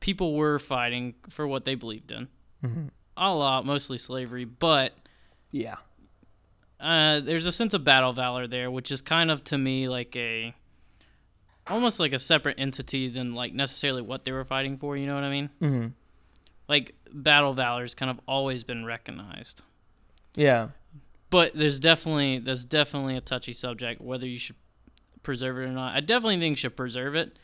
people 0.00 0.34
were 0.34 0.58
fighting 0.58 1.14
for 1.30 1.46
what 1.46 1.64
they 1.64 1.74
believed 1.74 2.10
in. 2.10 2.28
Mm-hmm. 2.64 2.86
A 3.16 3.34
lot, 3.34 3.64
mostly 3.66 3.98
slavery, 3.98 4.44
but 4.44 4.92
Yeah. 5.50 5.76
uh, 6.80 7.20
there's 7.20 7.46
a 7.46 7.52
sense 7.52 7.74
of 7.74 7.84
battle 7.84 8.12
valor 8.12 8.46
there, 8.46 8.70
which 8.70 8.90
is 8.90 9.00
kind 9.00 9.30
of 9.30 9.44
to 9.44 9.58
me 9.58 9.88
like 9.88 10.14
a 10.16 10.54
almost 11.68 12.00
like 12.00 12.12
a 12.12 12.18
separate 12.18 12.58
entity 12.58 13.08
than 13.08 13.34
like 13.34 13.54
necessarily 13.54 14.02
what 14.02 14.24
they 14.24 14.32
were 14.32 14.44
fighting 14.44 14.76
for. 14.78 14.96
You 14.96 15.06
know 15.06 15.14
what 15.14 15.24
I 15.24 15.30
mean? 15.30 15.50
Mm-hmm. 15.60 15.86
Like 16.72 16.94
battle 17.12 17.52
valor 17.52 17.74
valor's 17.76 17.94
kind 17.94 18.10
of 18.10 18.18
always 18.26 18.64
been 18.64 18.86
recognized, 18.86 19.60
Yeah. 20.34 20.68
but 21.28 21.52
there's 21.54 21.78
definitely 21.78 22.38
there's 22.38 22.64
definitely 22.64 23.14
a 23.14 23.20
touchy 23.20 23.52
subject 23.52 24.00
whether 24.00 24.26
you 24.26 24.38
should 24.38 24.56
preserve 25.22 25.58
it 25.58 25.64
or 25.64 25.68
not. 25.68 25.94
I 25.94 26.00
definitely 26.00 26.38
think 26.38 26.52
you 26.52 26.56
should 26.56 26.76
preserve 26.76 27.14
it, 27.14 27.38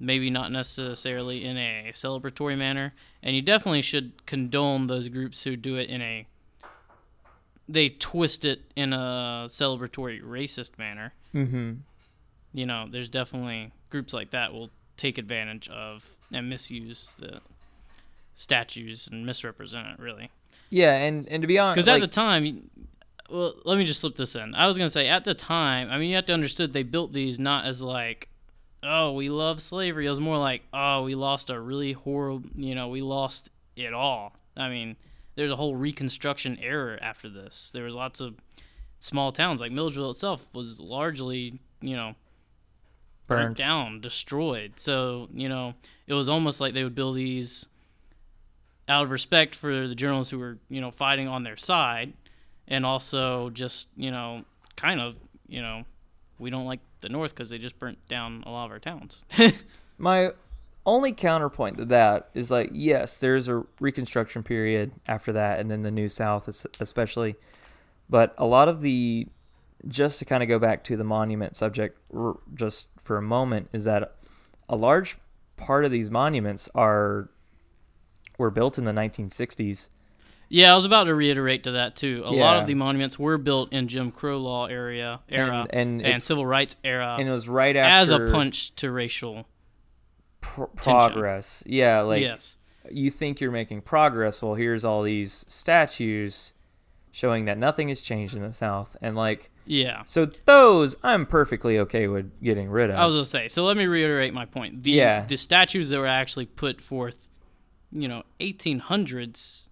maybe 0.00 0.30
not 0.30 0.50
necessarily 0.50 1.44
in 1.44 1.56
a 1.58 1.92
celebratory 1.92 2.58
manner, 2.58 2.92
and 3.22 3.36
you 3.36 3.42
definitely 3.42 3.82
should 3.82 4.26
condone 4.26 4.88
those 4.88 5.06
groups 5.08 5.44
who 5.44 5.54
do 5.54 5.76
it 5.76 5.88
in 5.88 6.02
a 6.02 6.26
they 7.68 7.88
twist 7.88 8.44
it 8.44 8.62
in 8.74 8.92
a 8.92 9.46
celebratory 9.48 10.20
racist 10.20 10.76
manner. 10.76 11.12
Mm-hmm. 11.32 11.74
You 12.52 12.66
know, 12.66 12.88
there's 12.90 13.08
definitely 13.08 13.70
groups 13.90 14.12
like 14.12 14.32
that 14.32 14.52
will 14.52 14.70
take 14.96 15.18
advantage 15.18 15.68
of 15.68 16.04
and 16.32 16.50
misuse 16.50 17.12
the 17.20 17.40
statues 18.40 19.06
and 19.10 19.26
misrepresent 19.26 19.86
it 19.88 19.98
really. 19.98 20.30
Yeah, 20.70 20.94
and 20.94 21.28
and 21.28 21.42
to 21.42 21.46
be 21.46 21.58
honest, 21.58 21.76
Because 21.76 21.86
like, 21.86 22.02
at 22.02 22.10
the 22.10 22.14
time, 22.14 22.70
well, 23.28 23.54
let 23.64 23.76
me 23.76 23.84
just 23.84 24.00
slip 24.00 24.16
this 24.16 24.34
in. 24.34 24.54
I 24.54 24.66
was 24.66 24.78
gonna 24.78 24.88
say 24.88 25.08
at 25.08 25.24
the 25.24 25.34
time, 25.34 25.90
I 25.90 25.98
mean, 25.98 26.10
you 26.10 26.16
have 26.16 26.26
to 26.26 26.32
understood 26.32 26.72
they 26.72 26.82
built 26.82 27.12
these 27.12 27.38
not 27.38 27.66
as 27.66 27.82
like, 27.82 28.28
oh, 28.82 29.12
we 29.12 29.28
love 29.28 29.60
slavery. 29.60 30.06
It 30.06 30.10
was 30.10 30.20
more 30.20 30.38
like, 30.38 30.62
oh, 30.72 31.02
we 31.02 31.14
lost 31.14 31.50
a 31.50 31.60
really 31.60 31.92
horrible, 31.92 32.48
you 32.56 32.74
know, 32.74 32.88
we 32.88 33.02
lost 33.02 33.50
it 33.76 33.92
all. 33.92 34.34
I 34.56 34.68
mean, 34.68 34.96
there's 35.34 35.50
a 35.50 35.56
whole 35.56 35.76
Reconstruction 35.76 36.58
era 36.60 36.98
after 37.02 37.28
this. 37.28 37.70
There 37.74 37.84
was 37.84 37.94
lots 37.94 38.20
of 38.20 38.34
small 39.00 39.32
towns 39.32 39.60
like 39.60 39.72
Milledgeville 39.72 40.10
itself 40.10 40.46
was 40.54 40.80
largely, 40.80 41.60
you 41.80 41.96
know, 41.96 42.14
burnt 43.26 43.40
burned. 43.40 43.56
down, 43.56 44.00
destroyed. 44.00 44.74
So, 44.76 45.28
you 45.32 45.48
know, 45.48 45.74
it 46.06 46.14
was 46.14 46.28
almost 46.28 46.60
like 46.60 46.74
they 46.74 46.84
would 46.84 46.94
build 46.94 47.16
these 47.16 47.66
out 48.90 49.04
of 49.04 49.10
respect 49.10 49.54
for 49.54 49.86
the 49.86 49.94
journalists 49.94 50.30
who 50.30 50.38
were, 50.38 50.58
you 50.68 50.80
know, 50.80 50.90
fighting 50.90 51.28
on 51.28 51.44
their 51.44 51.56
side 51.56 52.12
and 52.66 52.84
also 52.84 53.48
just, 53.50 53.88
you 53.96 54.10
know, 54.10 54.44
kind 54.76 55.00
of, 55.00 55.16
you 55.46 55.62
know, 55.62 55.84
we 56.38 56.50
don't 56.50 56.66
like 56.66 56.80
the 57.00 57.08
North 57.08 57.32
because 57.32 57.48
they 57.48 57.58
just 57.58 57.78
burnt 57.78 57.98
down 58.08 58.42
a 58.46 58.50
lot 58.50 58.66
of 58.66 58.72
our 58.72 58.80
towns. 58.80 59.24
My 59.98 60.32
only 60.84 61.12
counterpoint 61.12 61.78
to 61.78 61.84
that 61.86 62.30
is 62.34 62.50
like, 62.50 62.70
yes, 62.72 63.18
there's 63.18 63.46
a 63.48 63.62
Reconstruction 63.78 64.42
period 64.42 64.90
after 65.06 65.32
that, 65.32 65.60
and 65.60 65.70
then 65.70 65.82
the 65.82 65.90
New 65.90 66.08
South, 66.08 66.48
especially. 66.80 67.36
But 68.08 68.34
a 68.38 68.46
lot 68.46 68.68
of 68.68 68.80
the, 68.80 69.28
just 69.86 70.18
to 70.18 70.24
kind 70.24 70.42
of 70.42 70.48
go 70.48 70.58
back 70.58 70.82
to 70.84 70.96
the 70.96 71.04
monument 71.04 71.54
subject, 71.54 71.98
just 72.54 72.88
for 73.02 73.18
a 73.18 73.22
moment, 73.22 73.68
is 73.72 73.84
that 73.84 74.16
a 74.68 74.76
large 74.76 75.16
part 75.56 75.84
of 75.84 75.92
these 75.92 76.10
monuments 76.10 76.68
are 76.74 77.28
were 78.40 78.50
built 78.50 78.76
in 78.78 78.84
the 78.84 78.92
1960s. 78.92 79.88
yeah, 80.48 80.72
I 80.72 80.74
was 80.74 80.84
about 80.84 81.04
to 81.04 81.14
reiterate 81.14 81.62
to 81.64 81.72
that 81.72 81.94
too. 81.94 82.22
A 82.24 82.32
lot 82.32 82.58
of 82.60 82.66
the 82.66 82.74
monuments 82.74 83.18
were 83.18 83.38
built 83.38 83.72
in 83.72 83.86
Jim 83.86 84.10
Crow 84.10 84.38
law 84.38 84.66
area 84.66 85.20
era 85.28 85.66
and, 85.70 86.00
and, 86.00 86.00
it's- 86.00 86.24
civil 86.24 86.44
rights 86.44 86.74
era 86.82 87.16
and 87.18 87.28
it 87.28 87.32
was 87.32 87.48
right 87.48 87.76
after 87.76 87.90
as 88.02 88.10
a 88.10 88.32
punch 88.32 88.74
to 88.76 88.90
racial. 88.90 89.46
pr- 90.40 90.64
progress. 90.76 91.62
Yeah, 91.66 92.00
like 92.00 92.22
yes. 92.22 92.56
you 92.90 93.10
think 93.10 93.40
you're 93.40 93.50
making 93.52 93.82
progress. 93.82 94.42
Well, 94.42 94.54
here's 94.54 94.84
all 94.84 95.02
these 95.02 95.44
statues 95.48 96.52
showing 97.12 97.44
that 97.46 97.58
nothing 97.58 97.88
has 97.88 98.00
changed 98.00 98.34
in 98.34 98.42
the 98.42 98.52
South, 98.52 98.96
and 99.02 99.16
like 99.16 99.50
Yeah. 99.66 100.02
so 100.06 100.26
those 100.46 100.96
I'm 101.02 101.26
perfectly 101.26 101.78
okay 101.80 102.06
with 102.08 102.30
getting 102.42 102.68
rid 102.70 102.90
of. 102.90 102.96
I 102.96 103.04
was 103.06 103.14
gonna 103.14 103.24
say. 103.24 103.48
So 103.48 103.64
let 103.64 103.76
me 103.76 103.86
reiterate 103.86 104.32
my 104.34 104.44
point. 104.46 104.82
The 104.82 104.92
Yeah. 104.92 105.24
the 105.26 105.36
statues 105.36 105.88
that 105.90 105.98
were 105.98 106.06
actually 106.06 106.46
put 106.46 106.80
forth, 106.80 107.28
you 107.92 108.08
know, 108.08 108.22
1800s, 108.40 109.68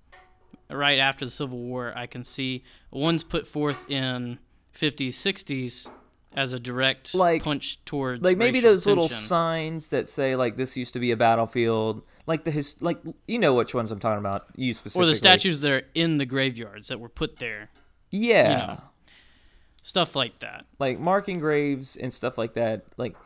right 0.71 0.99
after 0.99 1.25
the 1.25 1.31
Civil 1.31 1.59
War, 1.59 1.93
I 1.97 2.07
can 2.07 2.25
see 2.25 2.63
ones 2.91 3.25
put 3.25 3.47
forth 3.47 3.89
in 3.91 4.39
50s, 4.75 5.11
60s 5.15 5.91
as 6.37 6.53
a 6.53 6.59
direct 6.61 7.15
Like- 7.15 7.43
punch 7.43 7.83
towards 7.85 8.23
like 8.23 8.37
maybe 8.37 8.61
those 8.61 8.87
little 8.87 9.09
signs 9.09 9.89
that 9.89 10.09
say 10.09 10.37
like 10.37 10.57
this 10.57 10.77
used 10.77 10.93
to 10.93 10.99
be 11.01 11.11
a 11.11 11.17
battlefield, 11.17 12.03
like 12.27 12.45
the 12.45 12.51
his 12.51 12.77
like 12.81 12.99
you 13.27 13.39
know 13.39 13.55
which 13.55 13.75
ones 13.75 13.91
I'm 13.91 13.99
talking 13.99 14.19
about. 14.19 14.47
You 14.55 14.75
specifically, 14.75 15.05
or 15.05 15.11
the 15.11 15.17
statues 15.17 15.61
that 15.61 15.71
are 15.73 15.83
in 15.95 16.19
the 16.19 16.27
graveyards 16.27 16.89
that 16.89 17.01
were 17.01 17.09
put 17.09 17.39
there, 17.39 17.71
Yeah, 18.11 18.51
you 18.51 18.67
know. 18.67 18.81
stuff 19.83 20.15
like 20.15 20.39
that. 20.41 20.67
like 20.79 21.01
marking 21.01 21.41
graves 21.41 21.97
and 21.97 22.13
stuff 22.13 22.37
like 22.37 22.55
that 22.55 22.85
like 22.99 23.17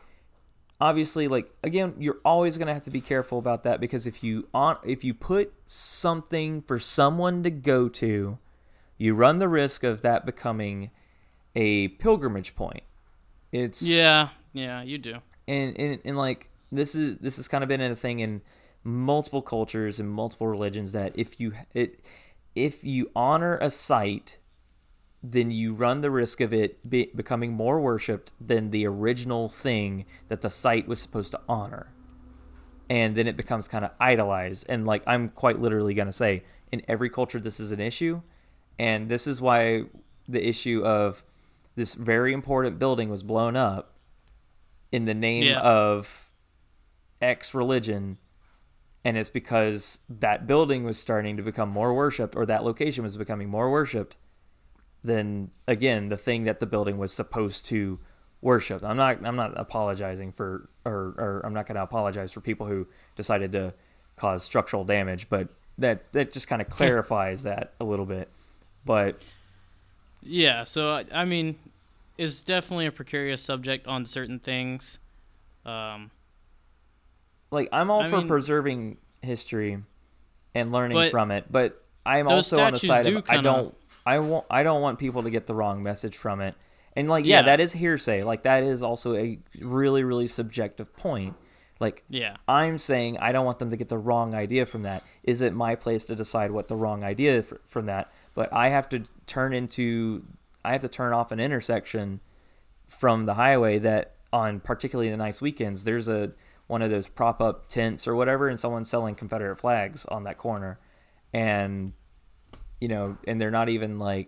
obviously 0.83 1.29
like 1.29 1.49
again 1.63 1.93
you're 1.97 2.19
always 2.25 2.57
going 2.57 2.67
to 2.67 2.73
have 2.73 2.83
to 2.83 2.91
be 2.91 2.99
careful 2.99 3.39
about 3.39 3.63
that 3.63 3.79
because 3.79 4.05
if 4.05 4.21
you 4.21 4.45
on 4.53 4.75
if 4.83 5.01
you 5.01 5.13
put 5.13 5.53
something 5.65 6.61
for 6.61 6.77
someone 6.77 7.41
to 7.41 7.49
go 7.49 7.87
to 7.87 8.37
you 8.97 9.15
run 9.15 9.39
the 9.39 9.47
risk 9.47 9.85
of 9.85 10.01
that 10.01 10.25
becoming 10.25 10.91
a 11.55 11.87
pilgrimage 11.87 12.53
point 12.53 12.83
it's 13.53 13.81
Yeah, 13.81 14.29
yeah, 14.51 14.81
you 14.83 14.97
do. 14.97 15.19
and, 15.47 15.79
and 15.79 15.99
and 16.03 16.17
like 16.17 16.49
this 16.69 16.95
is 16.95 17.17
this 17.19 17.37
has 17.37 17.47
kind 17.47 17.63
of 17.63 17.69
been 17.69 17.79
a 17.79 17.95
thing 17.95 18.19
in 18.19 18.41
multiple 18.83 19.41
cultures 19.41 20.01
and 20.01 20.09
multiple 20.09 20.47
religions 20.47 20.91
that 20.91 21.13
if 21.15 21.39
you 21.39 21.53
it 21.73 22.01
if 22.55 22.83
you 22.83 23.09
honor 23.15 23.57
a 23.61 23.69
site 23.69 24.37
then 25.23 25.49
you 25.51 25.73
run 25.73 26.01
the 26.01 26.11
risk 26.11 26.41
of 26.41 26.53
it 26.53 26.87
be, 26.89 27.09
becoming 27.15 27.53
more 27.53 27.79
worshipped 27.79 28.33
than 28.45 28.71
the 28.71 28.85
original 28.85 29.47
thing 29.47 30.05
that 30.27 30.41
the 30.41 30.49
site 30.49 30.87
was 30.87 30.99
supposed 30.99 31.31
to 31.31 31.39
honor. 31.47 31.93
And 32.89 33.15
then 33.15 33.27
it 33.27 33.37
becomes 33.37 33.69
kind 33.69 33.85
of 33.85 33.91
idolized. 33.99 34.65
And 34.67 34.85
like 34.85 35.01
i'm 35.07 35.29
quite 35.29 35.59
literally 35.59 35.93
going 35.93 36.07
to 36.07 36.11
say 36.11 36.43
in 36.71 36.81
every 36.87 37.09
culture 37.09 37.39
this 37.39 37.59
is 37.59 37.71
an 37.71 37.79
issue. 37.79 38.21
And 38.77 39.07
this 39.07 39.25
is 39.25 39.39
why 39.39 39.83
the 40.27 40.45
issue 40.45 40.83
of 40.83 41.23
this 41.75 41.93
very 41.93 42.33
important 42.33 42.77
building 42.77 43.09
was 43.09 43.23
blown 43.23 43.55
up 43.55 43.93
in 44.91 45.05
the 45.05 45.13
name 45.13 45.45
Yeah. 45.45 45.59
of 45.61 46.29
X 47.21 47.53
religion, 47.53 48.17
and 49.05 49.17
it's 49.17 49.29
because 49.29 50.01
that 50.09 50.45
building 50.45 50.83
was 50.83 50.99
starting 50.99 51.37
to 51.37 51.43
become 51.43 51.69
more 51.69 51.93
worshipped, 51.93 52.35
or 52.35 52.45
that 52.45 52.63
location 52.65 53.03
was 53.03 53.15
becoming 53.17 53.47
more 53.49 53.71
worshipped 53.71 54.17
than 55.03 55.51
again 55.67 56.09
the 56.09 56.17
thing 56.17 56.45
that 56.45 56.59
the 56.59 56.65
building 56.65 56.97
was 56.97 57.13
supposed 57.13 57.65
to 57.67 57.99
worship. 58.41 58.83
I'm 58.83 58.97
not 58.97 59.25
I'm 59.25 59.35
not 59.35 59.53
apologizing 59.59 60.31
for 60.31 60.69
or, 60.85 61.13
or 61.17 61.41
I'm 61.45 61.53
not 61.53 61.65
going 61.67 61.75
to 61.75 61.83
apologize 61.83 62.31
for 62.31 62.41
people 62.41 62.67
who 62.67 62.87
decided 63.15 63.51
to 63.53 63.73
cause 64.15 64.43
structural 64.43 64.83
damage, 64.83 65.29
but 65.29 65.49
that 65.77 66.11
that 66.13 66.31
just 66.31 66.47
kind 66.47 66.61
of 66.61 66.69
clarifies 66.69 67.43
that 67.43 67.73
a 67.79 67.83
little 67.83 68.05
bit. 68.05 68.29
But 68.85 69.21
Yeah, 70.21 70.65
so 70.65 70.91
I, 70.91 71.05
I 71.11 71.25
mean, 71.25 71.57
it's 72.17 72.41
definitely 72.41 72.85
a 72.85 72.91
precarious 72.91 73.41
subject 73.41 73.87
on 73.87 74.05
certain 74.05 74.39
things. 74.39 74.99
Um, 75.65 76.11
like 77.51 77.69
I'm 77.71 77.89
all 77.89 78.01
I 78.01 78.09
for 78.09 78.17
mean- 78.17 78.27
preserving 78.27 78.97
history 79.21 79.81
and 80.53 80.71
learning 80.71 81.09
from 81.09 81.31
it, 81.31 81.45
but 81.49 81.81
I'm 82.05 82.27
also 82.27 82.59
on 82.59 82.73
the 82.73 82.79
side 82.79 83.07
of 83.07 83.23
I 83.29 83.37
don't 83.41 83.75
I 84.05 84.19
want 84.19 84.45
I 84.49 84.63
don't 84.63 84.81
want 84.81 84.99
people 84.99 85.23
to 85.23 85.29
get 85.29 85.47
the 85.47 85.53
wrong 85.55 85.81
message 85.83 86.17
from 86.17 86.41
it. 86.41 86.55
And 86.95 87.09
like 87.09 87.25
yeah, 87.25 87.37
Yeah. 87.37 87.41
that 87.43 87.59
is 87.59 87.71
hearsay. 87.73 88.23
Like 88.23 88.43
that 88.43 88.63
is 88.63 88.81
also 88.83 89.15
a 89.15 89.39
really 89.61 90.03
really 90.03 90.27
subjective 90.27 90.95
point. 90.95 91.35
Like 91.79 92.03
yeah, 92.09 92.37
I'm 92.47 92.77
saying 92.77 93.17
I 93.17 93.31
don't 93.31 93.45
want 93.45 93.59
them 93.59 93.69
to 93.71 93.77
get 93.77 93.89
the 93.89 93.97
wrong 93.97 94.33
idea 94.35 94.65
from 94.65 94.83
that. 94.83 95.03
Is 95.23 95.41
it 95.41 95.53
my 95.53 95.75
place 95.75 96.05
to 96.05 96.15
decide 96.15 96.51
what 96.51 96.67
the 96.67 96.75
wrong 96.75 97.03
idea 97.03 97.39
f- 97.39 97.53
from 97.65 97.87
that? 97.87 98.11
But 98.35 98.53
I 98.53 98.69
have 98.69 98.87
to 98.89 99.03
turn 99.25 99.53
into 99.53 100.23
I 100.63 100.71
have 100.71 100.81
to 100.81 100.87
turn 100.87 101.13
off 101.13 101.31
an 101.31 101.39
intersection 101.39 102.19
from 102.87 103.25
the 103.25 103.33
highway 103.33 103.79
that 103.79 104.15
on 104.31 104.59
particularly 104.59 105.09
the 105.09 105.17
nice 105.17 105.41
weekends 105.41 105.83
there's 105.83 106.07
a 106.07 106.31
one 106.67 106.81
of 106.81 106.89
those 106.89 107.07
prop 107.07 107.41
up 107.41 107.67
tents 107.67 108.07
or 108.07 108.15
whatever 108.15 108.47
and 108.47 108.59
someone's 108.59 108.89
selling 108.89 109.15
Confederate 109.15 109.57
flags 109.57 110.05
on 110.05 110.23
that 110.23 110.37
corner 110.37 110.79
and 111.33 111.93
you 112.83 112.89
know 112.89 113.17
and 113.25 113.39
they're 113.39 113.49
not 113.49 113.69
even 113.69 113.97
like 113.97 114.27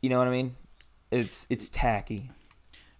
you 0.00 0.08
know 0.08 0.18
what 0.18 0.28
I 0.28 0.30
mean? 0.30 0.54
It's 1.10 1.44
it's 1.50 1.68
tacky. 1.68 2.30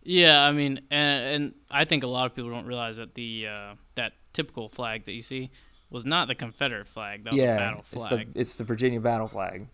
yeah. 0.03 0.43
I 0.43 0.51
mean, 0.51 0.81
and, 0.91 1.25
and 1.35 1.55
I 1.71 1.85
think 1.85 2.03
a 2.03 2.09
lot 2.09 2.27
of 2.27 2.35
people 2.35 2.51
don't 2.51 2.67
realize 2.67 2.97
that 2.97 3.15
the 3.15 3.47
uh, 3.49 3.75
that 3.95 4.15
typical 4.33 4.69
flag 4.69 5.05
that 5.07 5.13
you 5.13 5.23
see 5.23 5.51
was 5.91 6.05
not 6.05 6.27
the 6.27 6.35
Confederate 6.35 6.89
flag. 6.89 7.23
That 7.23 7.35
was 7.35 7.41
a 7.41 7.45
yeah, 7.45 7.57
battle 7.57 7.85
it's 7.93 8.03
the 8.03 8.09
flag. 8.09 8.29
it's 8.35 8.55
the 8.57 8.65
Virginia 8.65 9.01
battle 9.01 9.29
flag. 9.29 9.69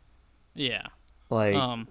yeah. 0.55 0.83
Like 1.31 1.55
Um, 1.55 1.89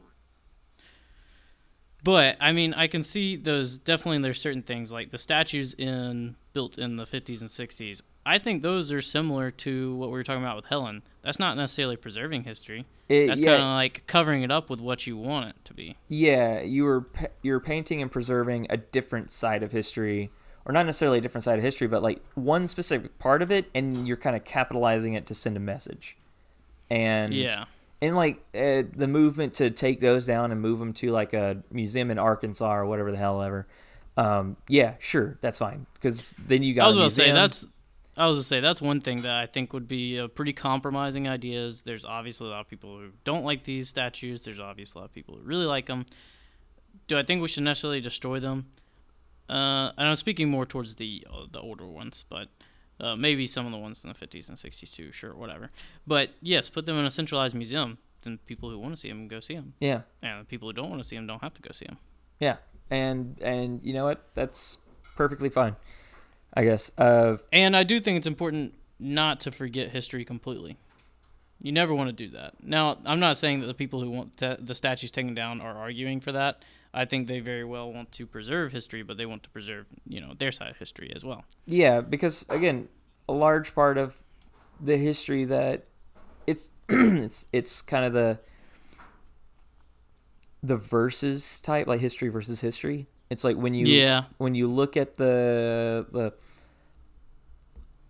but 2.03 2.37
I 2.39 2.51
mean, 2.51 2.73
I 2.75 2.87
can 2.87 3.01
see 3.01 3.35
those 3.37 3.79
definitely. 3.79 4.19
There's 4.19 4.39
certain 4.39 4.61
things 4.63 4.91
like 4.91 5.09
the 5.09 5.17
statues 5.17 5.73
in 5.73 6.35
built 6.53 6.77
in 6.77 6.95
the 6.95 7.05
50s 7.05 7.41
and 7.41 7.49
60s. 7.49 8.01
I 8.27 8.39
think 8.39 8.61
those 8.61 8.91
are 8.91 9.01
similar 9.01 9.51
to 9.51 9.95
what 9.95 10.07
we 10.09 10.13
were 10.13 10.23
talking 10.23 10.43
about 10.43 10.55
with 10.57 10.65
Helen. 10.65 11.01
That's 11.23 11.39
not 11.39 11.55
necessarily 11.57 11.95
preserving 11.95 12.43
history. 12.43 12.85
it, 13.09 13.27
That's 13.27 13.39
yeah, 13.39 13.51
kind 13.57 13.63
of 13.63 13.69
like 13.69 14.03
covering 14.07 14.43
it 14.43 14.51
up 14.51 14.69
with 14.69 14.81
what 14.81 15.07
you 15.07 15.15
want 15.17 15.49
it 15.49 15.55
to 15.65 15.73
be. 15.73 15.95
yeah, 16.09 16.61
you 16.61 16.83
were 16.83 17.05
you're 17.41 17.59
painting 17.59 18.01
and 18.01 18.11
preserving 18.11 18.67
a 18.69 18.77
different 18.77 19.31
side 19.31 19.63
of 19.63 19.71
history, 19.71 20.29
or 20.65 20.73
not 20.73 20.85
necessarily 20.85 21.17
a 21.19 21.21
different 21.21 21.43
side 21.45 21.57
of 21.57 21.63
history, 21.63 21.87
but 21.87 22.03
like 22.03 22.21
one 22.35 22.67
specific 22.67 23.17
part 23.19 23.41
of 23.41 23.51
it, 23.51 23.69
and 23.73 24.07
you're 24.07 24.17
kind 24.17 24.35
of 24.35 24.43
capitalizing 24.43 25.13
it 25.13 25.25
to 25.27 25.33
send 25.33 25.55
a 25.57 25.59
message. 25.61 26.17
And 26.89 27.33
Yeah. 27.33 27.65
and 28.01 28.15
like 28.15 28.37
uh, 28.55 28.83
the 28.95 29.07
movement 29.07 29.53
to 29.55 29.69
take 29.69 30.01
those 30.01 30.25
down 30.25 30.51
and 30.51 30.61
move 30.61 30.79
them 30.79 30.93
to 30.93 31.11
like 31.11 31.33
a 31.33 31.63
museum 31.71 32.11
in 32.11 32.19
Arkansas 32.19 32.73
or 32.75 32.85
whatever 32.85 33.11
the 33.11 33.17
hell 33.17 33.41
ever. 33.41 33.67
um, 34.17 34.57
yeah, 34.67 34.93
sure, 34.99 35.37
that's 35.41 35.57
fine. 35.59 35.85
Because 35.93 36.33
then 36.47 36.63
you 36.63 36.73
got. 36.73 36.85
I 36.85 36.87
was 36.87 36.95
about 36.95 37.03
to 37.05 37.11
say 37.11 37.31
that's. 37.31 37.65
I 38.17 38.25
was 38.25 38.39
to 38.39 38.43
say 38.43 38.59
that's 38.59 38.81
one 38.81 38.99
thing 38.99 39.21
that 39.21 39.35
I 39.35 39.45
think 39.45 39.73
would 39.73 39.87
be 39.87 40.17
a 40.17 40.27
pretty 40.27 40.53
compromising 40.53 41.27
idea. 41.27 41.65
Is 41.65 41.83
there's 41.83 42.03
obviously 42.03 42.47
a 42.47 42.49
lot 42.49 42.61
of 42.61 42.67
people 42.67 42.97
who 42.97 43.09
don't 43.23 43.45
like 43.45 43.63
these 43.63 43.89
statues. 43.89 44.41
There's 44.41 44.59
obviously 44.59 44.99
a 44.99 45.01
lot 45.01 45.05
of 45.05 45.13
people 45.13 45.35
who 45.35 45.41
really 45.43 45.65
like 45.65 45.85
them. 45.85 46.05
Do 47.05 47.17
I 47.17 47.23
think 47.23 47.41
we 47.41 47.47
should 47.47 47.63
necessarily 47.63 48.01
destroy 48.01 48.39
them? 48.39 48.65
Uh, 49.47 49.91
and 49.97 50.09
I'm 50.09 50.15
speaking 50.15 50.49
more 50.49 50.65
towards 50.65 50.95
the 50.95 51.25
uh, 51.31 51.45
the 51.51 51.59
older 51.61 51.85
ones, 51.85 52.25
but 52.27 52.47
uh, 52.99 53.15
maybe 53.15 53.45
some 53.45 53.65
of 53.65 53.71
the 53.71 53.77
ones 53.77 54.03
in 54.03 54.09
the 54.09 54.15
50s 54.15 54.49
and 54.49 54.57
60s 54.57 54.91
too. 54.91 55.11
Sure, 55.11 55.35
whatever. 55.35 55.71
But 56.05 56.31
yes, 56.41 56.69
put 56.69 56.85
them 56.85 56.97
in 56.97 57.05
a 57.05 57.11
centralized 57.11 57.55
museum. 57.55 57.99
Then 58.23 58.39
people 58.45 58.69
who 58.71 58.79
want 58.79 58.95
to 58.95 58.99
see 58.99 59.09
them 59.09 59.27
go 59.27 59.39
see 59.39 59.55
them, 59.55 59.73
yeah, 59.79 60.01
and 60.23 60.41
the 60.41 60.45
people 60.45 60.67
who 60.67 60.73
don't 60.73 60.89
want 60.89 61.01
to 61.01 61.07
see 61.07 61.15
them 61.15 61.27
don't 61.27 61.41
have 61.41 61.53
to 61.53 61.61
go 61.61 61.69
see 61.71 61.85
them. 61.85 61.97
yeah, 62.39 62.57
and 62.89 63.37
and 63.41 63.79
you 63.83 63.93
know 63.93 64.05
what? 64.05 64.27
That's 64.33 64.79
perfectly 65.15 65.49
fine. 65.49 65.75
I 66.57 66.63
guess. 66.63 66.91
Uh, 66.97 67.37
And 67.53 67.75
I 67.77 67.83
do 67.83 67.99
think 67.99 68.17
it's 68.17 68.25
important 68.25 68.73
not 68.99 69.39
to 69.41 69.51
forget 69.51 69.91
history 69.91 70.25
completely. 70.25 70.75
You 71.61 71.71
never 71.71 71.93
want 71.93 72.09
to 72.09 72.13
do 72.13 72.29
that. 72.31 72.55
Now, 72.63 72.97
I'm 73.05 73.19
not 73.19 73.37
saying 73.37 73.59
that 73.61 73.67
the 73.67 73.75
people 73.75 74.01
who 74.01 74.09
want 74.09 74.37
the 74.37 74.73
statues 74.73 75.11
taken 75.11 75.35
down 75.35 75.61
are 75.61 75.77
arguing 75.77 76.19
for 76.19 76.31
that. 76.31 76.63
I 76.95 77.05
think 77.05 77.27
they 77.27 77.41
very 77.41 77.63
well 77.63 77.93
want 77.93 78.11
to 78.13 78.25
preserve 78.25 78.71
history, 78.71 79.03
but 79.03 79.17
they 79.17 79.27
want 79.27 79.43
to 79.43 79.49
preserve, 79.51 79.85
you 80.07 80.19
know, 80.19 80.33
their 80.35 80.51
side 80.51 80.71
of 80.71 80.77
history 80.77 81.11
as 81.15 81.23
well. 81.23 81.45
Yeah, 81.67 82.01
because 82.01 82.43
again, 82.49 82.87
a 83.29 83.33
large 83.33 83.75
part 83.75 83.99
of 83.99 84.17
the 84.81 84.97
history 84.97 85.45
that 85.45 85.85
it's 86.47 86.71
it's 86.89 87.45
it's 87.53 87.83
kind 87.83 88.03
of 88.03 88.13
the 88.13 88.39
the 90.63 90.77
versus 90.77 91.61
type, 91.61 91.85
like 91.85 91.99
history 91.99 92.29
versus 92.29 92.61
history. 92.61 93.07
It's 93.29 93.43
like 93.43 93.57
when 93.57 93.73
you 93.73 93.85
Yeah. 93.87 94.25
when 94.37 94.55
you 94.55 94.67
look 94.67 94.95
at 94.97 95.15
the 95.15 96.05
the 96.11 96.33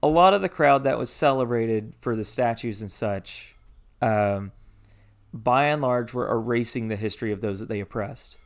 a 0.03 0.07
lot 0.07 0.33
of 0.33 0.41
the 0.41 0.49
crowd 0.49 0.83
that 0.83 0.97
was 0.99 1.09
celebrated 1.09 1.93
for 1.99 2.15
the 2.15 2.23
statues 2.23 2.81
and 2.81 2.91
such, 2.91 3.55
um, 4.01 4.51
by 5.33 5.65
and 5.65 5.81
large, 5.81 6.13
were 6.13 6.29
erasing 6.29 6.87
the 6.87 6.95
history 6.95 7.31
of 7.31 7.41
those 7.41 7.59
that 7.59 7.67
they 7.67 7.79
oppressed. 7.79 8.37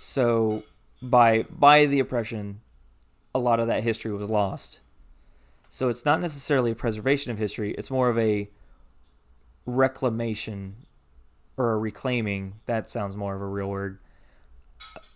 So 0.00 0.62
by 1.02 1.42
by 1.50 1.86
the 1.86 1.98
oppression, 1.98 2.60
a 3.34 3.38
lot 3.38 3.58
of 3.60 3.66
that 3.66 3.82
history 3.82 4.12
was 4.12 4.30
lost. 4.30 4.80
So 5.68 5.88
it's 5.88 6.04
not 6.04 6.20
necessarily 6.20 6.70
a 6.70 6.74
preservation 6.76 7.32
of 7.32 7.38
history, 7.38 7.72
it's 7.72 7.90
more 7.90 8.08
of 8.08 8.16
a 8.18 8.48
reclamation 9.66 10.76
or 11.56 11.72
a 11.72 11.78
reclaiming, 11.78 12.54
that 12.66 12.88
sounds 12.88 13.16
more 13.16 13.34
of 13.34 13.42
a 13.42 13.46
real 13.46 13.68
word, 13.68 13.98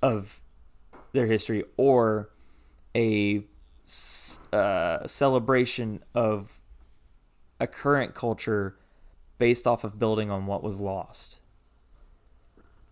of 0.02 0.40
their 1.12 1.26
history 1.26 1.64
or 1.76 2.30
a 2.94 3.44
uh, 4.52 5.06
celebration 5.06 6.02
of 6.14 6.58
a 7.58 7.66
current 7.66 8.14
culture 8.14 8.76
based 9.38 9.66
off 9.66 9.84
of 9.84 9.98
building 9.98 10.30
on 10.30 10.46
what 10.46 10.62
was 10.62 10.80
lost. 10.80 11.40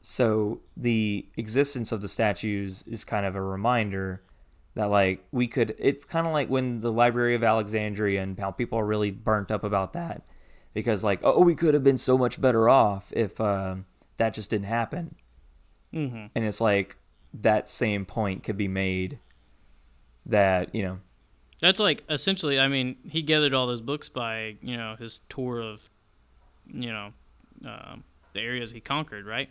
So 0.00 0.60
the 0.76 1.26
existence 1.36 1.92
of 1.92 2.00
the 2.00 2.08
statues 2.08 2.82
is 2.86 3.04
kind 3.04 3.26
of 3.26 3.34
a 3.34 3.42
reminder 3.42 4.22
that 4.74 4.86
like 4.86 5.24
we 5.32 5.48
could 5.48 5.74
it's 5.78 6.04
kind 6.04 6.26
of 6.26 6.32
like 6.32 6.48
when 6.48 6.80
the 6.80 6.92
library 6.92 7.34
of 7.34 7.42
alexandria 7.42 8.22
and 8.22 8.38
how 8.38 8.52
people 8.52 8.78
are 8.78 8.86
really 8.86 9.10
burnt 9.10 9.50
up 9.50 9.64
about 9.64 9.92
that 9.92 10.22
because 10.72 11.02
like 11.02 11.18
oh 11.24 11.42
we 11.42 11.56
could 11.56 11.74
have 11.74 11.82
been 11.82 11.98
so 11.98 12.16
much 12.16 12.40
better 12.40 12.68
off 12.68 13.12
if 13.16 13.40
um, 13.40 13.86
that 14.18 14.32
just 14.32 14.50
didn't 14.50 14.66
happen 14.66 15.16
hmm 15.92 16.26
and 16.34 16.44
it's 16.44 16.60
like 16.60 16.96
that 17.34 17.68
same 17.68 18.04
point 18.04 18.42
could 18.42 18.56
be 18.56 18.68
made 18.68 19.18
that 20.26 20.74
you 20.74 20.82
know 20.82 20.98
That's 21.60 21.80
like 21.80 22.04
essentially. 22.08 22.58
I 22.60 22.68
mean, 22.68 22.96
he 23.08 23.22
gathered 23.22 23.52
all 23.54 23.66
those 23.66 23.80
books 23.80 24.08
by 24.08 24.56
you 24.62 24.76
know 24.76 24.96
his 24.98 25.20
tour 25.28 25.60
of, 25.60 25.88
you 26.66 26.90
know, 26.92 27.12
um 27.66 28.04
the 28.32 28.40
areas 28.40 28.70
he 28.70 28.80
conquered. 28.80 29.26
Right. 29.26 29.50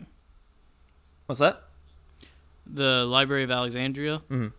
what's 1.26 1.40
that 1.40 1.64
The 2.66 3.04
Library 3.04 3.44
of 3.44 3.50
Alexandria. 3.50 4.22
Mhm. 4.30 4.52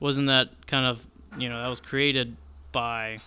Wasn't 0.00 0.26
that 0.28 0.66
kind 0.66 0.86
of 0.86 1.06
you 1.38 1.48
know 1.48 1.60
that 1.62 1.68
was 1.68 1.80
created 1.80 2.36
by 2.72 3.18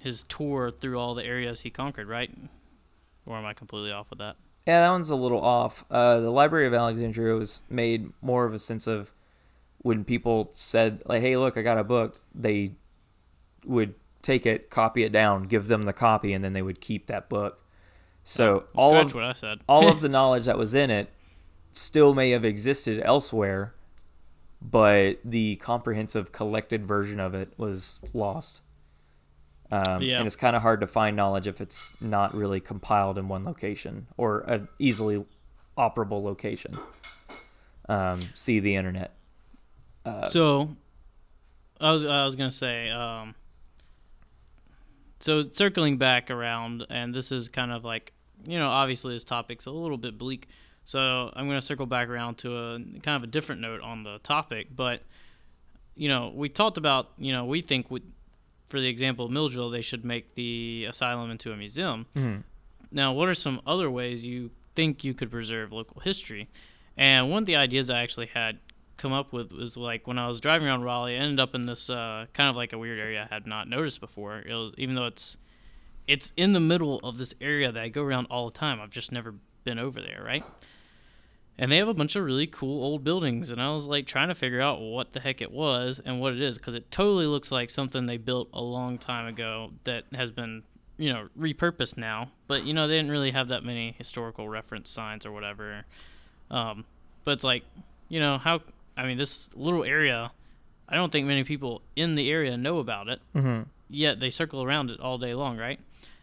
his 0.00 0.22
tour 0.24 0.70
through 0.70 0.98
all 0.98 1.14
the 1.14 1.24
areas 1.24 1.62
he 1.62 1.70
conquered, 1.70 2.08
right? 2.08 2.30
Or 3.26 3.36
am 3.38 3.46
I 3.46 3.54
completely 3.54 3.90
off 3.92 4.10
with 4.10 4.18
that? 4.18 4.36
Yeah 4.66 4.80
that 4.80 4.90
one's 4.90 5.10
a 5.10 5.16
little 5.16 5.40
off 5.40 5.84
uh, 5.90 6.20
the 6.20 6.30
library 6.30 6.66
of 6.66 6.74
alexandria 6.74 7.34
was 7.34 7.62
made 7.68 8.10
more 8.22 8.44
of 8.44 8.54
a 8.54 8.58
sense 8.58 8.86
of 8.86 9.12
when 9.78 10.04
people 10.04 10.48
said 10.52 11.02
like 11.06 11.22
hey 11.22 11.36
look 11.36 11.56
i 11.56 11.62
got 11.62 11.78
a 11.78 11.84
book 11.84 12.20
they 12.34 12.72
would 13.64 13.94
take 14.22 14.46
it 14.46 14.70
copy 14.70 15.04
it 15.04 15.12
down 15.12 15.44
give 15.44 15.68
them 15.68 15.82
the 15.84 15.92
copy 15.92 16.32
and 16.32 16.44
then 16.44 16.52
they 16.52 16.62
would 16.62 16.80
keep 16.80 17.06
that 17.06 17.28
book 17.28 17.60
so 18.24 18.64
all 18.74 18.96
of 18.96 19.14
what 19.14 19.24
I 19.24 19.32
said. 19.34 19.60
all 19.68 19.88
of 19.88 20.00
the 20.00 20.08
knowledge 20.08 20.46
that 20.46 20.56
was 20.56 20.74
in 20.74 20.90
it 20.90 21.10
still 21.72 22.14
may 22.14 22.30
have 22.30 22.44
existed 22.44 23.02
elsewhere, 23.04 23.74
but 24.62 25.18
the 25.24 25.56
comprehensive 25.56 26.32
collected 26.32 26.86
version 26.86 27.20
of 27.20 27.34
it 27.34 27.52
was 27.58 28.00
lost. 28.12 28.60
Um, 29.72 30.02
Yeah. 30.02 30.18
And 30.18 30.26
it's 30.26 30.36
kind 30.36 30.54
of 30.54 30.62
hard 30.62 30.80
to 30.80 30.86
find 30.86 31.16
knowledge 31.16 31.46
if 31.46 31.60
it's 31.60 31.92
not 32.00 32.34
really 32.34 32.60
compiled 32.60 33.18
in 33.18 33.28
one 33.28 33.44
location 33.44 34.06
or 34.16 34.40
an 34.40 34.68
easily 34.78 35.24
operable 35.76 36.22
location. 36.22 36.78
Um, 37.88 38.20
see 38.34 38.60
the 38.60 38.76
internet. 38.76 39.14
Uh, 40.06 40.28
so, 40.28 40.76
I 41.80 41.90
was 41.92 42.04
I 42.04 42.24
was 42.24 42.36
gonna 42.36 42.50
say, 42.50 42.90
um, 42.90 43.34
so 45.20 45.42
circling 45.42 45.96
back 45.98 46.30
around, 46.30 46.86
and 46.90 47.14
this 47.14 47.32
is 47.32 47.48
kind 47.48 47.72
of 47.72 47.84
like 47.84 48.12
you 48.46 48.58
know 48.58 48.68
obviously 48.68 49.14
this 49.14 49.24
topic's 49.24 49.66
a 49.66 49.70
little 49.70 49.96
bit 49.98 50.16
bleak, 50.18 50.48
so 50.84 51.32
I'm 51.34 51.46
gonna 51.46 51.60
circle 51.62 51.86
back 51.86 52.08
around 52.08 52.36
to 52.38 52.56
a 52.56 52.78
kind 53.02 53.16
of 53.16 53.24
a 53.24 53.26
different 53.26 53.60
note 53.60 53.80
on 53.80 54.02
the 54.02 54.18
topic, 54.22 54.68
but 54.74 55.02
you 55.94 56.08
know 56.08 56.32
we 56.34 56.48
talked 56.48 56.76
about 56.76 57.10
you 57.18 57.32
know 57.32 57.44
we 57.44 57.60
think 57.60 57.90
with 57.90 58.02
for 58.74 58.80
the 58.80 58.88
example 58.88 59.26
of 59.26 59.30
Milledgeville 59.30 59.70
they 59.70 59.82
should 59.82 60.04
make 60.04 60.34
the 60.34 60.86
asylum 60.88 61.30
into 61.30 61.52
a 61.52 61.56
museum. 61.56 62.06
mhm. 62.16 62.42
Now, 62.90 63.12
what 63.12 63.28
are 63.28 63.34
some 63.36 63.60
other 63.64 63.88
ways 63.88 64.26
you 64.26 64.50
think 64.74 65.04
you 65.04 65.14
could 65.14 65.30
preserve 65.30 65.70
local 65.70 66.00
history? 66.00 66.48
And 66.96 67.30
one 67.30 67.44
of 67.44 67.46
the 67.46 67.54
ideas 67.54 67.88
I 67.88 68.02
actually 68.02 68.26
had 68.26 68.58
come 68.96 69.12
up 69.12 69.32
with 69.32 69.52
was 69.52 69.76
like 69.76 70.08
when 70.08 70.18
I 70.18 70.26
was 70.26 70.40
driving 70.40 70.66
around 70.66 70.82
Raleigh, 70.82 71.14
I 71.14 71.20
ended 71.20 71.38
up 71.38 71.54
in 71.54 71.66
this 71.66 71.88
uh, 71.88 72.26
kind 72.32 72.50
of 72.50 72.56
like 72.56 72.72
a 72.72 72.78
weird 72.78 72.98
area 72.98 73.28
I 73.30 73.32
had 73.32 73.46
not 73.46 73.68
noticed 73.68 74.00
before. 74.00 74.38
It 74.40 74.52
was 74.52 74.72
even 74.76 74.96
though 74.96 75.06
it's 75.06 75.36
it's 76.08 76.32
in 76.36 76.52
the 76.52 76.60
middle 76.60 76.98
of 77.04 77.16
this 77.18 77.32
area 77.40 77.70
that 77.70 77.80
I 77.80 77.88
go 77.88 78.02
around 78.02 78.26
all 78.26 78.50
the 78.50 78.58
time. 78.58 78.80
I've 78.80 78.90
just 78.90 79.12
never 79.12 79.36
been 79.62 79.78
over 79.78 80.00
there, 80.00 80.20
right? 80.24 80.44
And 81.56 81.70
they 81.70 81.76
have 81.76 81.86
a 81.88 81.94
bunch 81.94 82.16
of 82.16 82.24
really 82.24 82.48
cool 82.48 82.82
old 82.82 83.04
buildings, 83.04 83.48
and 83.48 83.62
I 83.62 83.72
was 83.72 83.86
like 83.86 84.06
trying 84.06 84.26
to 84.28 84.34
figure 84.34 84.60
out 84.60 84.80
what 84.80 85.12
the 85.12 85.20
heck 85.20 85.40
it 85.40 85.52
was 85.52 86.00
and 86.04 86.20
what 86.20 86.32
it 86.32 86.40
is 86.42 86.58
because 86.58 86.74
it 86.74 86.90
totally 86.90 87.26
looks 87.26 87.52
like 87.52 87.70
something 87.70 88.06
they 88.06 88.16
built 88.16 88.48
a 88.52 88.60
long 88.60 88.98
time 88.98 89.26
ago 89.28 89.70
that 89.84 90.04
has 90.12 90.30
been 90.32 90.64
you 90.96 91.12
know 91.12 91.28
repurposed 91.38 91.96
now. 91.96 92.30
But 92.48 92.64
you 92.64 92.74
know 92.74 92.88
they 92.88 92.96
didn't 92.96 93.12
really 93.12 93.30
have 93.30 93.48
that 93.48 93.62
many 93.64 93.94
historical 93.98 94.48
reference 94.48 94.90
signs 94.90 95.24
or 95.24 95.30
whatever. 95.32 95.84
Um, 96.50 96.84
but 97.24 97.32
it's 97.32 97.44
like 97.44 97.64
you 98.08 98.20
know 98.20 98.36
how 98.36 98.60
i 98.96 99.06
mean 99.06 99.16
this 99.16 99.48
little 99.56 99.82
area 99.82 100.30
i 100.88 100.94
don't 100.94 101.10
think 101.10 101.26
many 101.26 101.42
people 101.42 101.80
in 101.96 102.14
the 102.16 102.30
area 102.30 102.56
know 102.56 102.78
about 102.78 103.08
it. 103.08 103.20
Mhm. 103.34 103.66
yet 103.88 104.20
they 104.20 104.28
circle 104.30 104.62
around 104.62 104.90
it 104.90 105.00
all 105.00 105.16
day 105.18 105.34
long 105.34 105.56
right? 105.56 105.80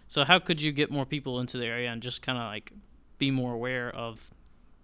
So 0.07 0.23
how 0.25 0.39
could 0.39 0.61
you 0.61 0.71
get 0.71 0.91
more 0.91 1.05
people 1.05 1.39
into 1.39 1.57
the 1.57 1.65
area 1.65 1.89
and 1.89 2.01
just 2.03 2.21
kind 2.21 2.37
of 2.37 2.45
like 2.45 2.71
be 3.17 3.31
more 3.31 3.53
aware 3.53 3.89
of 3.89 4.29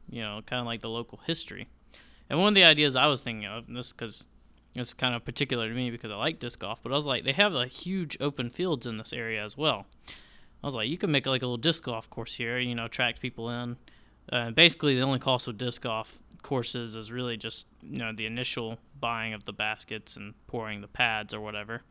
you 0.10 0.22
know 0.22 0.42
kind 0.46 0.60
of 0.60 0.66
like 0.66 0.82
the 0.82 0.90
local 0.90 1.20
history 1.26 1.68
and 2.30 2.40
one 2.40 2.50
of 2.50 2.56
the 2.56 2.64
ideas 2.64 2.96
i 2.96 3.08
was 3.08 3.22
thinking 3.22 3.46
of 3.46 3.68
and 3.68 3.76
this 3.78 3.92
because 3.92 4.26
it's 4.76 4.94
kind 4.94 5.16
of 5.16 5.26
particular 5.26 5.68
to 5.68 5.74
me 5.74 5.90
because 5.90 6.12
I 6.12 6.16
like 6.18 6.38
disc 6.40 6.60
golf, 6.60 6.84
but 6.84 6.92
I 6.92 6.96
was 6.96 7.08
like, 7.08 7.24
they 7.24 7.32
have 7.32 7.52
like 7.52 7.72
huge 7.72 8.16
open 8.20 8.52
fields 8.52 8.86
in 8.86 8.98
this 8.98 9.12
area 9.12 9.44
as 9.44 9.58
well. 9.58 9.88
I 10.64 10.68
was 10.68 10.76
like, 10.76 10.88
you 10.88 11.00
can 11.00 11.10
make 11.10 11.26
like 11.26 11.42
a 11.42 11.46
little 11.48 11.58
disc 11.58 11.82
golf 11.82 12.08
course 12.12 12.36
here, 12.36 12.60
you 12.60 12.76
know, 12.76 12.86
attract 12.86 13.20
people 13.20 13.50
in. 13.50 13.78
Uh, 14.32 14.52
basically, 14.52 14.94
the 14.96 15.02
only 15.02 15.18
cost 15.18 15.48
of 15.48 15.58
disc 15.58 15.82
golf 15.82 16.20
courses 16.44 16.96
is 16.96 17.12
really 17.12 17.38
just 17.38 17.66
you 17.82 17.98
know 17.98 18.12
the 18.14 18.28
initial 18.28 18.78
buying 19.00 19.34
of 19.34 19.46
the 19.46 19.54
baskets 19.54 20.16
and 20.16 20.36
pouring 20.46 20.82
the 20.82 20.88
pads 20.88 21.34
or 21.34 21.42
whatever. 21.42 21.82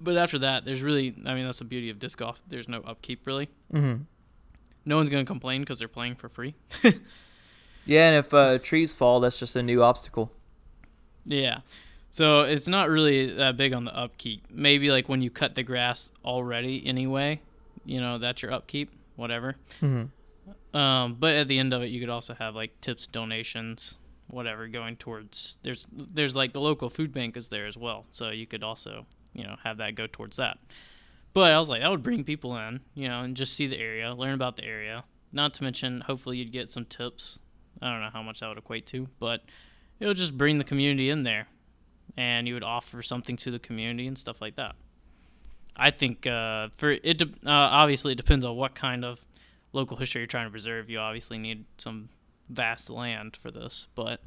But 0.00 0.16
after 0.16 0.38
that, 0.40 0.64
there's 0.64 0.82
really, 0.82 1.14
I 1.24 1.34
mean, 1.34 1.44
that's 1.44 1.60
the 1.60 1.64
beauty 1.64 1.88
of 1.88 2.00
disc 2.00 2.18
golf. 2.18 2.42
There's 2.48 2.68
no 2.68 2.80
upkeep 2.80 3.26
really. 3.28 3.48
Mhm. 3.72 4.06
No 4.86 4.96
one's 4.96 5.10
gonna 5.10 5.24
complain 5.24 5.62
because 5.62 5.78
they're 5.78 5.88
playing 5.88 6.16
for 6.16 6.28
free. 6.28 6.54
Yeah, 7.86 8.08
and 8.08 8.24
if 8.24 8.32
uh, 8.32 8.58
trees 8.58 8.94
fall, 8.94 9.20
that's 9.20 9.38
just 9.38 9.56
a 9.56 9.62
new 9.62 9.82
obstacle. 9.82 10.32
Yeah. 11.26 11.58
So 12.10 12.42
it's 12.42 12.68
not 12.68 12.88
really 12.88 13.34
that 13.34 13.56
big 13.56 13.72
on 13.74 13.84
the 13.84 13.94
upkeep. 13.94 14.44
Maybe 14.50 14.90
like 14.90 15.08
when 15.08 15.20
you 15.20 15.30
cut 15.30 15.54
the 15.54 15.62
grass 15.62 16.12
already 16.24 16.86
anyway, 16.86 17.40
you 17.84 18.00
know, 18.00 18.18
that's 18.18 18.40
your 18.40 18.52
upkeep, 18.52 18.90
whatever. 19.16 19.56
Mhm. 19.82 20.08
Um, 20.72 21.16
but 21.20 21.32
at 21.32 21.48
the 21.48 21.58
end 21.58 21.74
of 21.74 21.82
it, 21.82 21.86
you 21.86 22.00
could 22.00 22.08
also 22.08 22.34
have 22.34 22.54
like 22.54 22.80
tips, 22.80 23.06
donations, 23.06 23.98
whatever 24.28 24.66
going 24.66 24.96
towards 24.96 25.58
there's 25.62 25.86
there's 25.92 26.34
like 26.34 26.54
the 26.54 26.60
local 26.60 26.88
food 26.88 27.12
bank 27.12 27.36
is 27.36 27.48
there 27.48 27.66
as 27.66 27.76
well, 27.76 28.06
so 28.12 28.30
you 28.30 28.46
could 28.46 28.62
also 28.64 29.04
you 29.34 29.44
know 29.44 29.56
have 29.62 29.76
that 29.76 29.94
go 29.94 30.06
towards 30.06 30.36
that. 30.36 30.58
But 31.34 31.52
I 31.52 31.58
was 31.58 31.68
like, 31.68 31.82
that 31.82 31.90
would 31.90 32.02
bring 32.02 32.22
people 32.24 32.56
in, 32.56 32.80
you 32.94 33.08
know, 33.08 33.22
and 33.22 33.36
just 33.36 33.54
see 33.54 33.66
the 33.66 33.78
area, 33.78 34.14
learn 34.14 34.34
about 34.34 34.56
the 34.56 34.64
area. 34.64 35.04
Not 35.32 35.52
to 35.54 35.64
mention, 35.64 36.00
hopefully, 36.00 36.38
you'd 36.38 36.52
get 36.52 36.70
some 36.70 36.84
tips. 36.84 37.40
I 37.82 37.90
don't 37.90 38.00
know 38.00 38.10
how 38.12 38.22
much 38.22 38.40
that 38.40 38.48
would 38.48 38.58
equate 38.58 38.86
to, 38.86 39.08
but 39.18 39.42
it 39.98 40.06
would 40.06 40.16
just 40.16 40.38
bring 40.38 40.58
the 40.58 40.64
community 40.64 41.10
in 41.10 41.24
there, 41.24 41.48
and 42.16 42.46
you 42.46 42.54
would 42.54 42.62
offer 42.62 43.02
something 43.02 43.36
to 43.38 43.50
the 43.50 43.58
community 43.58 44.06
and 44.06 44.16
stuff 44.16 44.40
like 44.40 44.54
that. 44.56 44.76
I 45.76 45.90
think 45.90 46.24
uh, 46.24 46.68
for 46.68 46.92
it, 46.92 47.18
de- 47.18 47.24
uh, 47.44 47.50
obviously, 47.50 48.12
it 48.12 48.16
depends 48.16 48.44
on 48.44 48.54
what 48.54 48.76
kind 48.76 49.04
of 49.04 49.26
local 49.72 49.96
history 49.96 50.20
you're 50.20 50.28
trying 50.28 50.46
to 50.46 50.52
preserve. 50.52 50.88
You 50.88 51.00
obviously 51.00 51.36
need 51.36 51.64
some 51.78 52.10
vast 52.48 52.90
land 52.90 53.36
for 53.36 53.50
this, 53.50 53.88
but 53.96 54.20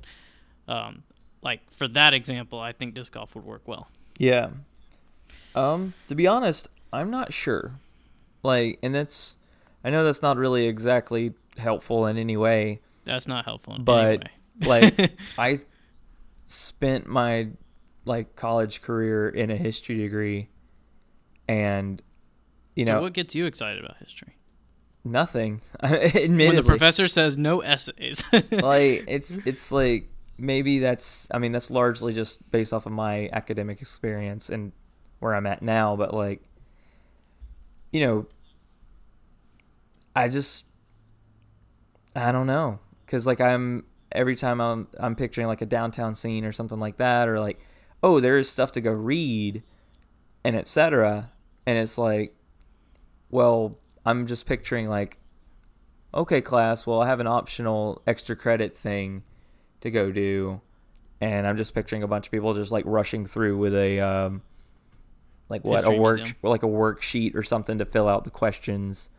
um, 0.68 1.04
like 1.42 1.62
for 1.72 1.88
that 1.88 2.14
example, 2.14 2.60
I 2.60 2.74
think 2.74 2.96
disc 2.96 3.14
golf 3.14 3.34
would 3.36 3.46
work 3.46 3.62
well. 3.66 3.88
Yeah. 4.18 4.50
Um, 5.56 5.94
to 6.08 6.16
be 6.16 6.28
honest, 6.28 6.68
I'm 6.94 7.10
not 7.12 7.34
sure. 7.34 7.80
Like, 8.44 8.80
and 8.82 8.94
that's, 8.96 9.36
I 9.84 9.90
know 9.90 10.04
that's 10.06 10.22
not 10.22 10.38
really 10.38 10.68
exactly 10.68 11.34
helpful 11.58 12.06
in 12.08 12.18
any 12.18 12.38
way, 12.38 12.82
That's 13.04 13.28
not 13.28 13.46
helpful. 13.46 13.76
In 13.76 13.84
But, 13.84 14.30
any 14.62 14.70
way. 14.70 14.82
like, 14.98 15.12
I 15.38 15.60
spent 16.46 17.08
my 17.08 17.50
like 18.06 18.36
college 18.36 18.82
career 18.82 19.28
in 19.30 19.50
a 19.52 19.56
history 19.56 19.98
degree, 19.98 20.50
and 21.48 22.02
you 22.76 22.86
So 22.86 22.94
know 22.94 23.02
what 23.02 23.14
gets 23.14 23.36
you 23.36 23.46
excited 23.46 23.84
about 23.84 23.98
history? 23.98 24.34
nothing. 25.04 25.62
Admit 25.82 26.48
when 26.48 26.56
the 26.58 26.64
professor 26.64 27.08
says 27.08 27.38
no 27.38 27.62
essays. 27.62 28.24
like 28.52 29.04
it's 29.08 29.38
it's 29.46 29.72
like 29.72 30.10
maybe 30.38 30.80
that's 30.80 31.28
I 31.32 31.40
mean 31.40 31.52
that's 31.54 31.72
largely 31.72 32.14
just 32.14 32.50
based 32.52 32.74
off 32.74 32.86
of 32.86 32.92
my 32.92 33.30
academic 33.34 33.82
experience 33.82 34.50
and 34.50 34.72
where 35.20 35.34
I'm 35.34 35.46
at 35.48 35.62
now, 35.62 35.96
but 35.96 36.14
like 36.14 36.42
you 37.92 38.06
know 38.06 38.26
I 40.16 40.28
just 40.28 40.66
I 42.16 42.32
don't 42.32 42.48
know. 42.48 42.80
Cuz 43.06 43.28
like 43.28 43.42
I'm 43.42 43.86
every 44.12 44.36
time 44.36 44.60
I'm 44.60 44.88
I'm 45.00 45.16
picturing 45.16 45.48
like 45.48 45.62
a 45.62 45.66
downtown 45.66 46.16
scene 46.16 46.46
or 46.46 46.52
something 46.52 46.80
like 46.80 46.98
that 46.98 47.28
or 47.28 47.40
like 47.40 47.60
oh 48.04 48.20
there's 48.20 48.50
stuff 48.50 48.72
to 48.74 48.82
go 48.82 48.92
read 48.92 49.64
and 50.44 50.56
etc 50.56 51.32
and 51.66 51.78
it's 51.78 51.98
like 51.98 52.36
well 53.30 53.78
I'm 54.06 54.28
just 54.28 54.46
picturing 54.46 54.88
like 54.88 55.20
okay 56.14 56.42
class 56.42 56.86
well 56.86 57.02
i 57.02 57.08
have 57.08 57.20
an 57.20 57.28
optional 57.28 58.02
extra 58.08 58.36
credit 58.36 58.76
thing 58.76 59.24
to 59.82 59.92
go 59.92 60.12
do 60.12 60.62
and 61.20 61.46
i'm 61.46 61.58
just 61.58 61.74
picturing 61.74 62.02
a 62.02 62.08
bunch 62.08 62.28
of 62.28 62.32
people 62.32 62.54
just 62.54 62.72
like 62.72 62.86
rushing 62.88 63.26
through 63.26 63.58
with 63.58 63.76
a 63.76 64.00
um 64.00 64.42
like 65.50 65.64
what 65.64 65.78
History 65.80 65.96
a 65.98 66.00
work 66.02 66.18
museum. 66.18 66.36
like 66.44 66.64
a 66.64 66.68
worksheet 66.68 67.36
or 67.36 67.44
something 67.44 67.78
to 67.78 67.86
fill 67.86 68.08
out 68.08 68.24
the 68.24 68.30
questions 68.30 69.10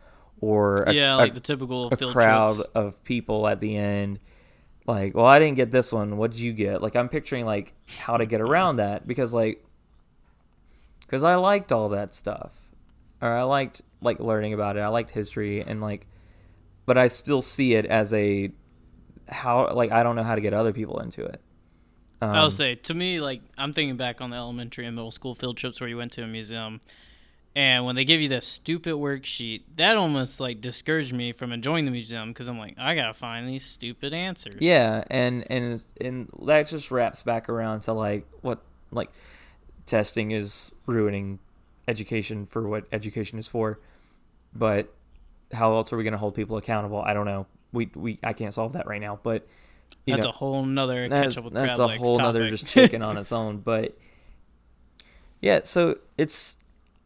or 0.41 0.83
a, 0.85 0.93
yeah, 0.93 1.15
a- 1.15 1.19
like 1.19 1.35
the 1.35 1.41
typical 1.41 1.89
a 1.89 1.97
crowd 1.97 2.55
trips. 2.57 2.71
of 2.75 3.03
people 3.05 3.47
at 3.49 3.61
the 3.61 3.77
end. 3.77 4.21
Like 4.87 5.15
well 5.15 5.27
i 5.27 5.39
didn't 5.39 5.57
get 5.57 5.71
this 5.71 5.93
one. 5.93 6.17
What 6.17 6.31
did 6.31 6.41
you 6.41 6.53
get? 6.53 6.81
Like 6.83 6.97
i'm 6.97 7.09
picturing 7.09 7.45
like 7.45 7.75
how 7.99 8.17
to 8.17 8.27
get 8.27 8.41
around 8.41 8.77
that 8.77 9.07
because 9.07 9.35
like 9.35 9.65
because 11.01 11.23
i 11.23 11.35
liked 11.37 11.73
all 11.73 11.91
that 11.91 12.15
stuff. 12.15 12.53
Or 13.21 13.31
i 13.31 13.43
liked 13.43 13.83
like 14.01 14.21
learning 14.21 14.55
about 14.55 14.77
it. 14.77 14.81
I 14.81 14.89
liked 14.89 15.11
history 15.11 15.61
and 15.63 15.81
like 15.81 16.07
but 16.87 16.97
i 16.97 17.09
still 17.09 17.43
see 17.43 17.75
it 17.75 17.85
as 17.85 18.15
a 18.15 18.51
how 19.29 19.71
like 19.75 19.91
i 19.93 20.03
don't 20.03 20.17
know 20.17 20.23
how 20.23 20.35
to 20.35 20.41
get 20.41 20.55
other 20.55 20.73
people 20.73 21.01
into 21.01 21.23
it 21.23 21.39
um, 22.21 22.31
I'll 22.31 22.51
say 22.51 22.75
to 22.75 22.95
me, 22.95 23.21
like 23.21 23.43
I'm 23.57 23.73
thinking 23.73 23.97
back 23.97 24.21
on 24.21 24.31
the 24.31 24.37
elementary 24.37 24.87
and 24.87 24.97
middle 24.97 25.11
school 25.11 25.35
field 25.35 25.57
trips 25.57 25.81
where 25.81 25.89
you 25.89 25.97
went 25.97 26.13
to 26.13 26.23
a 26.23 26.27
museum, 26.27 26.81
and 27.55 27.85
when 27.85 27.97
they 27.97 28.05
give 28.05 28.21
you 28.21 28.29
this 28.29 28.47
stupid 28.47 28.95
worksheet, 28.95 29.63
that 29.77 29.97
almost 29.97 30.41
like 30.41 30.61
discouraged 30.61 31.13
me 31.13 31.33
from 31.33 31.53
enjoying 31.53 31.85
the 31.85 31.91
museum 31.91 32.31
because 32.31 32.49
I'm 32.49 32.59
like, 32.59 32.75
I 32.79 32.95
gotta 32.95 33.15
find 33.15 33.49
these 33.49 33.65
stupid 33.65 34.13
answers. 34.13 34.57
Yeah, 34.61 35.05
and 35.11 35.45
and 35.51 35.85
and 36.01 36.31
that 36.43 36.69
just 36.69 36.91
wraps 36.91 37.23
back 37.23 37.49
around 37.49 37.83
to 37.83 37.93
like 37.93 38.27
what 38.43 38.63
like 38.91 39.11
testing 39.87 40.33
is 40.33 40.73
ruining 40.87 41.39
education 41.87 42.47
for 42.47 42.69
what 42.69 42.85
education 42.93 43.39
is 43.39 43.49
for. 43.49 43.81
But 44.55 44.93
how 45.53 45.75
else 45.75 45.93
are 45.93 45.97
we 45.97 46.05
going 46.05 46.13
to 46.13 46.19
hold 46.19 46.35
people 46.35 46.57
accountable? 46.57 47.01
I 47.01 47.15
don't 47.15 47.27
know. 47.27 47.47
We 47.73 47.91
we 47.95 48.19
I 48.23 48.33
can't 48.33 48.55
solve 48.55 48.75
that 48.75 48.87
right 48.87 49.01
now, 49.01 49.19
but 49.23 49.47
you 50.07 50.15
that's 50.15 50.25
know, 50.25 50.31
a 50.31 50.33
whole 50.33 50.65
nother 50.65 51.09
that's, 51.09 51.41
with 51.41 51.53
that's 51.53 51.77
crab 51.77 51.91
a 51.91 51.99
whole 51.99 52.19
nother 52.19 52.49
just 52.51 52.67
chicken 52.67 53.03
on 53.03 53.17
its 53.19 53.33
own. 53.33 53.59
But 53.59 53.97
yeah, 55.41 55.61
so 55.65 55.99
it's 56.17 56.57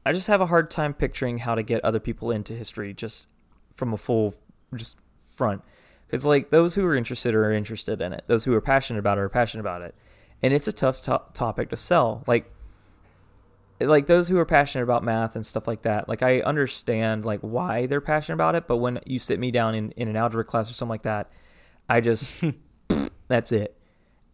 I 0.07 0.13
just 0.13 0.27
have 0.29 0.41
a 0.41 0.47
hard 0.47 0.71
time 0.71 0.95
picturing 0.95 1.39
how 1.39 1.55
to 1.55 1.63
get 1.63 1.85
other 1.85 2.01
people 2.01 2.31
into 2.31 2.55
history 2.55 2.95
just 2.95 3.27
from 3.75 3.93
a 3.93 3.97
full 3.97 4.35
just 4.75 4.97
front. 5.21 5.63
Because 6.07 6.25
like 6.25 6.51
those 6.51 6.75
who 6.75 6.85
are 6.87 6.95
interested 6.95 7.35
are 7.35 7.53
interested 7.53 8.01
in 8.01 8.13
it. 8.13 8.25
Those 8.27 8.45
who 8.45 8.53
are 8.55 8.61
passionate 8.61 9.01
about 9.01 9.19
it 9.19 9.23
are 9.23 9.29
passionate 9.29 9.63
about 9.63 9.83
it, 9.83 9.95
and 10.43 10.53
it's 10.53 10.69
a 10.69 10.73
tough 10.73 11.03
to- 11.03 11.23
topic 11.35 11.71
to 11.71 11.77
sell. 11.77 12.23
Like 12.27 12.51
like 13.81 14.07
those 14.07 14.29
who 14.29 14.39
are 14.39 14.45
passionate 14.45 14.85
about 14.85 15.03
math 15.03 15.35
and 15.35 15.45
stuff 15.45 15.67
like 15.67 15.83
that 15.83 16.09
like 16.09 16.23
i 16.23 16.41
understand 16.43 17.25
like 17.25 17.41
why 17.41 17.87
they're 17.87 18.01
passionate 18.01 18.35
about 18.35 18.55
it 18.55 18.69
but 18.69 18.77
when 18.77 19.01
you 19.07 19.19
sit 19.19 19.41
me 19.41 19.51
down 19.51 19.75
in, 19.75 19.91
in 19.93 20.07
an 20.07 20.15
algebra 20.15 20.45
class 20.45 20.71
or 20.71 20.73
something 20.73 20.91
like 20.91 21.03
that 21.03 21.31
i 21.89 22.01
just 22.01 22.45
that's 23.33 23.53
it. 23.53 23.77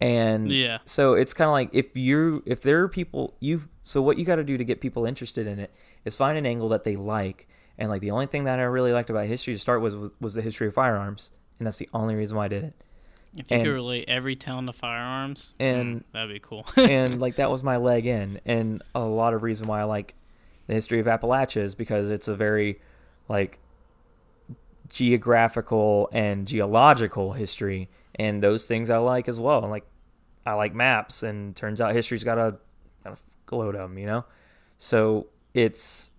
And 0.01 0.51
Yeah. 0.51 0.77
so 0.85 1.13
it's 1.13 1.33
kind 1.33 1.47
of 1.47 1.53
like 1.53 1.69
if 1.73 1.95
you 1.97 2.41
if 2.45 2.61
there 2.61 2.81
are 2.83 2.87
people 2.87 3.35
you 3.39 3.67
so 3.81 4.01
what 4.01 4.17
you 4.17 4.25
got 4.25 4.37
to 4.37 4.43
do 4.43 4.57
to 4.57 4.63
get 4.63 4.79
people 4.81 5.05
interested 5.05 5.45
in 5.47 5.59
it 5.59 5.71
is 6.05 6.15
find 6.15 6.37
an 6.37 6.45
angle 6.45 6.69
that 6.69 6.83
they 6.83 6.95
like. 6.95 7.47
And 7.77 7.89
like 7.89 8.01
the 8.01 8.11
only 8.11 8.25
thing 8.25 8.43
that 8.45 8.59
i 8.59 8.63
really 8.63 8.93
liked 8.93 9.09
about 9.09 9.25
history 9.27 9.53
to 9.53 9.59
start 9.59 9.81
was, 9.81 9.95
was 10.21 10.33
the 10.35 10.41
history 10.41 10.67
of 10.67 10.73
firearms. 10.73 11.31
And 11.59 11.65
that's 11.67 11.77
the 11.77 11.89
only 11.93 12.15
reason 12.15 12.37
why 12.37 12.45
i 12.45 12.47
did 12.47 12.63
it. 12.65 12.73
If 13.37 13.51
you 13.51 13.57
and- 13.57 13.65
could 13.65 13.73
relate 13.73 14.05
every 14.07 14.35
town 14.35 14.65
to 14.67 14.73
firearms, 14.73 15.53
And- 15.59 15.99
mm, 15.99 16.03
that'd 16.13 16.29
be 16.29 16.39
cool. 16.39 16.65
and 16.77 17.19
like 17.19 17.35
that 17.35 17.51
was 17.51 17.61
my 17.63 17.77
leg 17.77 18.05
in. 18.05 18.39
And 18.45 18.81
a 18.95 19.01
lot 19.01 19.33
of 19.33 19.43
reason 19.43 19.67
why 19.67 19.81
i 19.81 19.83
like 19.83 20.15
the 20.67 20.73
history 20.75 20.99
of 20.99 21.07
appalachia 21.07 21.61
is 21.61 21.75
because 21.75 22.09
it's 22.09 22.27
a 22.29 22.35
very 22.35 22.79
like 23.27 23.59
geographical 24.89 26.09
and 26.13 26.47
geological 26.47 27.33
history 27.33 27.89
and 28.19 28.43
those 28.43 28.65
things 28.65 28.89
i 28.89 28.97
like 28.97 29.27
as 29.27 29.39
well. 29.39 29.61
Like 29.61 29.85
i 30.45 30.53
like 30.53 30.75
maps 30.75 31.23
and 31.23 31.55
turns 31.55 31.81
out 31.81 31.93
history's 31.93 32.23
got 32.23 32.37
a, 32.37 32.57
got 33.03 33.17
a 33.51 33.55
load 33.55 33.75
of 33.75 33.89
them 33.89 33.97
you 33.97 34.05
know? 34.05 34.25
So 34.77 35.27
it's 35.53 36.11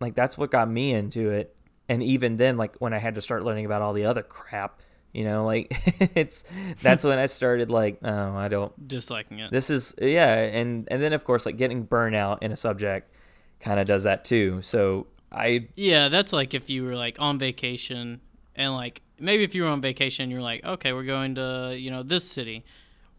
like 0.00 0.14
that's 0.14 0.38
what 0.38 0.50
got 0.50 0.70
me 0.70 0.92
into 0.94 1.30
it. 1.30 1.56
And 1.88 2.02
even 2.02 2.36
then 2.36 2.56
like 2.56 2.76
when 2.76 2.92
i 2.94 2.98
had 2.98 3.16
to 3.16 3.22
start 3.22 3.42
learning 3.44 3.66
about 3.66 3.82
all 3.82 3.92
the 3.92 4.04
other 4.06 4.22
crap 4.22 4.80
you 5.12 5.24
know 5.24 5.44
like 5.44 5.66
it's 6.14 6.44
that's 6.80 7.04
when 7.04 7.18
i 7.18 7.26
started 7.26 7.70
like 7.70 7.98
oh 8.02 8.34
i 8.34 8.48
don't 8.48 8.72
Disliking 8.88 9.40
it. 9.40 9.50
this 9.50 9.68
is 9.68 9.94
yeah 10.00 10.32
and 10.36 10.88
and 10.90 11.02
then 11.02 11.12
of 11.12 11.24
course 11.24 11.44
like 11.44 11.58
getting 11.58 11.86
burnout 11.86 12.38
in 12.40 12.50
a 12.50 12.56
subject 12.56 13.12
kind 13.60 13.78
of 13.78 13.86
does 13.86 14.04
that 14.04 14.24
too. 14.24 14.60
So 14.62 15.06
i 15.30 15.68
Yeah, 15.76 16.08
that's 16.08 16.32
like 16.32 16.52
if 16.52 16.68
you 16.68 16.84
were 16.84 16.96
like 16.96 17.20
on 17.20 17.38
vacation 17.38 18.20
and 18.54 18.74
like 18.74 19.00
maybe 19.22 19.44
if 19.44 19.54
you 19.54 19.62
were 19.62 19.68
on 19.68 19.80
vacation 19.80 20.30
you're 20.30 20.42
like, 20.42 20.64
okay, 20.64 20.92
we're 20.92 21.04
going 21.04 21.36
to, 21.36 21.74
you 21.78 21.90
know, 21.90 22.02
this 22.02 22.24
city. 22.28 22.64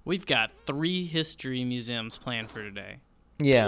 We've 0.06 0.26
got 0.26 0.51
three 0.66 1.06
history 1.06 1.64
museums 1.64 2.18
planned 2.18 2.51
for 2.51 2.62
today. 2.62 2.97
yeah? 3.39 3.68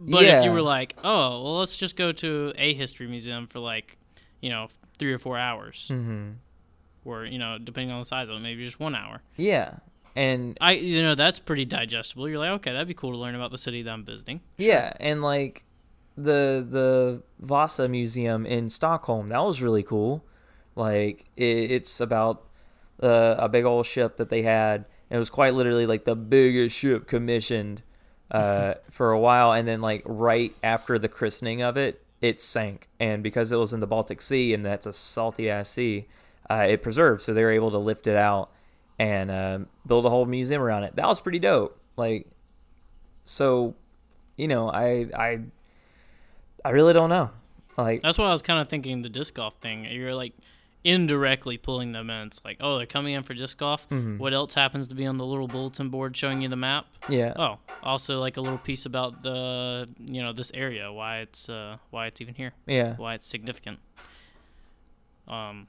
But 0.00 0.24
if 0.24 0.44
you 0.44 0.52
were 0.52 0.62
like, 0.62 0.96
oh, 1.04 1.42
well, 1.42 1.58
let's 1.58 1.76
just 1.76 1.94
go 1.96 2.12
to 2.12 2.52
a 2.56 2.72
history 2.72 3.06
museum 3.06 3.46
for 3.46 3.58
like, 3.58 3.98
you 4.40 4.48
know, 4.48 4.68
three 4.98 5.12
or 5.12 5.18
four 5.18 5.38
hours, 5.38 5.86
hmm 5.88 6.30
or 7.04 7.24
you 7.24 7.38
know, 7.38 7.56
depending 7.58 7.90
on 7.90 8.00
the 8.00 8.04
size 8.04 8.28
of 8.28 8.36
it, 8.36 8.40
maybe 8.40 8.64
just 8.64 8.80
one 8.80 8.94
hour. 8.94 9.22
yeah 9.36 9.76
and 10.16 10.58
I, 10.60 10.72
you 10.72 11.02
know, 11.02 11.14
that's 11.14 11.38
pretty 11.38 11.64
digestible. 11.64 12.28
You're 12.28 12.38
like, 12.38 12.50
okay, 12.50 12.72
that'd 12.72 12.88
be 12.88 12.94
cool 12.94 13.12
to 13.12 13.16
learn 13.18 13.34
about 13.36 13.50
the 13.52 13.58
city 13.58 13.82
that 13.82 13.90
I'm 13.90 14.04
visiting. 14.04 14.40
yeah 14.56 14.92
and 15.00 15.22
like 15.22 15.64
the 16.16 16.66
the 16.68 17.22
vasa 17.38 17.88
museum 17.88 18.44
in 18.44 18.68
stockholm 18.68 19.28
that 19.28 19.38
was 19.38 19.62
really 19.62 19.82
cool 19.84 20.24
like 20.78 21.26
it, 21.36 21.70
it's 21.70 22.00
about 22.00 22.44
uh, 23.02 23.34
a 23.38 23.48
big 23.48 23.64
old 23.64 23.86
ship 23.86 24.16
that 24.16 24.30
they 24.30 24.42
had. 24.42 24.86
And 25.10 25.16
it 25.16 25.18
was 25.18 25.30
quite 25.30 25.54
literally 25.54 25.86
like 25.86 26.04
the 26.04 26.16
biggest 26.16 26.76
ship 26.76 27.06
commissioned 27.06 27.82
uh, 28.30 28.74
for 28.90 29.10
a 29.10 29.18
while. 29.18 29.52
And 29.52 29.66
then 29.66 29.80
like 29.80 30.02
right 30.06 30.54
after 30.62 30.98
the 30.98 31.08
christening 31.08 31.62
of 31.62 31.76
it 31.76 32.02
it 32.20 32.40
sank. 32.40 32.88
And 32.98 33.22
because 33.22 33.52
it 33.52 33.56
was 33.56 33.72
in 33.72 33.80
the 33.80 33.86
baltic 33.86 34.22
sea 34.22 34.54
and 34.54 34.64
that's 34.64 34.86
a 34.86 34.92
salty 34.92 35.50
ass 35.50 35.68
sea 35.68 36.06
uh, 36.48 36.66
it 36.68 36.82
preserved. 36.82 37.22
So 37.22 37.34
they 37.34 37.42
were 37.42 37.50
able 37.50 37.70
to 37.72 37.78
lift 37.78 38.06
it 38.06 38.16
out 38.16 38.50
and 38.98 39.30
uh, 39.30 39.58
build 39.86 40.06
a 40.06 40.10
whole 40.10 40.26
museum 40.26 40.62
around 40.62 40.84
it. 40.84 40.96
That 40.96 41.06
was 41.06 41.20
pretty 41.20 41.38
dope. 41.38 41.78
Like 41.96 42.28
so 43.24 43.74
you 44.38 44.48
know 44.48 44.70
i 44.70 45.06
i 45.14 45.40
i 46.64 46.70
really 46.70 46.92
don't 46.92 47.10
know. 47.10 47.30
Like 47.76 48.02
That's 48.02 48.18
why 48.18 48.26
I 48.26 48.32
was 48.32 48.42
kind 48.42 48.60
of 48.60 48.68
thinking 48.68 49.02
the 49.02 49.08
disc 49.08 49.34
golf 49.34 49.54
thing. 49.60 49.84
You're 49.84 50.14
like, 50.14 50.34
indirectly 50.84 51.56
pulling 51.58 51.92
them 51.92 52.08
in. 52.08 52.28
It's 52.28 52.40
like, 52.44 52.58
oh, 52.60 52.78
they're 52.78 52.86
coming 52.86 53.14
in 53.14 53.22
for 53.22 53.34
disc 53.34 53.58
golf. 53.58 53.88
Mhm. 53.90 54.18
What 54.18 54.32
else 54.32 54.54
happens 54.54 54.88
to 54.88 54.94
be 54.94 55.04
on 55.06 55.16
the 55.16 55.26
little 55.26 55.48
bulletin 55.48 55.88
board 55.90 56.16
showing 56.16 56.40
you 56.42 56.48
the 56.48 56.56
map? 56.56 56.86
Yeah. 57.08 57.32
Oh, 57.36 57.58
also 57.82 58.20
like 58.20 58.36
a 58.36 58.40
little 58.40 58.58
piece 58.58 58.86
about 58.86 59.22
the 59.22 59.88
you 59.98 60.22
know 60.22 60.32
this 60.32 60.50
area, 60.54 60.92
why 60.92 61.18
it's 61.18 61.48
uh, 61.48 61.76
why 61.90 62.06
it's 62.06 62.20
even 62.20 62.34
here, 62.34 62.52
Yeah. 62.66 62.94
why 62.96 63.14
it's 63.14 63.26
significant. 63.26 63.78
Um, 65.26 65.66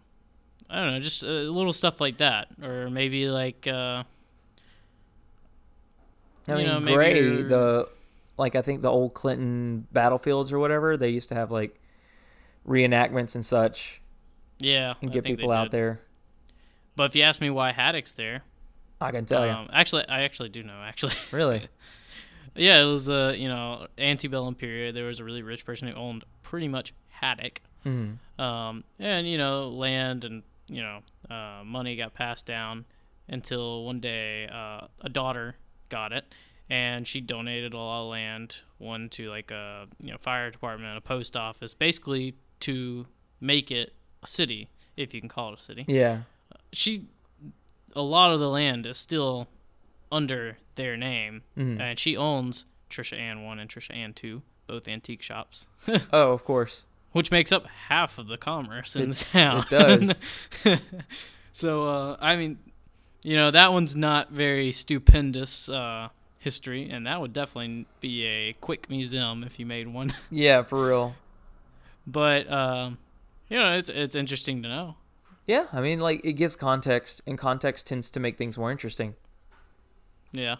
I 0.69 0.79
don't 0.81 0.93
know, 0.93 0.99
just 0.99 1.23
uh, 1.23 1.27
little 1.27 1.73
stuff 1.73 1.99
like 1.99 2.17
that, 2.17 2.47
or 2.63 2.89
maybe 2.89 3.29
like 3.29 3.67
uh, 3.67 4.03
I 6.47 6.51
you 6.51 6.55
mean, 6.55 6.67
know, 6.67 6.79
maybe 6.79 6.95
Gray, 6.95 7.41
the 7.43 7.89
like 8.37 8.55
I 8.55 8.61
think 8.61 8.81
the 8.83 8.89
old 8.91 9.13
Clinton 9.13 9.87
battlefields 9.91 10.53
or 10.53 10.59
whatever, 10.59 10.95
they 10.97 11.09
used 11.09 11.29
to 11.29 11.35
have 11.35 11.51
like 11.51 11.79
reenactments 12.67 13.35
and 13.35 13.45
such 13.45 14.01
yeah, 14.59 14.93
and 15.01 15.11
get 15.11 15.23
people 15.23 15.51
out 15.51 15.71
there. 15.71 15.99
But 16.95 17.03
if 17.11 17.15
you 17.15 17.23
ask 17.23 17.39
me 17.41 17.49
why 17.49 17.71
Haddock's 17.71 18.13
there, 18.13 18.43
I 18.99 19.11
can 19.11 19.25
tell 19.25 19.45
you. 19.45 19.51
um, 19.51 19.69
actually, 19.71 20.07
I 20.07 20.21
actually 20.23 20.49
do 20.49 20.63
know. 20.63 20.81
Actually, 20.83 21.13
Really? 21.31 21.67
yeah, 22.55 22.81
it 22.81 22.85
was 22.85 23.09
uh, 23.09 23.33
you 23.37 23.47
know 23.47 23.87
antebellum 23.97 24.55
period. 24.55 24.95
There 24.95 25.05
was 25.05 25.19
a 25.19 25.23
really 25.23 25.41
rich 25.43 25.65
person 25.65 25.87
who 25.87 25.93
owned 25.95 26.23
pretty 26.43 26.67
much 26.67 26.93
Haddock. 27.07 27.61
hmm 27.83 28.13
um, 28.37 28.83
and 28.99 29.27
you 29.27 29.37
know 29.37 29.67
land 29.69 30.23
and 30.23 30.43
you 30.67 30.81
know 30.81 30.99
uh, 31.29 31.61
money 31.65 31.95
got 31.95 32.13
passed 32.13 32.45
down 32.45 32.85
until 33.27 33.85
one 33.85 33.99
day 33.99 34.47
uh, 34.47 34.87
a 35.01 35.09
daughter 35.09 35.55
got 35.89 36.11
it 36.13 36.23
and 36.69 37.05
she 37.07 37.19
donated 37.19 37.73
a 37.73 37.77
lot 37.77 38.03
of 38.03 38.09
land 38.11 38.61
one 38.77 39.09
to 39.09 39.29
like 39.29 39.51
a 39.51 39.85
you 39.99 40.11
know 40.11 40.17
fire 40.17 40.49
department 40.51 40.97
a 40.97 41.01
post 41.01 41.35
office 41.35 41.73
basically 41.73 42.35
to 42.61 43.05
make 43.41 43.71
it 43.71 43.89
a 43.89 43.98
city 44.25 44.69
if 44.97 45.13
you 45.13 45.19
can 45.21 45.29
call 45.29 45.53
it 45.53 45.59
a 45.59 45.61
city 45.61 45.85
Yeah. 45.87 46.21
she 46.73 47.05
a 47.95 48.01
lot 48.01 48.31
of 48.33 48.39
the 48.39 48.49
land 48.49 48.85
is 48.85 48.97
still 48.97 49.47
under 50.11 50.57
their 50.75 50.95
name 50.97 51.43
Mhm. 51.57 51.79
and 51.79 51.99
she 51.99 52.15
owns 52.17 52.65
trisha 52.89 53.17
ann 53.17 53.43
1 53.43 53.59
and 53.59 53.69
trisha 53.69 53.95
ann 53.95 54.13
2 54.13 54.41
both 54.67 54.87
antique 54.87 55.21
shops 55.21 55.67
Oh, 56.13 56.31
of 56.33 56.43
course. 56.43 56.83
which 57.11 57.31
makes 57.31 57.51
up 57.51 57.65
half 57.87 58.17
of 58.17 58.27
the 58.27 58.37
commerce 58.37 58.95
in 58.95 59.03
It- 59.11 59.15
the 59.15 59.25
town. 59.25 59.59
it 59.59 59.69
does. 59.69 60.13
so, 61.53 61.83
uh, 61.85 62.17
I 62.19 62.35
mean, 62.35 62.59
you 63.23 63.35
know, 63.35 63.49
that 63.51 63.73
one's 63.73 63.95
not 63.95 64.29
very 64.31 64.71
stupendous 64.71 65.67
uh, 65.69 66.09
history, 66.37 66.87
and 66.89 67.07
that 67.07 67.19
would 67.19 67.33
definitely 67.33 67.85
be 67.99 68.25
a 68.25 68.53
quick 68.53 68.89
museum 68.91 69.43
if 69.43 69.59
you 69.59 69.65
made 69.65 69.87
one. 69.87 70.13
Yeah, 70.29 70.61
for 70.61 70.87
real. 70.87 71.15
but 72.05 72.47
um, 72.51 72.99
you 73.49 73.57
know, 73.57 73.73
it's 73.73 73.89
it's 73.89 74.15
interesting 74.15 74.63
to 74.63 74.69
know. 74.69 74.95
Yeah, 75.45 75.65
I 75.73 75.81
mean, 75.81 75.99
like 75.99 76.21
it 76.23 76.33
gives 76.33 76.55
context, 76.55 77.21
and 77.25 77.37
context 77.37 77.87
tends 77.87 78.09
to 78.11 78.19
make 78.19 78.37
things 78.37 78.57
more 78.57 78.71
interesting. 78.71 79.15
Yeah. 80.31 80.57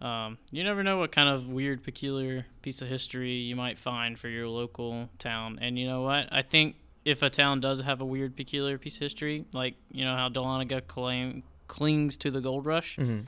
Um, 0.00 0.38
you 0.52 0.62
never 0.62 0.84
know 0.84 0.98
what 0.98 1.10
kind 1.10 1.28
of 1.28 1.48
weird, 1.48 1.82
peculiar 1.82 2.46
piece 2.62 2.80
of 2.80 2.88
history 2.88 3.32
you 3.32 3.56
might 3.56 3.76
find 3.76 4.16
for 4.16 4.28
your 4.28 4.46
local 4.46 5.08
town. 5.18 5.58
And 5.60 5.76
you 5.76 5.88
know 5.88 6.02
what? 6.02 6.28
I 6.30 6.42
think 6.42 6.76
if 7.04 7.22
a 7.22 7.30
town 7.30 7.58
does 7.60 7.80
have 7.80 8.00
a 8.00 8.04
weird, 8.04 8.36
peculiar 8.36 8.78
piece 8.78 8.94
of 8.96 9.00
history, 9.00 9.44
like 9.52 9.74
you 9.90 10.04
know 10.04 10.14
how 10.14 10.28
Dahlonega 10.28 10.86
claim 10.86 11.42
clings 11.66 12.16
to 12.18 12.30
the 12.30 12.40
gold 12.40 12.64
rush, 12.64 12.96
hmm 12.96 13.20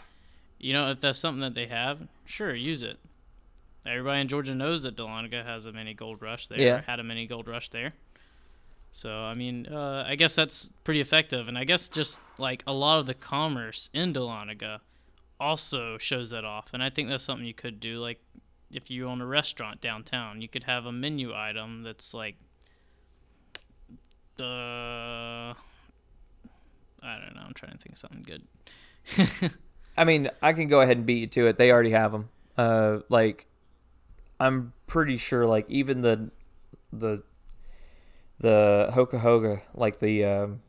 you 0.62 0.74
know 0.74 0.90
if 0.90 1.00
that's 1.00 1.18
something 1.18 1.40
that 1.40 1.54
they 1.54 1.66
have, 1.66 2.06
sure, 2.26 2.54
use 2.54 2.82
it. 2.82 2.98
Everybody 3.86 4.20
in 4.20 4.28
Georgia 4.28 4.54
knows 4.54 4.82
that 4.82 4.94
Dahlonega 4.94 5.44
has 5.44 5.64
a 5.64 5.72
mini 5.72 5.94
gold 5.94 6.20
rush 6.20 6.46
there. 6.48 6.60
Yeah. 6.60 6.82
Had 6.86 7.00
a 7.00 7.02
mini 7.02 7.26
gold 7.26 7.48
rush 7.48 7.70
there. 7.70 7.92
So 8.92 9.10
I 9.10 9.34
mean, 9.34 9.66
uh, 9.66 10.04
I 10.06 10.16
guess 10.16 10.34
that's 10.34 10.70
pretty 10.84 11.00
effective, 11.00 11.48
and 11.48 11.56
I 11.56 11.64
guess 11.64 11.88
just 11.88 12.18
like 12.38 12.62
a 12.66 12.72
lot 12.72 12.98
of 12.98 13.06
the 13.06 13.14
commerce 13.14 13.88
in 13.92 14.12
Dahlonega 14.12 14.80
also 15.38 15.96
shows 15.98 16.30
that 16.30 16.44
off, 16.44 16.70
and 16.72 16.82
I 16.82 16.90
think 16.90 17.08
that's 17.08 17.24
something 17.24 17.46
you 17.46 17.54
could 17.54 17.80
do. 17.80 18.00
Like 18.00 18.20
if 18.72 18.90
you 18.90 19.08
own 19.08 19.20
a 19.20 19.26
restaurant 19.26 19.80
downtown, 19.80 20.40
you 20.40 20.48
could 20.48 20.64
have 20.64 20.86
a 20.86 20.92
menu 20.92 21.34
item 21.34 21.82
that's 21.82 22.12
like 22.14 22.36
the 24.36 25.54
I 27.02 27.14
don't 27.18 27.34
know. 27.34 27.42
I'm 27.46 27.54
trying 27.54 27.72
to 27.72 27.78
think 27.78 27.96
something 27.96 28.24
good. 28.26 29.50
I 29.96 30.04
mean, 30.04 30.30
I 30.42 30.52
can 30.52 30.68
go 30.68 30.80
ahead 30.80 30.98
and 30.98 31.06
beat 31.06 31.20
you 31.20 31.26
to 31.26 31.46
it. 31.48 31.58
They 31.58 31.70
already 31.70 31.90
have 31.90 32.12
them. 32.12 32.28
Uh, 32.56 33.00
like, 33.08 33.46
I'm 34.38 34.72
pretty 34.86 35.16
sure, 35.16 35.46
like 35.46 35.66
even 35.68 36.02
the 36.02 36.30
the 36.92 37.22
the 38.40 38.90
Hoka 38.92 39.20
Hoga, 39.20 39.60
like 39.74 39.98
the 39.98 40.24
um, 40.24 40.60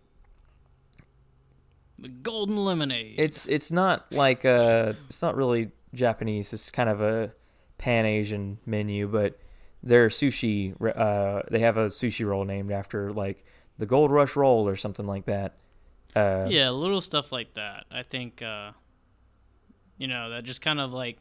The 1.99 2.09
golden 2.09 2.57
lemonade. 2.57 3.15
it's 3.17 3.47
it's 3.47 3.71
not 3.71 4.11
like 4.11 4.43
uh 4.45 4.93
it's 5.07 5.21
not 5.21 5.35
really 5.35 5.71
Japanese. 5.93 6.51
It's 6.53 6.71
kind 6.71 6.89
of 6.89 7.01
a 7.01 7.33
Pan 7.77 8.05
Asian 8.05 8.57
menu, 8.65 9.07
but 9.07 9.39
their 9.83 10.09
sushi 10.09 10.75
uh 10.95 11.41
they 11.49 11.59
have 11.59 11.77
a 11.77 11.87
sushi 11.87 12.25
roll 12.25 12.43
named 12.45 12.71
after 12.71 13.11
like 13.11 13.45
the 13.77 13.85
Gold 13.85 14.11
Rush 14.11 14.35
roll 14.35 14.67
or 14.67 14.75
something 14.75 15.07
like 15.07 15.25
that. 15.25 15.55
Uh, 16.15 16.47
yeah, 16.49 16.69
little 16.69 17.01
stuff 17.01 17.31
like 17.31 17.53
that. 17.53 17.85
I 17.89 18.03
think, 18.03 18.41
uh, 18.41 18.71
you 19.97 20.07
know, 20.07 20.29
that 20.31 20.43
just 20.43 20.61
kind 20.61 20.79
of 20.81 20.91
like, 20.91 21.17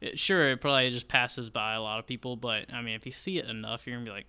it, 0.00 0.18
sure, 0.18 0.50
it 0.50 0.60
probably 0.60 0.90
just 0.90 1.06
passes 1.06 1.50
by 1.50 1.74
a 1.74 1.80
lot 1.80 2.00
of 2.00 2.06
people, 2.06 2.34
but 2.34 2.64
I 2.72 2.82
mean, 2.82 2.94
if 2.96 3.06
you 3.06 3.12
see 3.12 3.38
it 3.38 3.48
enough, 3.48 3.86
you're 3.86 3.94
gonna 3.94 4.04
be 4.04 4.10
like, 4.10 4.26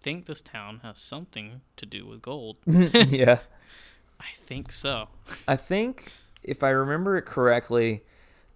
think 0.00 0.26
this 0.26 0.40
town 0.40 0.80
has 0.82 0.98
something 0.98 1.60
to 1.76 1.86
do 1.86 2.06
with 2.06 2.22
gold. 2.22 2.56
yeah. 2.66 3.38
I 4.20 4.30
think 4.34 4.72
so. 4.72 5.08
I 5.46 5.56
think 5.56 6.12
if 6.42 6.62
I 6.62 6.70
remember 6.70 7.16
it 7.16 7.22
correctly, 7.22 8.04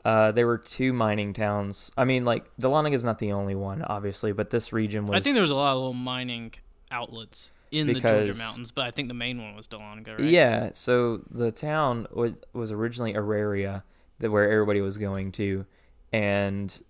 uh, 0.04 0.32
there 0.32 0.46
were 0.46 0.58
two 0.58 0.92
mining 0.92 1.32
towns. 1.32 1.90
I 1.96 2.04
mean, 2.04 2.24
like 2.24 2.44
Dahlonega 2.60 2.94
is 2.94 3.04
not 3.04 3.18
the 3.18 3.32
only 3.32 3.54
one, 3.54 3.82
obviously, 3.82 4.32
but 4.32 4.50
this 4.50 4.72
region 4.72 5.06
was. 5.06 5.16
I 5.16 5.20
think 5.20 5.34
there 5.34 5.42
was 5.42 5.50
a 5.50 5.54
lot 5.54 5.72
of 5.72 5.78
little 5.78 5.92
mining 5.92 6.52
outlets 6.90 7.52
in 7.70 7.86
the 7.86 7.94
Georgia 7.94 8.34
mountains, 8.34 8.70
but 8.70 8.84
I 8.84 8.90
think 8.90 9.08
the 9.08 9.14
main 9.14 9.40
one 9.40 9.54
was 9.54 9.66
Dahlonega, 9.66 10.18
right? 10.18 10.28
Yeah, 10.28 10.70
so 10.72 11.22
the 11.30 11.52
town 11.52 12.06
was, 12.12 12.32
was 12.52 12.72
originally 12.72 13.14
Auraria, 13.14 13.84
that 14.18 14.30
where 14.30 14.50
everybody 14.50 14.80
was 14.80 14.98
going 14.98 15.32
to, 15.32 15.64
and 16.12 16.82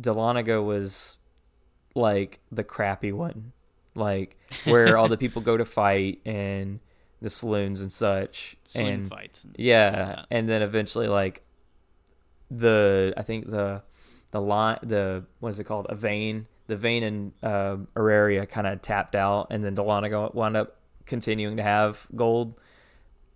Dahlonega 0.00 0.64
was 0.64 1.18
like 1.94 2.40
the 2.50 2.64
crappy 2.64 3.12
one, 3.12 3.52
like 3.98 4.36
where 4.64 4.96
all 4.96 5.08
the 5.08 5.16
people 5.24 5.42
go 5.42 5.56
to 5.56 5.64
fight 5.64 6.20
and 6.24 6.80
the 7.20 7.30
saloons 7.30 7.80
and 7.80 7.92
such. 7.92 8.56
Sling 8.64 8.86
and 8.88 9.08
fights. 9.08 9.44
and- 9.44 9.56
Yeah, 9.58 9.90
that. 9.90 10.26
and 10.30 10.48
then 10.48 10.62
eventually 10.62 11.08
like 11.08 11.42
the 12.50 13.12
I 13.16 13.22
think 13.22 13.50
the 13.50 13.82
the 14.30 14.40
line 14.40 14.78
the 14.82 15.24
what 15.40 15.50
is 15.50 15.58
it 15.58 15.64
called 15.64 15.86
a 15.88 15.94
vein 15.94 16.46
the 16.66 16.76
vein 16.76 17.02
in 17.02 17.32
uh, 17.42 17.76
Auraria 17.96 18.44
kind 18.46 18.66
of 18.66 18.82
tapped 18.82 19.14
out, 19.14 19.46
and 19.50 19.64
then 19.64 19.74
Dahlonega 19.74 20.34
wound 20.34 20.54
up 20.54 20.76
continuing 21.06 21.56
to 21.56 21.62
have 21.62 22.06
gold. 22.14 22.60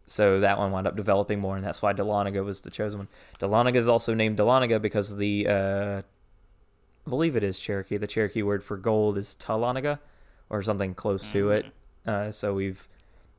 So 0.06 0.40
that 0.40 0.58
one 0.58 0.70
wound 0.70 0.86
up 0.86 0.96
developing 0.96 1.40
more, 1.40 1.56
and 1.56 1.64
that's 1.64 1.80
why 1.80 1.94
Dahlonega 1.94 2.44
was 2.44 2.60
the 2.60 2.68
chosen 2.70 2.98
one. 2.98 3.08
Dahlonega 3.40 3.76
is 3.76 3.88
also 3.88 4.12
named 4.12 4.36
Dahlonega 4.36 4.82
because 4.82 5.16
the, 5.16 5.46
uh, 5.48 6.02
I 7.06 7.08
believe 7.08 7.34
it 7.34 7.42
is 7.42 7.58
Cherokee. 7.58 7.96
The 7.96 8.06
Cherokee 8.06 8.42
word 8.42 8.62
for 8.62 8.76
gold 8.76 9.16
is 9.16 9.34
Talonega, 9.40 9.98
or 10.53 10.62
something 10.62 10.94
close 10.94 11.26
to 11.28 11.50
it. 11.50 11.66
Uh, 12.07 12.30
so 12.30 12.55
we've 12.55 12.88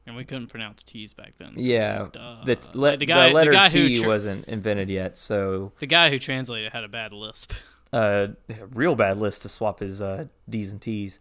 And 0.05 0.15
we 0.17 0.25
couldn't 0.25 0.47
pronounce 0.47 0.83
T's 0.83 1.13
back 1.13 1.33
then. 1.37 1.53
so, 1.57 1.63
yeah, 1.63 2.07
the, 2.11 2.57
le- 2.73 2.97
the 2.97 3.05
guy, 3.05 3.29
the 3.29 3.33
letter 3.33 3.51
the 3.51 3.67
T 3.69 3.99
tra- 3.99 4.07
wasn't 4.07 4.45
invented 4.45 4.89
yet, 4.89 5.17
so 5.17 5.71
the 5.79 5.85
guy 5.85 6.09
who 6.09 6.19
translated 6.19 6.73
had 6.73 6.83
a 6.83 6.89
bad 6.89 7.13
lisp. 7.13 7.53
uh, 7.93 8.27
real 8.71 8.95
bad 8.95 9.17
lisp 9.17 9.43
to 9.43 9.49
swap 9.49 9.79
his 9.79 10.01
uh, 10.01 10.25
D's 10.49 10.71
and 10.73 10.81
T's. 10.81 11.19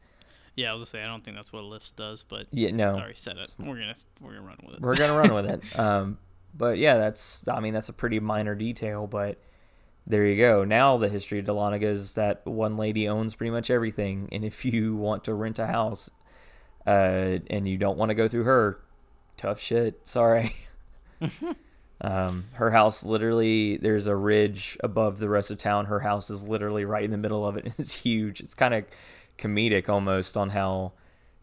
Yeah, 0.57 0.71
I 0.71 0.75
was 0.75 0.81
gonna 0.81 0.87
say 0.87 1.01
I 1.03 1.07
don't 1.07 1.25
think 1.25 1.37
that's 1.37 1.53
what 1.53 1.63
a 1.63 1.67
lisp 1.67 1.97
does, 1.97 2.23
but 2.25 2.47
Yeah, 2.51 2.71
no, 2.73 2.95
I 2.97 2.99
already 3.01 3.15
said 3.17 3.37
it. 3.39 3.55
We're 3.59 3.75
gonna 3.79 3.95
we're 4.21 4.31
gonna 4.35 4.43
run 4.43 4.59
with 4.67 4.75
it. 4.77 4.81
we're 4.81 4.97
gonna 4.97 5.19
run 5.19 5.35
with 5.35 5.47
it. 5.47 5.63
Um, 5.79 6.19
but 6.55 6.77
yeah, 6.79 6.99
that's 6.99 7.43
I 7.49 7.61
mean 7.61 7.73
that's 7.73 7.89
a 7.89 7.93
pretty 7.95 8.21
minor 8.21 8.55
detail, 8.55 9.07
but 9.07 9.41
there 10.07 10.27
you 10.27 10.37
go. 10.37 10.65
Now 10.65 10.97
the 10.97 11.09
history 11.09 11.39
of 11.39 11.47
Dahlonega 11.47 11.83
is 11.83 12.15
that 12.15 12.45
one 12.47 12.77
lady 12.77 13.09
owns 13.09 13.35
pretty 13.35 13.51
much 13.51 13.71
everything, 13.71 14.29
and 14.33 14.45
if 14.45 14.65
you 14.65 14.97
want 14.97 15.25
to 15.25 15.35
rent 15.35 15.59
a 15.59 15.67
house, 15.67 16.11
uh, 16.87 17.39
and 17.49 17.69
you 17.69 17.79
don't 17.79 17.97
want 17.97 18.11
to 18.11 18.15
go 18.15 18.29
through 18.29 18.45
her, 18.45 18.81
tough 19.37 19.61
shit. 19.61 20.01
Sorry. 20.09 20.55
um, 22.01 22.47
her 22.55 22.71
house 22.71 23.05
literally 23.05 23.77
there's 23.77 24.07
a 24.07 24.17
ridge 24.17 24.77
above 24.83 25.19
the 25.19 25.29
rest 25.29 25.51
of 25.51 25.59
town. 25.59 25.87
Her 25.87 26.01
house 26.01 26.31
is 26.31 26.43
literally 26.43 26.85
right 26.85 27.05
in 27.05 27.11
the 27.11 27.19
middle 27.19 27.47
of 27.47 27.57
it. 27.57 27.73
It's 27.79 27.95
huge. 27.95 28.41
It's 28.41 28.55
kind 28.55 28.75
of 28.75 28.85
comedic 29.39 29.89
almost 29.89 30.37
on 30.37 30.51
how 30.51 30.93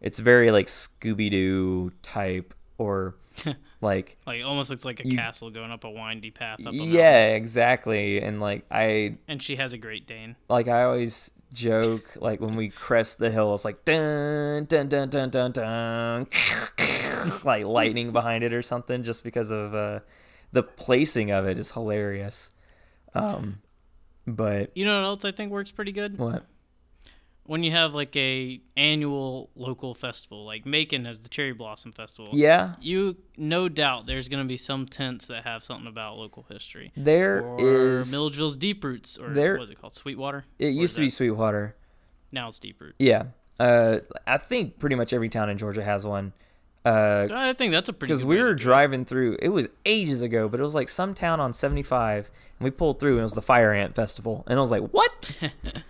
it's 0.01 0.19
very 0.19 0.51
like 0.51 0.67
Scooby 0.67 1.29
Doo 1.29 1.91
type 2.01 2.53
or 2.77 3.15
like 3.81 4.17
Like 4.25 4.39
it 4.39 4.43
almost 4.43 4.69
looks 4.69 4.83
like 4.85 4.99
a 4.99 5.07
You- 5.07 5.15
castle 5.17 5.49
going 5.49 5.71
up 5.71 5.83
a 5.83 5.89
windy 5.89 6.31
path 6.31 6.65
up 6.65 6.73
yeah 6.73 7.27
exactly 7.27 8.21
and 8.21 8.39
like 8.41 8.65
I 8.71 9.17
And 9.27 9.41
she 9.41 9.55
has 9.55 9.71
a 9.73 9.77
Great 9.77 10.05
Dane. 10.07 10.35
like 10.49 10.67
I 10.67 10.83
always 10.83 11.31
joke. 11.53 12.05
Like 12.17 12.39
when 12.41 12.55
we 12.55 12.69
crest 12.69 13.17
the 13.17 13.31
hill, 13.31 13.55
it's 13.55 13.65
like 13.65 13.83
dun 13.85 14.65
dun 14.65 14.87
dun 14.87 15.09
dun 15.09 15.29
dun 15.31 15.51
dun, 15.51 16.27
like 17.43 17.65
lightning 17.65 18.11
behind 18.11 18.43
it 18.43 18.53
or 18.53 18.61
something, 18.61 19.03
just 19.03 19.23
because 19.23 19.49
of 19.49 19.73
uh, 19.73 19.99
the 20.51 20.61
placing 20.61 21.31
of 21.31 21.47
it 21.47 21.57
is 21.57 21.71
hilarious. 21.71 22.51
Um, 23.15 23.61
but 24.27 24.71
You 24.75 24.85
know 24.85 24.95
what 25.01 25.07
else 25.07 25.25
I 25.25 25.31
think 25.31 25.51
works 25.51 25.71
pretty 25.71 25.91
good? 25.91 26.17
what? 26.19 26.45
When 27.49 27.63
you 27.63 27.71
have 27.71 27.95
like 27.95 28.15
a 28.15 28.61
annual 28.77 29.49
local 29.55 29.95
festival, 29.95 30.45
like 30.45 30.67
Macon 30.67 31.05
has 31.05 31.19
the 31.19 31.29
Cherry 31.29 31.51
Blossom 31.53 31.91
Festival. 31.91 32.29
Yeah, 32.31 32.75
You 32.79 33.17
no 33.37 33.67
doubt 33.69 34.05
there's 34.05 34.27
going 34.29 34.43
to 34.43 34.47
be 34.47 34.55
some 34.55 34.85
tents 34.85 35.25
that 35.27 35.45
have 35.45 35.63
something 35.63 35.87
about 35.87 36.17
local 36.17 36.45
history. 36.47 36.91
there 36.95 37.41
or 37.41 37.97
is. 38.01 38.11
Milledgeville's 38.11 38.55
Deep 38.55 38.83
Roots, 38.83 39.17
or 39.17 39.29
there- 39.33 39.53
what 39.53 39.61
was 39.61 39.69
it 39.71 39.81
called? 39.81 39.95
Sweetwater. 39.95 40.45
it 40.59 40.65
Or 40.65 40.69
used 40.69 40.91
is 40.91 40.95
to 40.97 41.01
be 41.01 41.09
Sweetwater. 41.09 41.75
Now 42.31 42.49
it's 42.49 42.59
Deep 42.59 42.79
Roots. 42.79 42.97
Yeah, 42.99 43.23
uh, 43.59 44.01
I 44.27 44.37
think 44.37 44.77
pretty 44.77 44.95
much 44.95 45.11
every 45.11 45.29
town 45.29 45.49
in 45.49 45.57
Georgia 45.57 45.83
has 45.83 46.05
one. 46.05 46.33
Uh, 46.85 47.27
I 47.31 47.53
think 47.53 47.71
that's 47.73 47.89
a 47.89 47.93
pretty. 47.93 48.13
because 48.13 48.23
good 48.23 48.29
we 48.29 48.35
way 48.35 48.41
to 48.41 48.45
were 48.49 48.53
do 48.53 48.63
driving 48.63 49.05
through 49.05 49.37
it 49.41 49.49
was 49.49 49.67
ages 49.85 50.21
ago 50.21 50.47
but 50.47 50.61
it 50.61 50.63
was 50.63 50.73
like 50.73 50.87
some 50.87 51.13
town 51.13 51.41
on 51.41 51.51
75 51.51 52.31
and 52.57 52.63
we 52.63 52.71
pulled 52.71 53.01
through 53.01 53.11
and 53.13 53.19
it 53.19 53.23
was 53.23 53.33
the 53.33 53.41
fire 53.41 53.73
ant 53.73 53.95
festival 53.95 54.45
and 54.47 54.57
i 54.57 54.61
was 54.61 54.71
like 54.71 54.83
what 54.91 55.11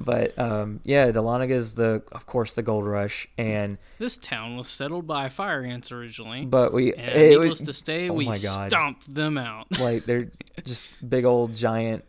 but 0.00 0.38
um 0.38 0.80
yeah 0.84 1.10
Dahlonega 1.12 1.50
is 1.50 1.74
the 1.74 2.02
of 2.12 2.26
course 2.26 2.54
the 2.54 2.62
gold 2.62 2.86
rush 2.86 3.28
and 3.36 3.76
This 3.98 4.16
town 4.16 4.56
was 4.56 4.68
settled 4.68 5.06
by 5.06 5.28
fire 5.28 5.62
ants 5.62 5.92
originally, 5.92 6.46
but 6.46 6.72
we 6.72 6.94
and 6.94 7.08
it 7.10 7.28
needless 7.30 7.48
was 7.48 7.60
to 7.60 7.72
say, 7.72 8.08
oh 8.08 8.14
we 8.14 8.34
stomped 8.34 9.12
them 9.14 9.36
out. 9.36 9.66
like 9.78 10.04
they're 10.04 10.30
just 10.64 10.86
big 11.06 11.24
old 11.24 11.54
giant 11.54 12.04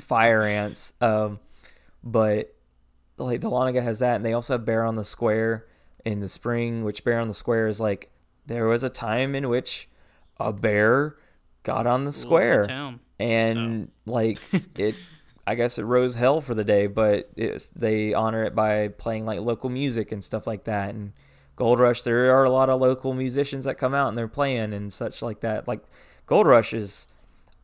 fire 0.00 0.42
ants 0.42 0.92
um 1.00 1.38
but 2.04 2.54
like 3.16 3.40
Dahlonega 3.40 3.82
has 3.82 3.98
that 4.00 4.16
and 4.16 4.24
they 4.24 4.32
also 4.32 4.54
have 4.54 4.64
bear 4.64 4.84
on 4.84 4.94
the 4.94 5.04
square 5.04 5.66
in 6.04 6.20
the 6.20 6.28
spring 6.28 6.84
which 6.84 7.04
bear 7.04 7.18
on 7.20 7.28
the 7.28 7.34
square 7.34 7.66
is 7.66 7.80
like 7.80 8.10
there 8.46 8.66
was 8.66 8.82
a 8.84 8.88
time 8.88 9.34
in 9.34 9.48
which 9.48 9.88
a 10.38 10.52
bear 10.52 11.16
got 11.64 11.86
on 11.86 12.04
the 12.04 12.12
square 12.12 12.64
town. 12.64 13.00
and 13.18 13.90
like 14.06 14.38
it 14.76 14.94
i 15.48 15.54
guess 15.54 15.78
it 15.78 15.84
rose 15.84 16.14
hell 16.14 16.40
for 16.40 16.54
the 16.54 16.64
day 16.64 16.86
but 16.86 17.30
they 17.74 18.12
honor 18.14 18.44
it 18.44 18.54
by 18.54 18.88
playing 18.88 19.24
like 19.24 19.40
local 19.40 19.70
music 19.70 20.12
and 20.12 20.22
stuff 20.22 20.46
like 20.46 20.64
that 20.64 20.94
and 20.94 21.12
gold 21.56 21.80
rush 21.80 22.02
there 22.02 22.32
are 22.36 22.44
a 22.44 22.50
lot 22.50 22.68
of 22.68 22.80
local 22.80 23.14
musicians 23.14 23.64
that 23.64 23.76
come 23.78 23.94
out 23.94 24.08
and 24.08 24.18
they're 24.18 24.28
playing 24.28 24.72
and 24.72 24.92
such 24.92 25.22
like 25.22 25.40
that 25.40 25.66
like 25.66 25.80
gold 26.26 26.46
rush 26.46 26.72
is 26.74 27.08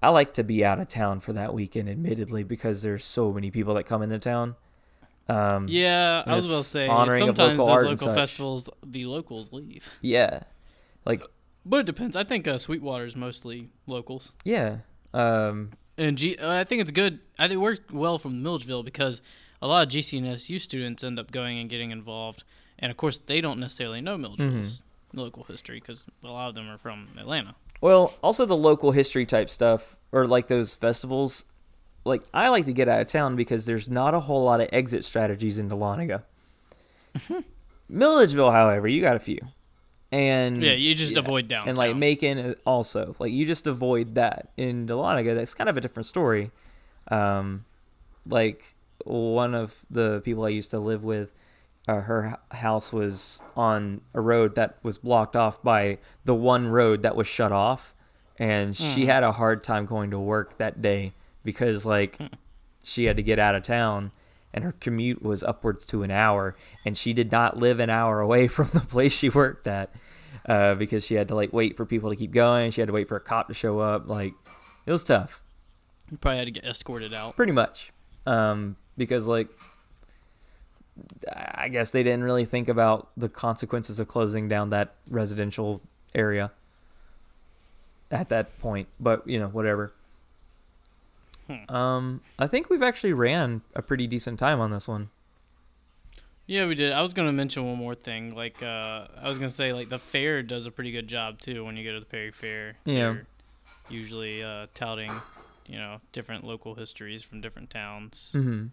i 0.03 0.09
like 0.09 0.33
to 0.33 0.43
be 0.43 0.65
out 0.65 0.81
of 0.81 0.89
town 0.89 1.21
for 1.21 1.33
that 1.35 1.53
weekend 1.53 1.89
admittedly 1.89 2.43
because 2.43 2.83
there's 2.83 3.05
so 3.05 3.33
many 3.33 3.51
people 3.51 3.75
that 3.75 3.85
come 3.85 4.03
into 4.03 4.19
town 4.19 4.57
um 5.29 5.69
Yeah, 5.69 6.23
I 6.27 6.35
was 6.35 6.51
about 6.51 6.65
to 6.65 6.69
say 6.69 6.87
sometimes 6.87 7.59
local 7.59 7.67
those 7.67 7.85
local 7.85 8.15
festivals, 8.15 8.69
the 8.85 9.07
locals 9.07 9.53
leave. 9.53 9.89
yeah 10.03 10.41
like 11.07 11.23
But 11.65 11.81
it 11.81 11.87
depends. 11.87 12.15
I 12.17 12.25
think 12.25 12.47
uh, 12.49 12.59
Sweetwater 12.59 13.05
is 13.07 13.17
mostly 13.17 13.71
locals, 13.87 14.33
yeah 14.45 14.79
um 15.15 15.71
and 15.99 16.17
G- 16.19 16.37
uh, 16.37 16.53
I 16.61 16.65
think 16.65 16.81
it's 16.83 16.91
good. 16.91 17.21
I 17.39 17.45
think 17.49 17.55
it 17.59 17.61
worked 17.63 17.91
well 17.93 18.19
from 18.19 18.43
Milledgeville 18.43 18.83
because 18.83 19.23
a 19.63 19.67
lot 19.67 19.87
of 19.87 19.93
GCNSU 19.93 20.61
students 20.61 21.03
end 21.05 21.19
up 21.19 21.31
going 21.31 21.59
and 21.59 21.69
getting 21.71 21.91
involved, 21.91 22.45
and 22.79 22.91
of 22.91 22.97
course 22.97 23.19
they 23.19 23.41
don't 23.41 23.59
necessarily 23.61 24.01
know 24.01 24.17
Milledgeville's 24.19 24.83
Mm-hmm. 24.83 25.19
local 25.21 25.45
history 25.45 25.81
because 25.81 26.05
a 26.25 26.29
lot 26.29 26.49
of 26.49 26.55
them 26.55 26.69
are 26.69 26.79
from 26.79 27.09
Atlanta. 27.19 27.55
Well, 27.81 28.15
also 28.23 28.45
the 28.47 28.57
local 28.57 28.93
history 28.93 29.27
type 29.27 29.51
stuff, 29.51 29.97
or 30.13 30.27
like 30.27 30.49
those 30.49 30.75
festivals. 30.75 31.45
Like 32.05 32.23
I 32.35 32.49
like 32.51 32.67
to 32.67 32.73
get 32.75 32.89
out 32.89 33.01
of 33.01 33.07
town 33.07 33.35
because 33.37 33.65
there's 33.65 33.89
not 33.89 34.13
a 34.15 34.21
whole 34.21 34.45
lot 34.45 34.61
of 34.61 34.69
exit 34.73 35.05
strategies 35.05 35.59
in 35.59 35.71
Dahlonega. 35.71 36.23
Milledgeville, 37.89 38.51
however, 38.51 38.89
you 38.89 39.01
got 39.01 39.17
a 39.17 39.21
few, 39.21 39.39
and 40.15 40.63
Yeah, 40.63 40.73
you 40.75 40.95
just 40.95 41.13
Mm, 41.13 41.17
yeah, 41.17 41.23
avoid 41.23 41.49
downtown. 41.49 41.69
and 41.71 41.79
like 41.79 41.97
Macon 41.97 42.55
also. 42.65 43.17
Like 43.19 43.33
you 43.33 43.45
just 43.47 43.67
avoid 43.67 44.15
that 44.15 44.51
in 44.57 44.87
Dahlonega. 44.87 45.35
That's 45.35 45.55
kind 45.55 45.69
of 45.69 45.77
a 45.77 45.81
different 45.81 46.07
story. 46.07 46.51
Um, 47.09 47.65
like 48.27 48.63
one 49.05 49.55
of 49.55 49.85
the 49.91 50.21
people 50.25 50.45
I 50.45 50.49
used 50.51 50.71
to 50.71 50.79
live 50.79 51.03
with, 51.05 51.33
uh, 51.89 52.01
her 52.01 52.39
house 52.53 52.93
was 52.93 53.43
on 53.57 54.01
a 54.15 54.21
road 54.21 54.55
that 54.55 54.79
was 54.83 54.99
blocked 54.99 55.37
off 55.37 55.63
by 55.63 55.99
the 56.25 56.35
one 56.35 56.69
road 56.69 57.03
that 57.03 57.17
was 57.17 57.27
shut 57.27 57.53
off, 57.53 57.93
and 58.39 58.75
she 58.77 59.03
Mm. 59.03 59.07
had 59.07 59.23
a 59.25 59.33
hard 59.33 59.63
time 59.65 59.85
going 59.85 60.11
to 60.13 60.19
work 60.19 60.57
that 60.59 60.81
day 60.81 61.13
because 61.43 61.85
like 61.85 62.19
she 62.83 63.05
had 63.05 63.17
to 63.17 63.23
get 63.23 63.39
out 63.39 63.55
of 63.55 63.63
town. 63.65 64.13
And 64.57 64.63
her 64.63 64.71
commute 64.79 65.21
was 65.21 65.43
upwards 65.43 65.85
to 65.87 66.05
an 66.05 66.13
hour, 66.13 66.55
and 66.85 66.97
she 66.97 67.13
did 67.13 67.33
not 67.33 67.57
live 67.59 67.81
an 67.81 67.91
hour 67.91 68.21
away 68.21 68.47
from 68.57 68.69
the 68.73 68.79
place 68.81 69.13
she 69.13 69.29
worked 69.29 69.67
at 69.67 69.91
uh, 70.47 70.75
because 70.75 71.05
she 71.05 71.15
had 71.15 71.29
to 71.29 71.35
like 71.35 71.53
wait 71.53 71.77
for 71.77 71.87
people 71.87 72.11
to 72.11 72.17
keep 72.17 72.33
going. 72.33 72.71
She 72.71 72.81
had 72.81 72.89
to 72.89 72.93
wait 72.93 73.09
for 73.09 73.17
a 73.17 73.21
cop 73.21 73.49
to 73.49 73.55
show 73.55 73.79
up. 73.79 74.09
Like 74.09 74.35
it 74.87 74.93
was 74.93 75.05
tough, 75.05 75.43
you 76.11 76.17
probably 76.17 76.39
had 76.39 76.47
to 76.47 76.51
get 76.51 76.65
escorted 76.65 77.15
out. 77.15 77.37
pretty 77.37 77.53
much, 77.53 77.93
um, 78.27 78.77
because 78.97 79.27
like 79.27 79.49
I 81.35 81.69
guess 81.69 81.91
they 81.91 82.03
didn't 82.03 82.25
really 82.25 82.45
think 82.45 82.69
about 82.69 83.09
the 83.17 83.29
consequences 83.29 83.99
of 83.99 84.09
closing 84.09 84.49
down 84.49 84.71
that 84.71 84.95
residential 85.11 85.81
area 86.15 86.53
at 88.11 88.29
that 88.29 88.59
point. 88.61 88.89
But 89.01 89.27
you 89.27 89.39
know, 89.39 89.49
whatever. 89.49 89.93
Hmm. 91.49 91.75
Um, 91.75 92.21
I 92.39 92.47
think 92.47 92.71
we've 92.71 92.83
actually 92.83 93.13
ran 93.13 93.63
a 93.75 93.83
pretty 93.83 94.07
decent 94.07 94.39
time 94.39 94.61
on 94.61 94.71
this 94.71 94.89
one. 94.89 95.11
Yeah, 96.47 96.67
we 96.67 96.75
did. 96.75 96.93
I 96.93 97.01
was 97.03 97.15
gonna 97.15 97.33
mention 97.33 97.65
one 97.65 97.77
more 97.79 97.95
thing. 97.95 98.35
Like, 98.35 98.63
uh, 98.63 99.07
I 99.21 99.29
was 99.29 99.39
gonna 99.39 99.49
say, 99.51 99.73
like, 99.73 99.89
the 99.89 99.99
fair 99.99 100.43
does 100.43 100.67
a 100.67 100.71
pretty 100.71 100.93
good 100.93 101.07
job 101.09 101.41
too. 101.41 101.65
When 101.65 101.77
you 101.77 101.85
go 101.85 101.95
to 101.95 102.01
the 102.01 102.07
Perry 102.07 102.31
Fair, 102.33 102.77
Yeah. 102.85 102.95
They're 103.15 103.27
usually 103.89 104.43
uh, 104.43 104.67
touting, 104.75 105.11
you 105.67 105.79
know, 105.79 106.01
different 106.13 106.45
local 106.45 106.75
histories 106.75 107.23
from 107.23 107.41
different 107.41 107.71
towns 107.71 108.33
Mm-hmm. 108.35 108.67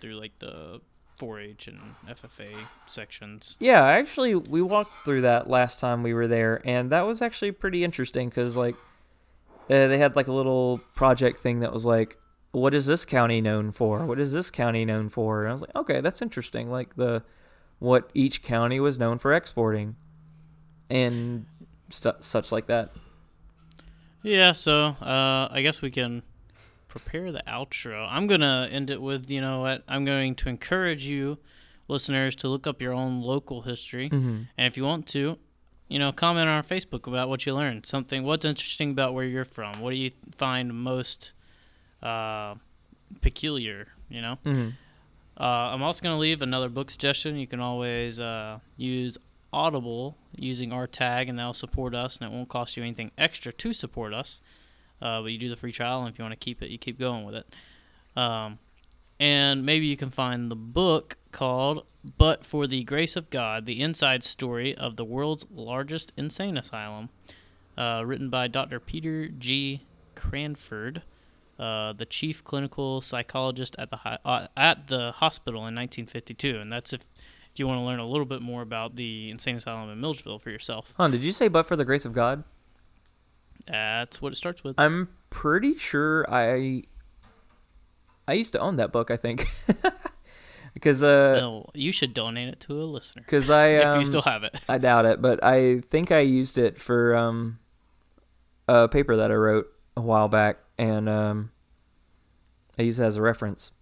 through 0.00 0.14
like 0.18 0.38
the 0.40 0.80
4-H 1.20 1.68
and 1.68 1.78
FFA 2.08 2.48
sections. 2.86 3.56
Yeah, 3.60 3.82
actually, 3.84 4.34
we 4.34 4.60
walked 4.60 5.04
through 5.04 5.22
that 5.22 5.48
last 5.48 5.80
time 5.80 6.02
we 6.02 6.12
were 6.12 6.26
there, 6.28 6.60
and 6.64 6.90
that 6.90 7.06
was 7.06 7.22
actually 7.22 7.52
pretty 7.52 7.84
interesting 7.84 8.28
because, 8.28 8.56
like, 8.56 8.74
uh, 9.70 9.86
they 9.88 9.98
had 9.98 10.14
like 10.16 10.26
a 10.26 10.32
little 10.32 10.78
project 10.94 11.40
thing 11.40 11.60
that 11.60 11.72
was 11.72 11.84
like, 11.86 12.18
"What 12.56 12.72
is 12.72 12.86
this 12.86 13.04
county 13.04 13.42
known 13.42 13.70
for? 13.70 14.06
What 14.06 14.18
is 14.18 14.32
this 14.32 14.50
county 14.50 14.86
known 14.86 15.10
for?" 15.10 15.42
And 15.42 15.50
I 15.50 15.52
was 15.52 15.60
like, 15.60 15.76
"Okay, 15.76 16.00
that's 16.00 16.22
interesting." 16.22 16.70
Like 16.70 16.96
the 16.96 17.22
what 17.78 18.10
each 18.14 18.42
county 18.42 18.80
was 18.80 18.98
known 18.98 19.18
for 19.18 19.34
exporting, 19.34 19.96
and 20.88 21.44
stu- 21.90 22.16
such 22.20 22.52
like 22.52 22.66
that. 22.68 22.96
Yeah, 24.22 24.52
so 24.52 24.96
uh, 25.02 25.48
I 25.50 25.60
guess 25.62 25.82
we 25.82 25.90
can 25.90 26.22
prepare 26.88 27.30
the 27.30 27.42
outro. 27.46 28.08
I'm 28.10 28.26
gonna 28.26 28.68
end 28.72 28.88
it 28.88 29.02
with, 29.02 29.28
you 29.30 29.42
know 29.42 29.60
what? 29.60 29.84
I'm 29.86 30.06
going 30.06 30.34
to 30.36 30.48
encourage 30.48 31.04
you, 31.04 31.36
listeners, 31.88 32.34
to 32.36 32.48
look 32.48 32.66
up 32.66 32.80
your 32.80 32.94
own 32.94 33.20
local 33.20 33.60
history. 33.60 34.08
Mm-hmm. 34.08 34.42
And 34.56 34.66
if 34.66 34.78
you 34.78 34.84
want 34.84 35.06
to, 35.08 35.38
you 35.88 35.98
know, 35.98 36.10
comment 36.10 36.48
on 36.48 36.56
our 36.56 36.62
Facebook 36.62 37.06
about 37.06 37.28
what 37.28 37.44
you 37.44 37.54
learned. 37.54 37.84
Something, 37.84 38.24
what's 38.24 38.46
interesting 38.46 38.92
about 38.92 39.12
where 39.12 39.26
you're 39.26 39.44
from? 39.44 39.80
What 39.80 39.90
do 39.90 39.96
you 39.96 40.10
find 40.34 40.72
most 40.72 41.34
uh, 42.06 42.54
peculiar? 43.20 43.88
You 44.08 44.22
know. 44.22 44.38
Mm-hmm. 44.44 44.68
Uh, 45.38 45.44
I'm 45.44 45.82
also 45.82 46.02
going 46.02 46.14
to 46.14 46.20
leave 46.20 46.40
another 46.40 46.70
book 46.70 46.90
suggestion. 46.90 47.36
You 47.36 47.46
can 47.46 47.60
always 47.60 48.18
uh, 48.18 48.60
use 48.78 49.18
Audible 49.52 50.16
using 50.34 50.72
our 50.72 50.86
tag, 50.86 51.28
and 51.28 51.38
that'll 51.38 51.52
support 51.52 51.94
us, 51.94 52.18
and 52.18 52.30
it 52.30 52.34
won't 52.34 52.48
cost 52.48 52.76
you 52.76 52.82
anything 52.82 53.10
extra 53.18 53.52
to 53.52 53.72
support 53.72 54.14
us. 54.14 54.40
Uh, 55.00 55.20
but 55.20 55.28
you 55.28 55.38
do 55.38 55.48
the 55.48 55.56
free 55.56 55.72
trial, 55.72 56.00
and 56.00 56.12
if 56.12 56.18
you 56.18 56.24
want 56.24 56.32
to 56.32 56.44
keep 56.44 56.62
it, 56.62 56.70
you 56.70 56.78
keep 56.78 56.98
going 56.98 57.24
with 57.24 57.34
it. 57.34 57.46
Um, 58.16 58.58
and 59.20 59.64
maybe 59.64 59.86
you 59.86 59.96
can 59.96 60.10
find 60.10 60.50
the 60.50 60.56
book 60.56 61.16
called 61.32 61.86
But 62.18 62.44
for 62.44 62.66
the 62.66 62.84
Grace 62.84 63.16
of 63.16 63.30
God 63.30 63.66
The 63.66 63.80
Inside 63.80 64.24
Story 64.24 64.74
of 64.74 64.96
the 64.96 65.04
World's 65.04 65.46
Largest 65.50 66.12
Insane 66.16 66.56
Asylum, 66.56 67.10
uh, 67.76 68.02
written 68.04 68.30
by 68.30 68.48
Dr. 68.48 68.80
Peter 68.80 69.28
G. 69.28 69.82
Cranford, 70.14 71.02
uh, 71.58 71.92
the 71.92 72.06
chief 72.06 72.44
clinical 72.44 73.00
psychologist 73.00 73.76
at 73.78 73.90
the, 73.90 73.96
hi- 73.96 74.18
uh, 74.24 74.46
at 74.56 74.88
the 74.88 75.12
hospital 75.12 75.60
in 75.60 75.74
1952. 75.74 76.58
And 76.58 76.72
that's 76.72 76.92
if, 76.92 77.02
if 77.52 77.58
you 77.58 77.66
want 77.66 77.78
to 77.78 77.84
learn 77.84 77.98
a 77.98 78.06
little 78.06 78.26
bit 78.26 78.42
more 78.42 78.62
about 78.62 78.96
the 78.96 79.30
insane 79.30 79.56
asylum 79.56 79.90
in 79.90 80.00
Milledgeville 80.00 80.38
for 80.38 80.50
yourself. 80.50 80.92
Huh, 80.96 81.08
did 81.08 81.22
you 81.22 81.32
say 81.32 81.48
"but 81.48 81.64
for 81.64 81.76
the 81.76 81.84
grace 81.84 82.04
of 82.04 82.12
God"? 82.12 82.44
That's 83.66 84.20
what 84.22 84.32
it 84.32 84.36
starts 84.36 84.62
with. 84.62 84.78
I'm 84.78 85.08
pretty 85.30 85.76
sure 85.76 86.24
I 86.32 86.84
I 88.28 88.34
used 88.34 88.52
to 88.52 88.60
own 88.60 88.76
that 88.76 88.92
book. 88.92 89.10
I 89.10 89.16
think 89.16 89.46
because 90.74 91.02
uh 91.02 91.40
no, 91.40 91.70
you 91.74 91.92
should 91.92 92.12
donate 92.14 92.48
it 92.48 92.60
to 92.60 92.74
a 92.74 92.84
listener 92.84 93.22
because 93.24 93.50
I 93.50 93.66
if 93.68 93.86
um, 93.86 94.00
you 94.00 94.06
still 94.06 94.22
have 94.22 94.44
it. 94.44 94.60
I 94.68 94.78
doubt 94.78 95.06
it, 95.06 95.22
but 95.22 95.42
I 95.42 95.80
think 95.80 96.12
I 96.12 96.20
used 96.20 96.58
it 96.58 96.80
for 96.80 97.16
um, 97.16 97.58
a 98.68 98.88
paper 98.88 99.16
that 99.16 99.30
I 99.30 99.34
wrote 99.34 99.66
a 99.96 100.00
while 100.00 100.28
back, 100.28 100.58
and 100.78 101.08
um, 101.08 101.50
I 102.78 102.82
use 102.82 102.98
it 102.98 103.04
as 103.04 103.16
a 103.16 103.22
reference. 103.22 103.72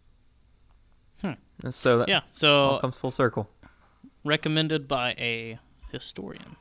So 1.70 1.98
that 1.98 2.08
Yeah. 2.08 2.22
So 2.32 2.78
comes 2.80 2.98
full 2.98 3.10
circle. 3.12 3.48
recommended 4.24 4.88
by 4.88 5.12
a 5.12 5.58
historian. 5.92 6.56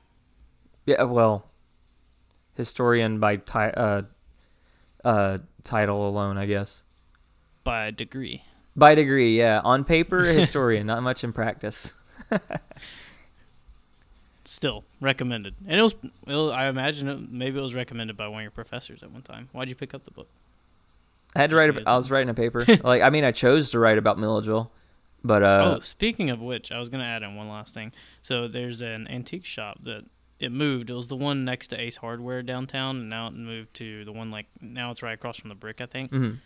Yeah, 0.86 1.04
well, 1.04 1.50
historian 2.54 3.20
by 3.20 3.38
ti- 3.38 3.74
uh, 3.76 4.04
uh, 5.04 5.40
title 5.64 6.08
alone, 6.08 6.38
I 6.38 6.46
guess. 6.46 6.84
By 7.64 7.90
degree. 7.92 8.44
By 8.76 8.94
degree, 8.96 9.38
yeah. 9.38 9.62
On 9.64 9.84
paper, 9.84 10.24
historian, 10.42 10.86
not 10.88 11.02
much 11.04 11.24
in 11.24 11.34
practice. 11.34 11.94
Still 14.46 14.84
recommended, 15.00 15.56
and 15.68 15.80
it 15.80 15.84
was. 15.84 15.94
It 16.28 16.34
was 16.34 16.52
I 16.52 16.68
imagine 16.68 17.08
it, 17.08 17.32
maybe 17.32 17.60
it 17.60 17.62
was 17.62 17.74
recommended 17.74 18.18
by 18.18 18.28
one 18.28 18.40
of 18.40 18.44
your 18.44 18.52
professors 18.52 19.02
at 19.02 19.10
one 19.12 19.22
time. 19.22 19.48
Why'd 19.54 19.70
you 19.70 19.76
pick 19.76 19.94
up 19.94 20.04
the 20.04 20.12
book? 20.12 20.28
I 21.36 21.40
had 21.40 21.50
to 21.52 21.56
Just 21.56 21.76
write. 21.78 21.88
A, 21.88 21.90
I 21.90 21.96
was 21.96 22.12
writing 22.12 22.30
a 22.30 22.34
paper. 22.34 22.66
like, 22.84 23.02
I 23.02 23.10
mean, 23.10 23.24
I 23.24 23.32
chose 23.32 23.72
to 23.72 23.80
write 23.80 23.98
about 23.98 24.20
Milledgeville, 24.20 24.70
but 25.24 25.44
uh, 25.44 25.76
oh, 25.78 25.80
speaking 25.80 26.30
of 26.30 26.42
which, 26.42 26.72
I 26.72 26.80
was 26.80 26.90
gonna 26.90 27.06
add 27.06 27.24
in 27.24 27.36
one 27.36 27.48
last 27.48 27.74
thing. 27.74 27.94
So 28.22 28.48
there's 28.50 28.82
an 28.82 29.08
antique 29.08 29.46
shop 29.46 29.80
that 29.84 30.04
it 30.40 30.52
moved. 30.52 30.90
It 30.90 30.94
was 30.94 31.08
the 31.08 31.16
one 31.16 31.46
next 31.46 31.68
to 31.68 31.80
Ace 31.80 31.96
Hardware 31.96 32.44
downtown, 32.44 32.98
and 32.98 33.10
now 33.10 33.28
it 33.28 33.34
moved 33.34 33.74
to 33.76 34.04
the 34.04 34.12
one 34.12 34.30
like 34.30 34.48
now 34.60 34.92
it's 34.92 35.02
right 35.02 35.14
across 35.14 35.38
from 35.38 35.50
the 35.50 35.56
Brick, 35.56 35.80
I 35.80 35.86
think. 35.86 36.12
mhm. 36.12 36.40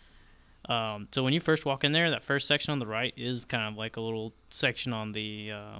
Um, 0.68 1.08
so 1.12 1.22
when 1.24 1.32
you 1.32 1.40
first 1.40 1.64
walk 1.64 1.82
in 1.82 1.92
there, 1.92 2.10
that 2.10 2.22
first 2.22 2.46
section 2.46 2.72
on 2.72 2.78
the 2.78 2.86
right 2.86 3.14
is 3.16 3.44
kind 3.44 3.66
of 3.66 3.76
like 3.78 3.96
a 3.96 4.00
little 4.00 4.34
section 4.50 4.92
on 4.92 5.12
the 5.12 5.52
uh, 5.52 5.78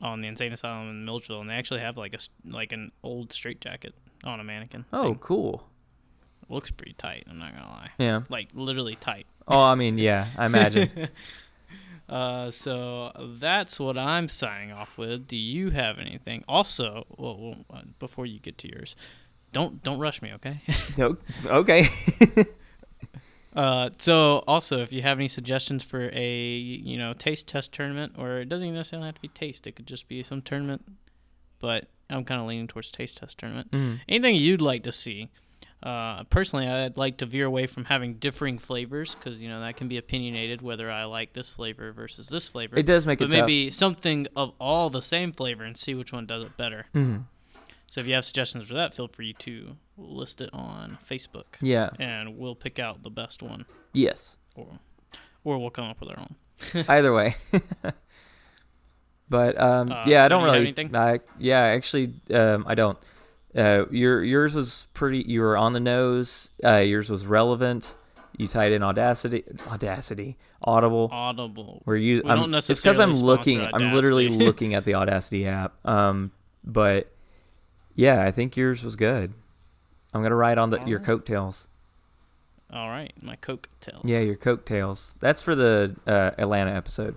on 0.00 0.20
the 0.20 0.28
insane 0.28 0.52
asylum 0.52 0.88
in 0.90 1.04
Milledgeville, 1.04 1.40
and 1.40 1.48
they 1.50 1.54
actually 1.54 1.80
have 1.80 1.96
like 1.96 2.14
a 2.14 2.18
like 2.48 2.72
an 2.72 2.92
old 3.02 3.32
straitjacket 3.32 3.94
on 4.24 4.40
a 4.40 4.44
mannequin. 4.44 4.84
oh, 4.92 5.04
thing. 5.04 5.18
cool. 5.18 5.68
looks 6.48 6.70
pretty 6.70 6.94
tight. 6.94 7.24
I'm 7.28 7.38
not 7.38 7.54
gonna 7.54 7.68
lie, 7.68 7.90
Yeah. 7.98 8.22
like 8.28 8.48
literally 8.54 8.96
tight. 8.96 9.26
Oh, 9.46 9.62
I 9.62 9.74
mean, 9.74 9.98
yeah. 9.98 10.26
I 10.36 10.46
imagine. 10.46 11.08
Uh, 12.06 12.50
so 12.50 13.10
that's 13.40 13.80
what 13.80 13.96
I'm 13.96 14.28
signing 14.28 14.70
off 14.70 14.98
with. 14.98 15.26
Do 15.26 15.38
you 15.38 15.70
have 15.70 15.98
anything? 15.98 16.44
Also, 16.46 17.06
well, 17.16 17.38
well 17.38 17.56
uh, 17.72 17.80
before 17.98 18.26
you 18.26 18.38
get 18.38 18.58
to 18.58 18.68
yours, 18.68 18.94
don't 19.52 19.82
don't 19.82 19.98
rush 19.98 20.20
me, 20.20 20.30
okay? 20.34 20.60
Okay. 21.46 21.88
Uh, 23.54 23.90
so 23.98 24.42
also, 24.46 24.78
if 24.78 24.92
you 24.92 25.02
have 25.02 25.18
any 25.18 25.28
suggestions 25.28 25.82
for 25.84 26.10
a 26.12 26.56
you 26.56 26.98
know 26.98 27.12
taste 27.12 27.46
test 27.46 27.72
tournament, 27.72 28.14
or 28.18 28.38
it 28.38 28.48
doesn't 28.48 28.66
even 28.66 28.76
necessarily 28.76 29.06
have 29.06 29.14
to 29.14 29.20
be 29.20 29.28
taste, 29.28 29.66
it 29.66 29.72
could 29.76 29.86
just 29.86 30.08
be 30.08 30.22
some 30.22 30.42
tournament. 30.42 30.82
But 31.60 31.88
I'm 32.10 32.24
kind 32.24 32.40
of 32.40 32.46
leaning 32.46 32.66
towards 32.66 32.90
taste 32.90 33.18
test 33.18 33.38
tournament. 33.38 33.70
Mhm. 33.70 34.00
Anything 34.08 34.36
you'd 34.36 34.60
like 34.60 34.82
to 34.82 34.92
see? 34.92 35.28
Uh, 35.82 36.24
personally, 36.24 36.66
I'd 36.66 36.96
like 36.96 37.18
to 37.18 37.26
veer 37.26 37.44
away 37.44 37.66
from 37.66 37.84
having 37.84 38.14
differing 38.14 38.58
flavors 38.58 39.14
because 39.14 39.40
you 39.40 39.48
know 39.48 39.60
that 39.60 39.76
can 39.76 39.86
be 39.86 39.98
opinionated 39.98 40.62
whether 40.62 40.90
I 40.90 41.04
like 41.04 41.34
this 41.34 41.50
flavor 41.50 41.92
versus 41.92 42.28
this 42.28 42.48
flavor. 42.48 42.78
It 42.78 42.86
does 42.86 43.06
make 43.06 43.18
but 43.18 43.26
it 43.26 43.30
tough. 43.32 43.40
maybe 43.46 43.70
something 43.70 44.26
of 44.34 44.52
all 44.58 44.88
the 44.90 45.02
same 45.02 45.32
flavor 45.32 45.62
and 45.62 45.76
see 45.76 45.94
which 45.94 46.12
one 46.12 46.24
does 46.26 46.44
it 46.44 46.56
better. 46.56 46.86
Mhm. 46.94 47.24
So 47.86 48.00
if 48.00 48.06
you 48.06 48.14
have 48.14 48.24
suggestions 48.24 48.66
for 48.66 48.74
that, 48.74 48.94
feel 48.94 49.08
free 49.08 49.32
to 49.40 49.76
list 49.96 50.40
it 50.40 50.50
on 50.52 50.98
Facebook, 51.08 51.44
Yeah. 51.60 51.90
and 52.00 52.36
we'll 52.38 52.54
pick 52.56 52.78
out 52.78 53.02
the 53.02 53.10
best 53.10 53.42
one, 53.42 53.66
Yes. 53.92 54.36
or 54.56 54.66
or 55.44 55.58
we'll 55.58 55.70
come 55.70 55.84
up 55.84 56.00
with 56.00 56.08
our 56.10 56.18
own. 56.20 56.84
Either 56.88 57.12
way. 57.12 57.36
but 59.28 59.60
um, 59.60 59.90
Uh, 59.92 60.04
yeah, 60.06 60.24
I 60.24 60.28
don't 60.28 60.40
do 60.40 60.46
you 60.46 60.52
have 60.52 60.54
really. 60.60 60.66
anything? 60.68 60.96
I, 60.96 61.20
yeah, 61.38 61.60
actually, 61.60 62.14
um, 62.32 62.64
I 62.66 62.74
don't. 62.74 62.98
Uh, 63.56 63.84
your 63.90 64.22
yours 64.24 64.54
was 64.54 64.88
pretty. 64.94 65.22
You 65.28 65.40
were 65.42 65.56
on 65.56 65.72
the 65.74 65.80
nose. 65.80 66.50
Uh, 66.64 66.78
yours 66.78 67.08
was 67.10 67.26
relevant. 67.26 67.94
You 68.36 68.48
tied 68.48 68.72
in 68.72 68.82
Audacity, 68.82 69.44
Audacity, 69.68 70.36
Audible. 70.62 71.08
Audible. 71.12 71.80
Where 71.84 71.96
you? 71.96 72.22
We 72.24 72.30
I'm, 72.30 72.38
don't 72.40 72.50
necessarily. 72.50 72.72
it's 72.74 72.82
because 72.82 72.98
I'm 72.98 73.12
looking. 73.26 73.58
sponsor 73.60 73.76
I'm 73.86 73.92
literally 73.92 74.28
looking 74.28 74.74
at 74.74 74.84
the 74.84 74.94
Audacity 74.96 75.46
app. 75.46 75.74
Um, 75.86 76.32
but 76.64 77.13
yeah, 77.94 78.22
I 78.22 78.30
think 78.30 78.56
yours 78.56 78.82
was 78.84 78.96
good. 78.96 79.32
I'm 80.12 80.22
gonna 80.22 80.34
ride 80.36 80.58
on 80.58 80.70
the, 80.70 80.78
your 80.78 81.00
Alright. 81.00 81.04
coattails. 81.06 81.68
All 82.72 82.88
right, 82.88 83.12
my 83.20 83.36
coattails. 83.36 84.04
Yeah, 84.04 84.20
your 84.20 84.36
coattails. 84.36 85.16
That's 85.20 85.42
for 85.42 85.54
the 85.54 85.96
uh, 86.06 86.32
Atlanta 86.38 86.72
episode. 86.72 87.16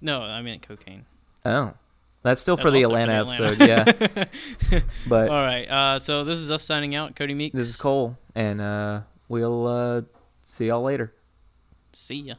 No, 0.00 0.22
I 0.22 0.42
meant 0.42 0.62
cocaine. 0.62 1.06
Oh, 1.44 1.74
that's 2.22 2.40
still 2.40 2.56
That's 2.56 2.66
for 2.66 2.70
the 2.70 2.82
for 2.82 2.88
Atlanta 2.88 3.12
episode. 3.12 3.60
Yeah, 3.60 4.80
but 5.08 5.28
All 5.28 5.42
right. 5.42 5.68
Uh, 5.68 5.98
so 5.98 6.24
this 6.24 6.38
is 6.40 6.50
us 6.50 6.64
signing 6.64 6.94
out. 6.94 7.16
Cody 7.16 7.34
Meeks. 7.34 7.54
this 7.54 7.68
is 7.68 7.76
Cole, 7.76 8.16
and 8.34 8.60
uh, 8.60 9.00
we'll 9.28 9.66
uh, 9.66 10.02
see 10.42 10.66
y'all 10.66 10.82
later. 10.82 11.14
See 11.92 12.16
ya. 12.22 12.34